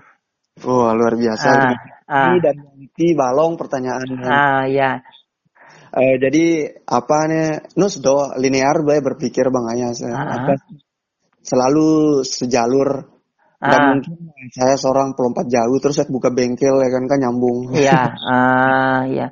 Wah, 0.65 0.71
oh, 0.73 0.91
luar 0.91 1.15
biasa. 1.15 1.47
Ah, 1.47 1.75
ah. 2.09 2.35
Dan 2.41 2.55
Yanti 2.75 3.07
Balong 3.15 3.55
pertanyaan. 3.55 4.07
Ah, 4.27 4.65
ya. 4.67 4.99
Uh, 5.93 6.19
jadi 6.19 6.75
apa 6.83 7.17
nih? 7.31 7.49
Nus 7.79 8.03
do 8.03 8.35
linear 8.35 8.83
bae 8.83 8.99
berpikir 8.99 9.47
Bang 9.53 9.71
Ayas. 9.71 10.03
Ah. 10.03 10.51
Apa 10.51 10.53
selalu 11.47 12.21
sejalur 12.27 13.16
dan 13.57 13.73
ah. 13.73 13.89
mungkin 13.97 14.49
saya 14.53 14.77
seorang 14.77 15.17
pelompat 15.17 15.49
jauh 15.49 15.77
terus 15.81 15.97
saya 15.97 16.05
buka 16.13 16.29
bengkel 16.29 16.77
ya 16.77 16.89
kan 16.93 17.03
kan 17.09 17.17
nyambung. 17.17 17.73
Iya, 17.73 18.01
ah 18.33 19.01
iya. 19.09 19.27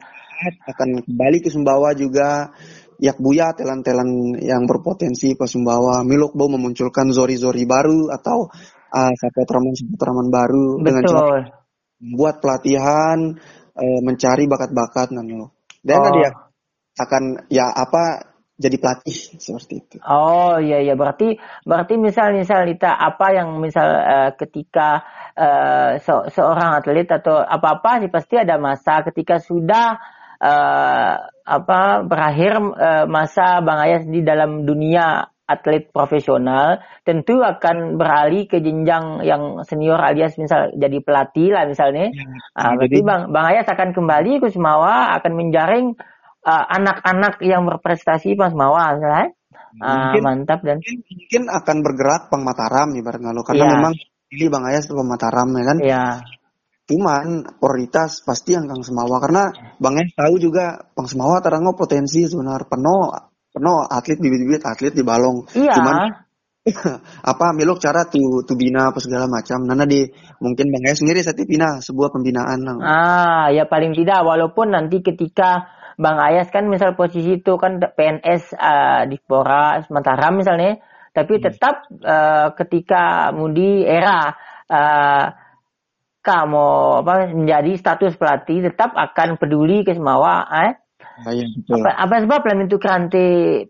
Akan 0.65 1.05
kembali 1.05 1.37
ke 1.45 1.49
Sumbawa 1.53 1.93
juga 1.93 2.49
Yak 2.97 3.21
Buya 3.21 3.53
telan-telan 3.53 4.39
yang 4.41 4.65
berpotensi 4.65 5.37
ke 5.37 5.45
Sumbawa. 5.45 6.01
Milok 6.01 6.33
mau 6.33 6.49
memunculkan 6.49 7.13
zori-zori 7.13 7.69
baru 7.69 8.09
atau 8.09 8.49
uh, 8.91 9.13
sapotraman-sapotraman 9.13 10.27
baru 10.33 10.81
Betul. 10.81 10.85
dengan 10.85 11.03
cara 11.05 11.21
membuat 12.01 12.35
pelatihan, 12.41 13.17
uh, 13.77 13.99
mencari 14.03 14.49
bakat-bakat 14.49 15.13
nah, 15.13 15.23
Dan 15.85 15.99
oh. 16.01 16.13
dia 16.17 16.29
akan 16.95 17.23
ya 17.51 17.69
apa 17.69 18.34
jadi 18.55 18.75
pelatih 18.79 19.17
seperti 19.43 19.73
itu. 19.83 19.95
Oh 20.07 20.57
iya 20.57 20.79
iya 20.79 20.95
berarti 20.95 21.35
berarti 21.67 21.99
misal 21.99 22.35
misal 22.35 22.63
kita 22.63 22.95
apa 22.95 23.27
yang 23.35 23.59
misal 23.59 23.87
uh, 23.87 24.31
ketika 24.35 25.03
uh, 25.35 25.99
se 25.99 26.13
seorang 26.31 26.79
atlet 26.79 27.07
atau 27.07 27.43
apa 27.43 27.79
apa 27.79 27.91
sih 28.03 28.11
pasti 28.11 28.35
ada 28.39 28.55
masa 28.55 29.03
ketika 29.03 29.43
sudah 29.43 29.99
uh, 30.39 31.13
apa 31.45 31.81
berakhir 32.07 32.57
uh, 32.57 33.05
masa 33.05 33.59
Bang 33.61 33.79
Ayas 33.83 34.07
di 34.07 34.23
dalam 34.23 34.63
dunia 34.63 35.27
atlet 35.45 35.93
profesional 35.93 36.81
tentu 37.05 37.37
akan 37.37 38.01
beralih 38.01 38.49
ke 38.49 38.65
jenjang 38.65 39.21
yang 39.21 39.61
senior 39.61 40.01
alias 40.01 40.33
misal 40.41 40.73
jadi 40.73 40.97
pelatih 41.05 41.53
lah 41.53 41.69
misalnya. 41.69 42.09
Ya, 42.09 42.25
uh, 42.57 42.73
berarti 42.79 42.99
Bang 43.05 43.29
Bang 43.29 43.45
Ayas 43.53 43.67
akan 43.69 43.93
kembali 43.93 44.41
ke 44.41 44.47
Semawa 44.49 45.13
akan 45.21 45.31
menjaring 45.37 45.93
anak-anak 46.45 47.41
uh, 47.41 47.45
yang 47.45 47.65
berprestasi 47.65 48.37
pas 48.37 48.53
Semawa 48.53 48.93
misalnya. 48.95 49.33
Uh, 49.75 50.15
mantap 50.23 50.63
dan 50.63 50.79
mungkin, 50.79 51.03
mungkin 51.03 51.43
akan 51.51 51.77
bergerak 51.83 52.31
Bang 52.31 52.47
Mataram 52.47 52.95
ibaratnya 52.95 53.35
lo 53.35 53.43
karena 53.43 53.67
ya. 53.67 53.71
memang 53.75 53.93
ini 54.31 54.47
Bang 54.47 54.63
Ayas 54.63 54.87
Bang 54.87 55.09
Mataram 55.09 55.51
ya 55.51 55.63
kan. 55.67 55.77
Iya. 55.83 56.05
Cuman 56.85 57.25
prioritas 57.57 58.21
pasti 58.21 58.53
yang 58.53 58.69
Kang 58.69 58.85
Semawa 58.85 59.17
karena 59.17 59.51
Bang 59.81 59.97
Es 59.97 60.13
tahu 60.13 60.37
juga 60.37 60.79
Kang 60.93 61.09
Semawa 61.09 61.41
terang 61.41 61.65
potensi 61.73 62.23
sebenarnya 62.23 62.69
penuh 62.69 63.03
penuh 63.51 63.83
atlet 63.83 64.19
bibit-bibit 64.21 64.63
atlet 64.63 64.93
di 64.93 65.03
balong. 65.03 65.43
Iya. 65.51 65.73
Cuman 65.75 65.95
apa 67.35 67.45
milok 67.53 67.77
cara 67.77 68.05
tuh 68.09 68.45
tuh 68.45 68.55
bina 68.55 68.93
apa 68.93 69.01
segala 69.01 69.25
macam. 69.25 69.65
Nana 69.65 69.83
di 69.83 70.05
mungkin 70.39 70.69
Bang 70.69 70.85
Es 70.87 71.01
sendiri 71.01 71.19
saat 71.25 71.41
bina 71.43 71.81
sebuah 71.81 72.13
pembinaan. 72.13 72.63
Ah 72.79 73.49
ya 73.49 73.65
paling 73.65 73.97
tidak 73.97 74.21
walaupun 74.21 74.71
nanti 74.71 75.01
ketika 75.01 75.75
Bang 75.95 76.19
Ayas 76.19 76.51
kan 76.51 76.67
misal 76.67 76.93
posisi 76.99 77.39
itu 77.39 77.55
kan 77.55 77.79
PNS 77.79 78.55
uh, 78.55 78.59
ah, 78.59 79.01
di 79.07 79.15
Pora 79.19 79.79
Mataram 79.87 80.35
misalnya, 80.35 80.79
tapi 81.15 81.39
hmm. 81.39 81.43
tetap 81.43 81.75
uh, 82.03 82.51
ketika 82.59 83.31
Mudi 83.31 83.87
era 83.87 84.35
uh, 84.67 85.25
kamu 86.25 86.69
apa 87.05 87.13
menjadi 87.37 87.71
status 87.77 88.17
pelatih 88.17 88.65
tetap 88.65 88.97
akan 88.97 89.37
peduli 89.37 89.85
ke 89.85 89.93
semua 89.93 90.49
eh 90.49 90.73
ah, 91.21 91.31
iya, 91.31 91.45
apa, 91.69 91.89
apa 92.01 92.15
sebab 92.25 92.41
lain 92.41 92.65
itu 92.65 92.81
kerante 92.81 93.25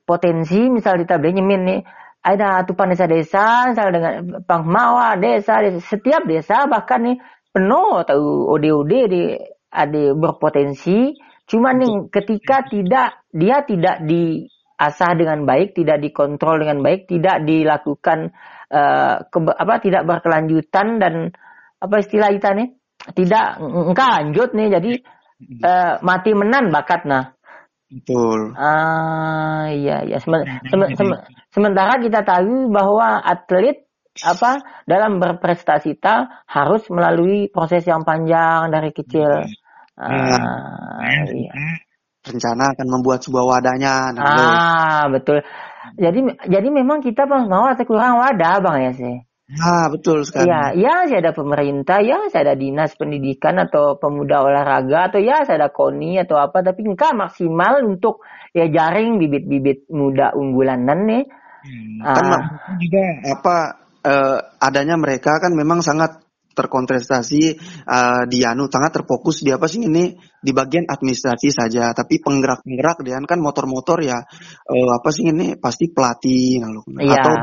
potensi 0.08 0.72
misal 0.72 0.96
kita 0.96 1.20
beli 1.20 1.44
nyemin 1.44 1.62
nih 1.68 1.82
ada 2.26 2.64
tupan 2.66 2.90
desa-desa 2.90 3.70
misal 3.70 3.92
dengan 3.94 4.42
pangmawa 4.48 5.20
desa, 5.20 5.62
desa 5.62 5.84
setiap 5.84 6.24
desa 6.26 6.66
bahkan 6.66 7.04
nih 7.04 7.18
penuh 7.52 8.02
tahu 8.08 8.56
OD-OD 8.56 8.94
di 9.12 9.24
ada 9.76 10.04
berpotensi 10.16 11.12
cuma 11.46 11.74
nih 11.78 12.10
ketika 12.10 12.66
tidak 12.66 13.22
dia 13.30 13.62
tidak 13.66 14.02
diasah 14.06 15.12
dengan 15.14 15.46
baik 15.46 15.78
tidak 15.78 16.02
dikontrol 16.02 16.62
dengan 16.62 16.82
baik 16.82 17.06
tidak 17.06 17.46
dilakukan 17.46 18.34
uh, 18.74 19.22
ke, 19.30 19.38
apa 19.46 19.76
tidak 19.82 20.04
berkelanjutan 20.10 20.98
dan 20.98 21.14
apa 21.78 21.96
istilah 22.02 22.34
kita 22.34 22.50
nih 22.58 22.70
tidak 23.14 23.62
enggak 23.62 24.10
lanjut 24.10 24.50
nih 24.58 24.68
jadi 24.74 24.92
uh, 25.62 25.94
mati 26.02 26.32
menan 26.34 26.74
bakat 26.74 27.06
nah. 27.06 27.36
Betul. 27.86 28.58
Ah 28.58 29.70
iya 29.70 30.02
iya. 30.02 30.18
Sem 30.18 30.34
sem 30.66 30.80
sem 30.98 31.08
sementara 31.54 32.02
kita 32.02 32.26
tahu 32.26 32.74
bahwa 32.74 33.22
atlet 33.22 33.86
apa 34.26 34.64
dalam 34.90 35.22
berprestasi 35.22 36.00
ta 36.00 36.44
harus 36.50 36.88
melalui 36.90 37.52
proses 37.52 37.86
yang 37.86 38.02
panjang 38.08 38.72
dari 38.74 38.90
kecil 38.96 39.44
ah, 39.96 41.24
iya. 41.32 41.54
rencana 42.26 42.76
akan 42.76 42.88
membuat 42.90 43.24
sebuah 43.24 43.46
wadahnya 43.46 44.16
nah, 44.16 44.24
ah 44.26 45.04
betul 45.08 45.40
jadi 45.96 46.20
jadi 46.50 46.68
memang 46.68 47.00
kita 47.00 47.30
mau 47.30 47.70
atau 47.70 47.86
kurang 47.86 48.20
wadah 48.20 48.60
bang 48.60 48.78
ya 48.90 48.94
sih 48.96 49.16
Ah, 49.46 49.94
betul 49.94 50.26
sekali. 50.26 50.50
Ya, 50.50 50.74
ya 50.74 51.06
saya 51.06 51.22
ada 51.22 51.34
pemerintah, 51.38 52.02
ya 52.02 52.18
saya 52.34 52.50
ada 52.50 52.56
dinas 52.58 52.98
pendidikan 52.98 53.62
atau 53.62 53.94
pemuda 54.02 54.42
olahraga 54.42 55.14
atau 55.14 55.22
ya 55.22 55.46
saya 55.46 55.62
ada 55.62 55.70
koni 55.70 56.18
atau 56.18 56.42
apa, 56.42 56.66
tapi 56.66 56.82
enggak 56.82 57.14
maksimal 57.14 57.86
untuk 57.86 58.26
ya 58.58 58.66
jaring 58.66 59.22
bibit-bibit 59.22 59.86
muda 59.94 60.34
unggulan 60.34 60.82
nih. 60.90 61.30
Hmm, 61.62 62.02
kan 62.02 62.26
ah. 62.26 62.42
juga 62.82 63.06
apa 63.22 63.56
uh, 64.02 64.38
adanya 64.58 64.98
mereka 64.98 65.38
kan 65.38 65.54
memang 65.54 65.86
sangat 65.86 66.25
terkontrastasi 66.56 67.60
uh, 67.86 68.24
di 68.26 68.42
anu 68.48 68.72
sangat 68.72 69.04
terfokus 69.04 69.44
di 69.44 69.52
apa 69.52 69.68
sih 69.68 69.84
ini 69.84 70.16
di 70.40 70.52
bagian 70.56 70.88
administrasi 70.88 71.52
saja 71.52 71.92
tapi 71.92 72.24
penggerak-penggerak 72.24 73.04
dia 73.04 73.20
kan 73.28 73.44
motor-motor 73.44 74.00
ya 74.02 74.24
uh, 74.72 74.90
apa 74.96 75.10
sih 75.12 75.28
ini 75.28 75.60
pasti 75.60 75.92
pelatih 75.92 76.64
lalu 76.64 76.82
iya. 77.04 77.20
atau 77.20 77.34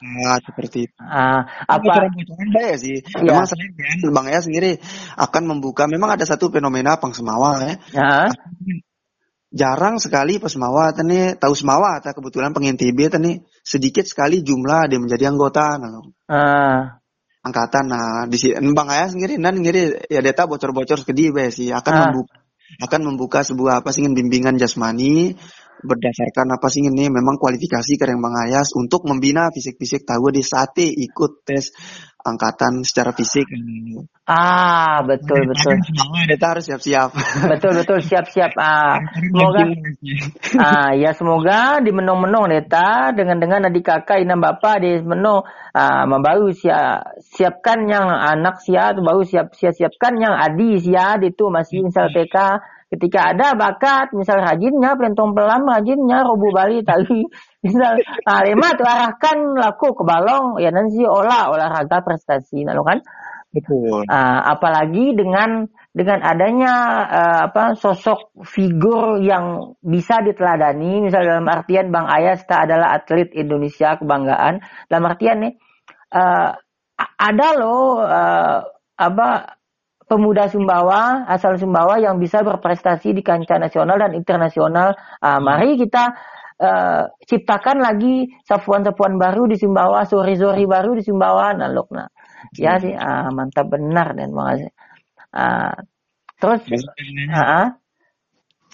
Ah, 0.00 0.40
seperti 0.40 0.88
itu. 0.88 0.96
Ah, 0.96 1.44
apa? 1.68 2.08
ya 2.56 2.76
sih. 2.80 3.04
Ya. 3.20 3.36
Memang 3.36 3.44
saya 3.44 3.68
Bang 4.08 4.32
Ya 4.32 4.40
sendiri 4.40 4.80
akan 5.20 5.42
membuka. 5.44 5.84
Memang 5.84 6.16
ada 6.16 6.24
satu 6.24 6.48
fenomena 6.48 6.96
pang 6.96 7.12
semawa 7.12 7.60
ya. 7.60 7.76
ya. 7.92 8.32
Jarang 9.52 10.00
sekali 10.00 10.40
pas 10.40 10.48
semawa 10.48 10.94
tani 10.94 11.34
tahu 11.36 11.52
semawa 11.52 12.00
atau 12.00 12.16
kebetulan 12.16 12.56
pengintip 12.56 12.96
tani 13.12 13.44
sedikit 13.60 14.06
sekali 14.08 14.46
jumlah 14.46 14.88
dia 14.88 15.02
menjadi 15.02 15.26
anggota 15.26 15.74
nah. 15.76 16.00
Ah. 16.30 16.99
Angkatan 17.40 17.88
nah 17.88 18.28
di 18.28 18.36
sini 18.36 18.76
Bang 18.76 18.92
Ayah 18.92 19.08
sendiri 19.08 19.40
nan 19.40 19.64
ngiri 19.64 20.12
ya 20.12 20.20
data 20.20 20.44
bocor-bocor 20.44 21.00
sedih 21.00 21.32
sih 21.48 21.72
akan 21.72 21.92
ah. 21.96 22.00
membuka 22.08 22.36
akan 22.78 23.00
membuka 23.02 23.40
sebuah 23.42 23.82
apa 23.82 23.90
sih 23.90 24.06
bimbingan 24.06 24.60
jasmani 24.60 25.34
berdasarkan 25.80 26.60
apa 26.60 26.68
sih 26.68 26.84
ini 26.84 27.08
memang 27.08 27.40
kualifikasi 27.40 27.96
Kareng 27.96 28.20
Bang 28.20 28.36
Ayas 28.36 28.76
untuk 28.76 29.08
membina 29.08 29.48
fisik-fisik 29.48 30.04
tahu 30.04 30.28
di 30.28 30.44
sate 30.44 30.86
ikut 30.86 31.42
tes 31.42 31.72
angkatan 32.24 32.84
secara 32.84 33.10
fisik. 33.16 33.48
Ah, 34.24 35.02
betul 35.02 35.50
betul. 35.50 35.74
Kita 36.28 36.46
harus 36.54 36.64
siap-siap. 36.70 37.10
Betul 37.50 37.72
betul 37.82 37.98
siap-siap. 38.04 38.54
Ah, 38.54 39.02
semoga 39.18 39.62
ah 40.60 40.90
ya 40.94 41.10
semoga 41.16 41.82
di 41.82 41.90
menong-menong 41.90 42.46
Deta 42.50 43.10
dengan 43.10 43.42
dengan 43.42 43.66
adik 43.66 43.82
kakak 43.82 44.22
inam 44.22 44.38
bapak 44.38 44.82
di 44.82 45.02
menong 45.02 45.42
ah 45.74 46.04
membaru 46.06 46.54
siap 46.54 47.18
siapkan 47.20 47.86
yang 47.90 48.06
anak 48.06 48.62
siap 48.62 48.98
baru 49.00 49.22
siap 49.26 49.54
siap 49.54 49.74
siapkan 49.74 50.18
yang 50.18 50.34
adi 50.34 50.78
siap 50.78 51.22
itu 51.26 51.50
masih 51.50 51.86
insal 51.86 52.10
TK 52.10 52.36
ketika 52.90 53.30
ada 53.30 53.54
bakat 53.54 54.10
misal 54.18 54.42
rajinnya 54.42 54.98
pelentong 54.98 55.30
pelam 55.32 55.62
rajinnya 55.62 56.26
robu 56.26 56.50
bali 56.50 56.82
tali. 56.82 57.22
Misal 57.60 58.00
nah, 58.24 58.40
tuh 58.72 58.88
arahkan 58.88 59.36
laku 59.52 59.92
ke 59.92 60.00
balong 60.00 60.56
ya 60.64 60.72
nanti 60.72 61.04
olah 61.04 61.52
olahraga 61.52 62.00
prestasi. 62.00 62.64
Nah 62.64 62.72
kan? 62.80 63.04
Betul. 63.52 64.08
Uh, 64.08 64.40
apalagi 64.48 65.12
dengan 65.12 65.68
dengan 65.92 66.24
adanya 66.24 66.74
uh, 67.04 67.40
apa 67.52 67.76
sosok 67.76 68.32
figur 68.48 69.20
yang 69.20 69.76
bisa 69.84 70.24
diteladani. 70.24 71.04
Misal 71.04 71.26
dalam 71.26 71.46
artian 71.52 71.92
Bang 71.92 72.08
Ayas 72.08 72.48
adalah 72.48 72.96
atlet 72.96 73.28
Indonesia 73.36 73.98
kebanggaan. 74.00 74.64
Dalam 74.88 75.04
artian 75.04 75.44
nih 75.44 75.54
uh, 76.16 76.56
ada 76.96 77.48
loh 77.60 78.00
uh, 78.00 78.64
apa 78.96 79.59
pemuda 80.10 80.50
Sumbawa, 80.50 81.30
asal 81.30 81.54
Sumbawa 81.54 82.02
yang 82.02 82.18
bisa 82.18 82.42
berprestasi 82.42 83.14
di 83.14 83.22
kancah 83.22 83.62
nasional 83.62 83.94
dan 83.94 84.18
internasional. 84.18 84.98
Uh, 85.22 85.38
mari 85.38 85.78
kita 85.78 86.18
uh, 86.58 87.14
ciptakan 87.22 87.78
lagi 87.78 88.26
sapuan-sapuan 88.42 89.14
baru 89.14 89.46
di 89.46 89.54
Sumbawa, 89.54 90.02
sori-sori 90.02 90.66
baru 90.66 90.98
di 90.98 91.06
Sumbawa. 91.06 91.54
Nah, 91.54 91.70
look, 91.70 91.94
nah. 91.94 92.10
Ya 92.58 92.82
sih, 92.82 92.90
uh, 92.90 93.30
mantap 93.30 93.70
benar 93.70 94.18
dan 94.18 94.34
makasih. 94.34 94.74
Uh, 95.30 95.78
terus, 96.42 96.66
uh, 97.30 97.78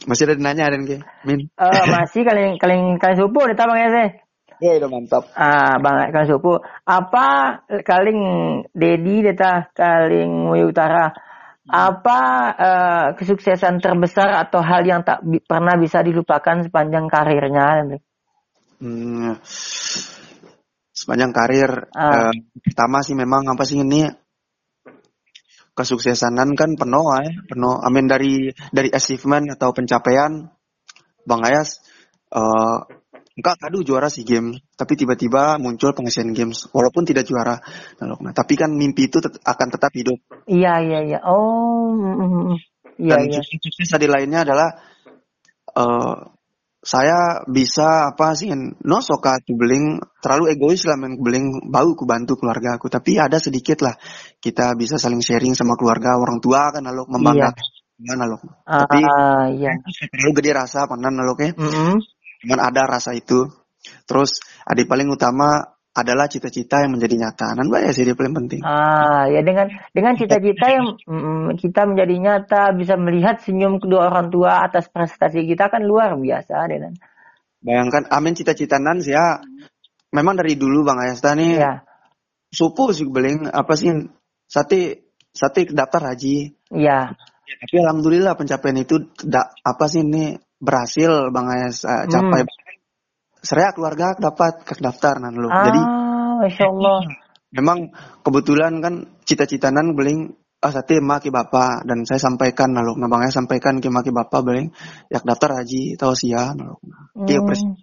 masih 0.08 0.24
ada 0.28 0.34
nanya 0.40 0.72
ada 0.72 0.80
Min? 0.80 1.52
Uh, 1.60 1.84
masih 1.92 2.24
kalian 2.24 2.56
kalian 2.56 2.96
kalian 2.96 3.18
subuh 3.20 3.44
deh 3.44 3.56
bang 3.58 3.76
ya 3.76 3.88
sih. 3.92 4.08
Ya 4.60 4.80
udah 4.80 4.88
mantap. 4.88 5.28
Ah, 5.36 5.76
Bang 5.80 6.08
Kalian 6.08 6.32
suku. 6.32 6.60
Apa 6.88 7.26
kaling 7.84 8.20
Dedi 8.72 9.20
deta 9.20 9.68
kaling 9.76 10.48
Muyu 10.48 10.72
Utara 10.72 11.12
apa 11.66 12.18
uh, 12.54 13.06
kesuksesan 13.18 13.82
terbesar 13.82 14.30
atau 14.38 14.62
hal 14.62 14.86
yang 14.86 15.02
tak 15.02 15.26
bi 15.26 15.42
pernah 15.42 15.74
bisa 15.74 15.98
dilupakan 15.98 16.62
sepanjang 16.62 17.10
karirnya? 17.10 17.98
Hmm, 18.78 19.34
sepanjang 20.94 21.34
karir, 21.34 21.90
uh. 21.90 22.30
uh, 22.30 22.34
pertama 22.62 23.02
sih 23.02 23.18
memang 23.18 23.50
apa 23.50 23.66
sih 23.66 23.82
ini 23.82 24.06
kesuksesanan 25.74 26.54
kan 26.54 26.78
penuh 26.78 27.06
ya, 27.18 27.34
penuh. 27.50 27.82
Amin 27.82 28.06
dari 28.06 28.54
dari 28.70 28.88
achievement 28.94 29.50
atau 29.58 29.74
pencapaian, 29.74 30.46
Bang 31.26 31.42
Ayas. 31.42 31.82
Uh, 32.30 32.86
enggak 33.36 33.56
kadu 33.60 33.84
juara 33.84 34.08
sih 34.08 34.24
game 34.24 34.56
tapi 34.74 34.96
tiba-tiba 34.96 35.60
muncul 35.60 35.92
pengisian 35.92 36.32
games 36.32 36.64
walaupun 36.72 37.04
tidak 37.04 37.28
juara 37.28 37.60
nah, 38.00 38.32
tapi 38.32 38.56
kan 38.56 38.72
mimpi 38.72 39.12
itu 39.12 39.20
tet 39.20 39.36
akan 39.44 39.68
tetap 39.68 39.92
hidup 39.92 40.16
iya 40.48 40.80
iya 40.80 41.00
iya 41.04 41.18
oh 41.28 41.92
mm, 41.92 42.14
mm, 42.16 42.28
mm. 42.32 42.56
iya 43.04 43.12
dan 43.20 43.28
iya. 43.28 43.40
sukses 43.44 43.92
tadi 43.92 44.08
lainnya 44.08 44.48
adalah 44.48 44.68
uh, 45.76 46.32
saya 46.86 47.42
bisa 47.50 48.14
apa 48.14 48.32
sih 48.32 48.48
no 48.56 48.98
soka 49.04 49.42
beling 49.44 50.00
terlalu 50.22 50.56
egois 50.56 50.86
lah 50.88 50.96
main 50.96 51.18
beling 51.20 51.68
bau 51.68 51.92
ku 51.92 52.08
bantu 52.08 52.40
keluarga 52.40 52.80
aku 52.80 52.88
tapi 52.88 53.20
ada 53.20 53.36
sedikit 53.36 53.84
lah 53.84 53.92
kita 54.40 54.72
bisa 54.78 54.96
saling 54.96 55.20
sharing 55.20 55.52
sama 55.52 55.76
keluarga 55.76 56.16
orang 56.16 56.40
tua 56.40 56.72
kan 56.72 56.86
lalu 56.86 57.04
membanggakan 57.10 57.58
iya 57.58 57.84
Gimana 57.96 58.28
loh. 58.28 58.40
Ah, 58.68 58.84
Tapi 58.84 59.00
iya. 59.56 59.72
terlalu 60.12 60.30
gede 60.36 60.50
rasa 60.52 60.84
panan 60.84 61.16
loh 61.16 61.32
ke. 61.32 61.56
Mm-mm. 61.56 61.96
Cuman 62.46 62.62
ada 62.62 62.86
rasa 62.86 63.10
itu. 63.18 63.50
Terus 64.06 64.38
ada 64.62 64.78
paling 64.86 65.10
utama 65.10 65.66
adalah 65.90 66.30
cita-cita 66.30 66.86
yang 66.86 66.94
menjadi 66.94 67.18
nyata. 67.26 67.58
Nan 67.58 67.66
ya 67.74 67.90
sih 67.90 68.06
dia 68.06 68.14
paling 68.14 68.38
penting. 68.38 68.62
Ah, 68.62 69.26
ya 69.26 69.42
dengan 69.42 69.66
dengan 69.90 70.14
cita-cita 70.14 70.70
yang 70.70 70.94
mm, 70.94 71.58
kita 71.58 71.90
menjadi 71.90 72.14
nyata, 72.22 72.62
bisa 72.78 72.94
melihat 72.94 73.42
senyum 73.42 73.82
kedua 73.82 74.14
orang 74.14 74.30
tua 74.30 74.62
atas 74.62 74.86
prestasi 74.86 75.42
kita 75.42 75.66
kan 75.66 75.82
luar 75.82 76.14
biasa, 76.14 76.54
dengan. 76.70 76.94
Bayangkan, 77.58 78.06
amin 78.14 78.38
cita-cita 78.38 78.78
nan 78.78 79.02
sih 79.02 79.10
ya. 79.10 79.42
Memang 80.14 80.38
dari 80.38 80.54
dulu 80.54 80.86
Bang 80.86 81.02
Ayasta 81.02 81.34
nih, 81.34 81.58
Ya, 81.58 81.82
supu 82.54 82.94
sih 82.94 83.10
beling 83.10 83.50
apa 83.50 83.74
sih 83.74 83.90
sate 84.46 85.10
sate 85.34 85.66
daftar 85.74 86.14
haji. 86.14 86.54
ya. 86.70 87.10
Tapi 87.46 87.76
alhamdulillah 87.82 88.38
pencapaian 88.38 88.78
itu 88.78 89.10
da- 89.26 89.50
apa 89.64 89.86
sih 89.90 90.02
ini 90.06 90.34
berhasil 90.60 91.30
Bang 91.32 91.48
Ayas 91.50 91.84
Hmm. 91.84 92.08
capai. 92.08 92.44
Seria 93.40 93.70
keluarga 93.70 94.16
dapat 94.18 94.66
ke 94.66 94.74
daftar 94.82 95.22
nan 95.22 95.36
lo. 95.38 95.48
Jadi 95.52 95.78
Ah, 95.80 96.34
masya 96.42 96.66
Allah. 96.66 96.98
memang 97.56 97.94
kebetulan 98.26 98.82
kan 98.82 98.94
cita-cita 99.22 99.70
nan 99.70 99.94
beling 99.94 100.34
ah 100.60 100.72
sate 100.72 100.98
maki 101.04 101.28
bapak 101.30 101.84
dan 101.84 102.02
saya 102.08 102.18
sampaikan 102.18 102.72
lalu 102.74 102.96
nah 102.98 103.06
Bang 103.12 103.22
Ayas 103.22 103.36
sampaikan 103.36 103.78
ke 103.78 103.86
maki 103.92 104.10
bapak 104.10 104.40
beling 104.42 104.72
yak 105.12 105.22
daftar 105.22 105.62
haji 105.62 105.94
tahu 106.00 106.12
sia 106.16 106.52
lalu. 106.56 106.74
Pres- 107.44 107.62
Hmm. 107.62 107.76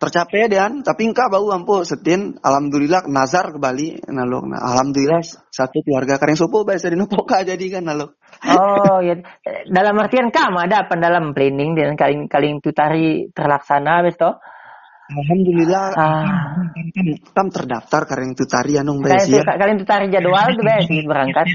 Tercapai 0.00 0.48
dan 0.48 0.80
tapi 0.80 1.12
engkau 1.12 1.28
bau 1.28 1.52
ampu 1.52 1.84
setin 1.84 2.40
alhamdulillah 2.40 3.04
nazar 3.04 3.52
ke 3.52 3.60
Bali. 3.60 4.00
Naluk 4.08 4.48
nah, 4.48 4.56
alhamdulillah 4.56 5.20
satu 5.52 5.84
keluarga 5.84 6.16
kareng 6.16 6.40
supu 6.40 6.64
bahasa 6.64 6.88
di 6.88 6.96
Nopoka 6.96 7.44
jadi 7.44 7.60
kan 7.68 7.84
naluk 7.84 8.16
Oh 8.40 9.04
ya, 9.04 9.20
dalam 9.68 10.00
artian 10.00 10.32
kam 10.32 10.56
ada 10.56 10.88
apa 10.88 10.96
dalam 10.96 11.36
planning 11.36 11.76
dan 11.76 11.92
kaling 12.00 12.32
kaling 12.32 12.64
tutari 12.64 13.28
terlaksana 13.36 14.00
besto. 14.00 14.40
alhamdulillah 15.10 15.84
Ah. 15.98 16.24
kam, 16.94 17.06
kam 17.34 17.46
terdaftar 17.52 18.06
kareng 18.08 18.32
tutari 18.32 18.78
anung 18.80 19.02
bahasa 19.04 19.26
tu, 19.26 19.42
kalian 19.42 19.78
tutari 19.82 20.06
jadwal 20.08 20.48
tuh 20.54 20.64
gitu 20.64 21.04
berangkat. 21.10 21.46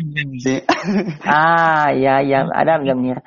Ah, 1.25 1.89
ya 1.95 2.19
ya 2.21 2.45
ada 2.51 2.83
jamnya. 2.83 3.23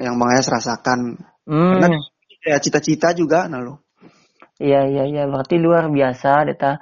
Yang 0.00 0.14
Bang 0.16 0.30
Ayas 0.32 0.48
rasakan. 0.48 1.00
Hmm. 1.42 1.74
karena 1.74 1.98
ya 2.46 2.56
cita-cita 2.62 3.10
juga 3.18 3.50
naluk 3.50 3.81
Iya 4.62 4.86
iya 4.86 5.04
iya 5.10 5.22
berarti 5.26 5.58
luar 5.58 5.90
biasa 5.90 6.46
Deta. 6.46 6.78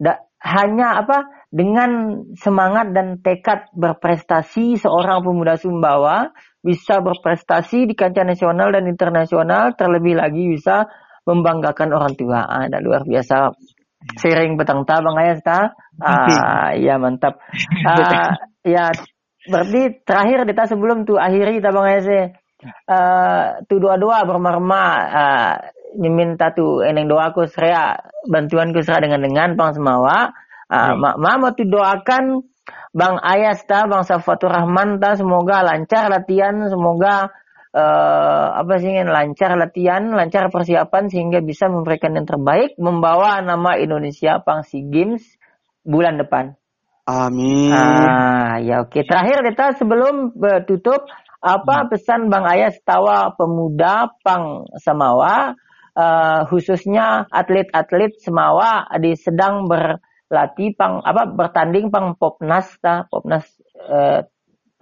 Da, 0.00 0.18
hanya 0.42 0.98
apa 0.98 1.46
dengan 1.52 2.22
semangat 2.34 2.90
dan 2.90 3.22
tekad 3.22 3.70
berprestasi 3.76 4.80
seorang 4.80 5.22
pemuda 5.22 5.54
Sumbawa 5.54 6.34
bisa 6.60 6.98
berprestasi 6.98 7.86
di 7.86 7.94
kancah 7.94 8.26
nasional 8.26 8.74
dan 8.74 8.84
internasional 8.90 9.78
terlebih 9.78 10.18
lagi 10.18 10.50
bisa 10.50 10.90
membanggakan 11.24 11.94
orang 11.94 12.14
tua. 12.18 12.42
Ah, 12.44 12.66
dah 12.66 12.80
luar 12.82 13.06
biasa. 13.06 13.54
Sering 14.16 14.56
petang 14.56 14.88
ta 14.88 15.04
Bang 15.04 15.16
Ayas 15.20 15.44
ta. 15.44 15.76
Ah, 16.00 16.72
ya 16.74 16.98
mantap. 16.98 17.38
Ah, 17.86 18.36
ya 18.64 18.90
berarti 19.46 20.04
terakhir 20.04 20.44
Deta 20.48 20.68
sebelum 20.68 21.06
tu 21.06 21.14
akhiri 21.20 21.62
ta 21.62 21.70
Bang 21.70 21.86
Ayas 21.86 22.08
eh. 22.10 22.26
Uh, 22.84 23.64
tu 23.72 23.80
doa-doa 23.80 24.20
berma-rema 24.28 24.84
uh, 25.00 25.56
nyemin 25.96 26.38
tatu 26.38 26.84
eneng 26.86 27.10
doa 27.10 27.34
ku 27.34 27.46
seria 27.50 27.98
bantuan 28.28 28.70
ku 28.70 28.84
seria 28.84 29.02
dengan 29.02 29.26
dengan 29.26 29.50
pang 29.58 29.74
semawa 29.74 30.30
uh, 30.70 30.92
ma, 30.94 31.18
ma 31.18 31.40
mau 31.40 31.50
tu 31.54 31.66
doakan 31.66 32.46
Bang 32.90 33.22
Ayas 33.22 33.62
ta 33.70 33.86
Bang 33.86 34.02
Safatur 34.02 34.50
Rahman 34.50 34.98
ta 34.98 35.14
semoga 35.14 35.62
lancar 35.62 36.10
latihan 36.10 36.66
semoga 36.66 37.30
uh, 37.74 38.46
apa 38.58 38.82
sih 38.82 38.90
ingin 38.90 39.10
lancar 39.10 39.54
latihan 39.54 40.10
lancar 40.10 40.50
persiapan 40.50 41.06
sehingga 41.06 41.38
bisa 41.38 41.70
memberikan 41.70 42.18
yang 42.18 42.26
terbaik 42.26 42.74
membawa 42.78 43.38
nama 43.42 43.78
Indonesia 43.78 44.42
pang 44.42 44.66
SEA 44.66 44.86
Games 44.90 45.22
bulan 45.86 46.18
depan. 46.20 46.58
Amin. 47.10 47.74
Ah, 47.74 48.62
ya 48.62 48.86
oke. 48.86 49.02
Terakhir 49.02 49.42
kita 49.50 49.66
sebelum 49.82 50.30
eh, 50.36 50.62
tutup, 50.62 51.10
apa 51.40 51.88
pesan 51.90 52.28
Bang 52.30 52.46
Ayas 52.46 52.78
tawa 52.84 53.34
pemuda 53.34 54.12
Pang 54.22 54.68
Semawa, 54.78 55.58
eh, 55.96 56.40
khususnya 56.48 57.26
atlet-atlet 57.30 58.18
Semawa 58.20 58.86
di 58.98 59.14
sedang 59.16 59.66
berlatih 59.66 60.74
Pang 60.78 61.02
apa 61.02 61.26
bertanding 61.30 61.88
Pang 61.90 62.14
Popnas 62.18 62.70
ta, 62.82 63.06
Popnas 63.10 63.46
eh, 63.76 64.26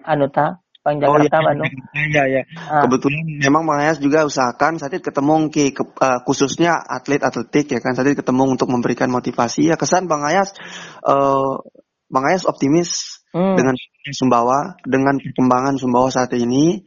anu 0.05 0.29
ta, 0.29 0.61
Pang 0.83 0.97
Jakarta 1.03 1.45
Bandung. 1.45 1.69
Iya, 1.93 2.23
iya. 2.31 2.43
Ah. 2.69 2.87
Kebetulan 2.87 3.25
memang 3.45 3.69
Bang 3.69 3.85
Ayas 3.85 4.01
juga 4.01 4.25
usahakan 4.25 4.81
saat 4.81 4.97
itu 4.97 5.05
ketemu 5.05 5.53
ki 5.53 5.77
ke- 5.77 5.97
eh, 6.01 6.21
khususnya 6.25 6.77
atlet 6.81 7.21
atletik 7.21 7.69
ya 7.73 7.81
kan 7.85 7.93
saat 7.93 8.09
itu 8.09 8.21
ketemu 8.25 8.57
untuk 8.57 8.69
memberikan 8.73 9.13
motivasi 9.13 9.69
ya 9.69 9.77
kesan 9.77 10.09
Bang 10.09 10.25
Ayas 10.25 10.57
eh, 11.05 11.55
Bang 12.09 12.25
Ayas 12.25 12.49
optimis 12.49 13.19
Hmm. 13.29 13.61
dengan 13.61 13.77
Sumbawa 14.09 14.81
dengan 14.89 15.21
perkembangan 15.21 15.77
Sumbawa 15.77 16.09
saat 16.09 16.33
ini 16.33 16.81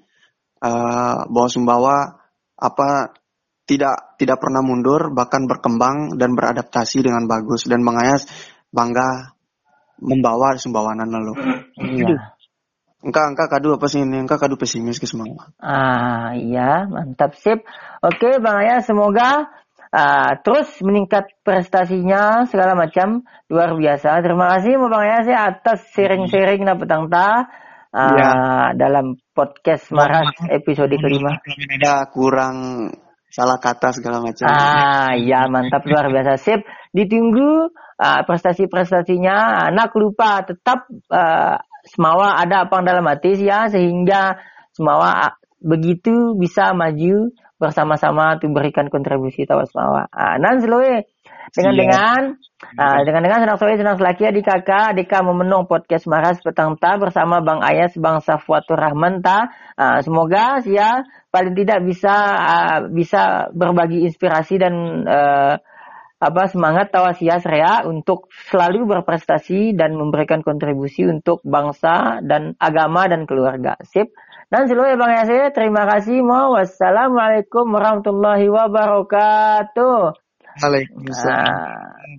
eh, 0.58 1.18
bahwa 1.30 1.50
Sumbawa 1.54 2.18
apa 2.58 3.14
tidak 3.70 4.11
tidak 4.22 4.38
pernah 4.38 4.62
mundur 4.62 5.10
bahkan 5.10 5.50
berkembang 5.50 6.14
dan 6.22 6.38
beradaptasi 6.38 7.02
dengan 7.02 7.26
bagus 7.26 7.66
dan 7.66 7.82
Bang 7.82 7.98
Ayas 7.98 8.30
bangga 8.70 9.34
membawa 9.98 10.54
Sumbawanan 10.62 11.10
lalu. 11.10 11.34
Iya. 11.82 12.38
Engkau 13.02 13.34
engkau 13.34 13.50
kadu 13.50 13.74
apa 13.82 13.90
sih 13.90 14.06
ini? 14.06 14.22
Engkau 14.22 14.38
kadu 14.38 14.62
pesimis 14.62 15.02
ke 15.02 15.10
semua. 15.10 15.50
Ah, 15.58 16.38
iya, 16.38 16.86
mantap 16.86 17.34
sip. 17.34 17.66
Oke, 18.06 18.38
Bang 18.38 18.62
Ayas, 18.62 18.86
semoga 18.86 19.50
ah, 19.90 20.38
terus 20.46 20.70
meningkat 20.86 21.26
prestasinya 21.42 22.46
segala 22.46 22.78
macam 22.78 23.26
luar 23.50 23.74
biasa. 23.74 24.22
Terima 24.22 24.54
kasih 24.54 24.78
Bang 24.78 25.02
Ayas 25.02 25.26
ya 25.26 25.50
atas 25.50 25.82
sharing-sharing 25.98 26.62
na 26.62 26.78
petang 26.78 27.10
ta 27.10 27.50
ah, 27.90 28.06
Iya. 28.06 28.32
dalam 28.78 29.18
podcast 29.34 29.90
Maras 29.90 30.38
episode 30.54 30.94
kelima. 30.94 31.42
Ada 31.42 32.06
kurang 32.14 32.86
salah 33.32 33.58
kata 33.58 33.96
segala 33.96 34.20
macam. 34.20 34.46
Ah, 34.46 35.16
iya 35.16 35.48
mantap 35.48 35.88
luar 35.88 36.12
biasa 36.12 36.36
sip. 36.38 36.62
Ditunggu 36.92 37.72
ah, 37.98 38.22
prestasi-prestasinya. 38.28 39.68
Anak 39.72 39.96
lupa 39.96 40.44
tetap 40.44 40.86
ah, 41.10 41.64
Semawa 41.82 42.38
ada 42.38 42.70
apa 42.70 42.86
dalam 42.86 43.10
hati 43.10 43.42
ya 43.42 43.66
sehingga 43.72 44.38
Semawa 44.76 45.10
ah, 45.32 45.34
begitu 45.64 46.38
bisa 46.38 46.76
maju 46.78 47.34
bersama-sama 47.58 48.38
untuk 48.38 48.54
berikan 48.54 48.92
kontribusi 48.92 49.48
tawa 49.48 49.66
Semawa. 49.66 50.12
Ah, 50.12 50.38
nan 50.38 50.62
dengan 51.52 51.74
dengan 51.74 52.22
ah, 52.78 53.02
dengan 53.02 53.22
dengan 53.26 53.40
senang 53.44 53.58
soe 53.58 53.74
senang 53.76 53.98
selaki 53.98 54.30
adik 54.30 54.46
kakak 54.46 54.94
adika 54.94 55.26
memenung 55.26 55.66
podcast 55.66 56.06
Maras 56.06 56.40
petang 56.40 56.78
ta 56.78 56.96
bersama 57.02 57.42
Bang 57.42 57.66
Ayas 57.66 57.98
Bang 57.98 58.22
Safwatur 58.22 58.78
Rahman 58.78 59.26
ta. 59.26 59.50
Ah, 59.76 60.00
semoga 60.06 60.62
ya 60.64 61.04
paling 61.34 61.58
tidak 61.58 61.82
bisa 61.84 62.14
ah, 62.38 62.80
bisa 62.86 63.50
berbagi 63.52 64.06
inspirasi 64.06 64.62
dan 64.62 64.74
eh, 65.10 65.56
apa 66.22 66.44
semangat 66.54 66.94
tawasia 66.94 67.42
Rea 67.42 67.82
untuk 67.90 68.30
selalu 68.54 68.86
berprestasi 68.86 69.74
dan 69.74 69.98
memberikan 69.98 70.46
kontribusi 70.46 71.10
untuk 71.10 71.42
bangsa 71.42 72.22
dan 72.22 72.54
agama 72.62 73.10
dan 73.10 73.26
keluarga. 73.26 73.74
Sip. 73.82 74.14
Dan 74.52 74.68
seluruh 74.68 75.00
Bang 75.00 75.16
Yasir, 75.16 75.50
terima 75.56 75.88
kasih. 75.88 76.22
Wassalamualaikum 76.28 77.72
warahmatullahi 77.72 78.52
wabarakatuh. 78.52 80.21
Waalaikumsalam. 80.60 82.12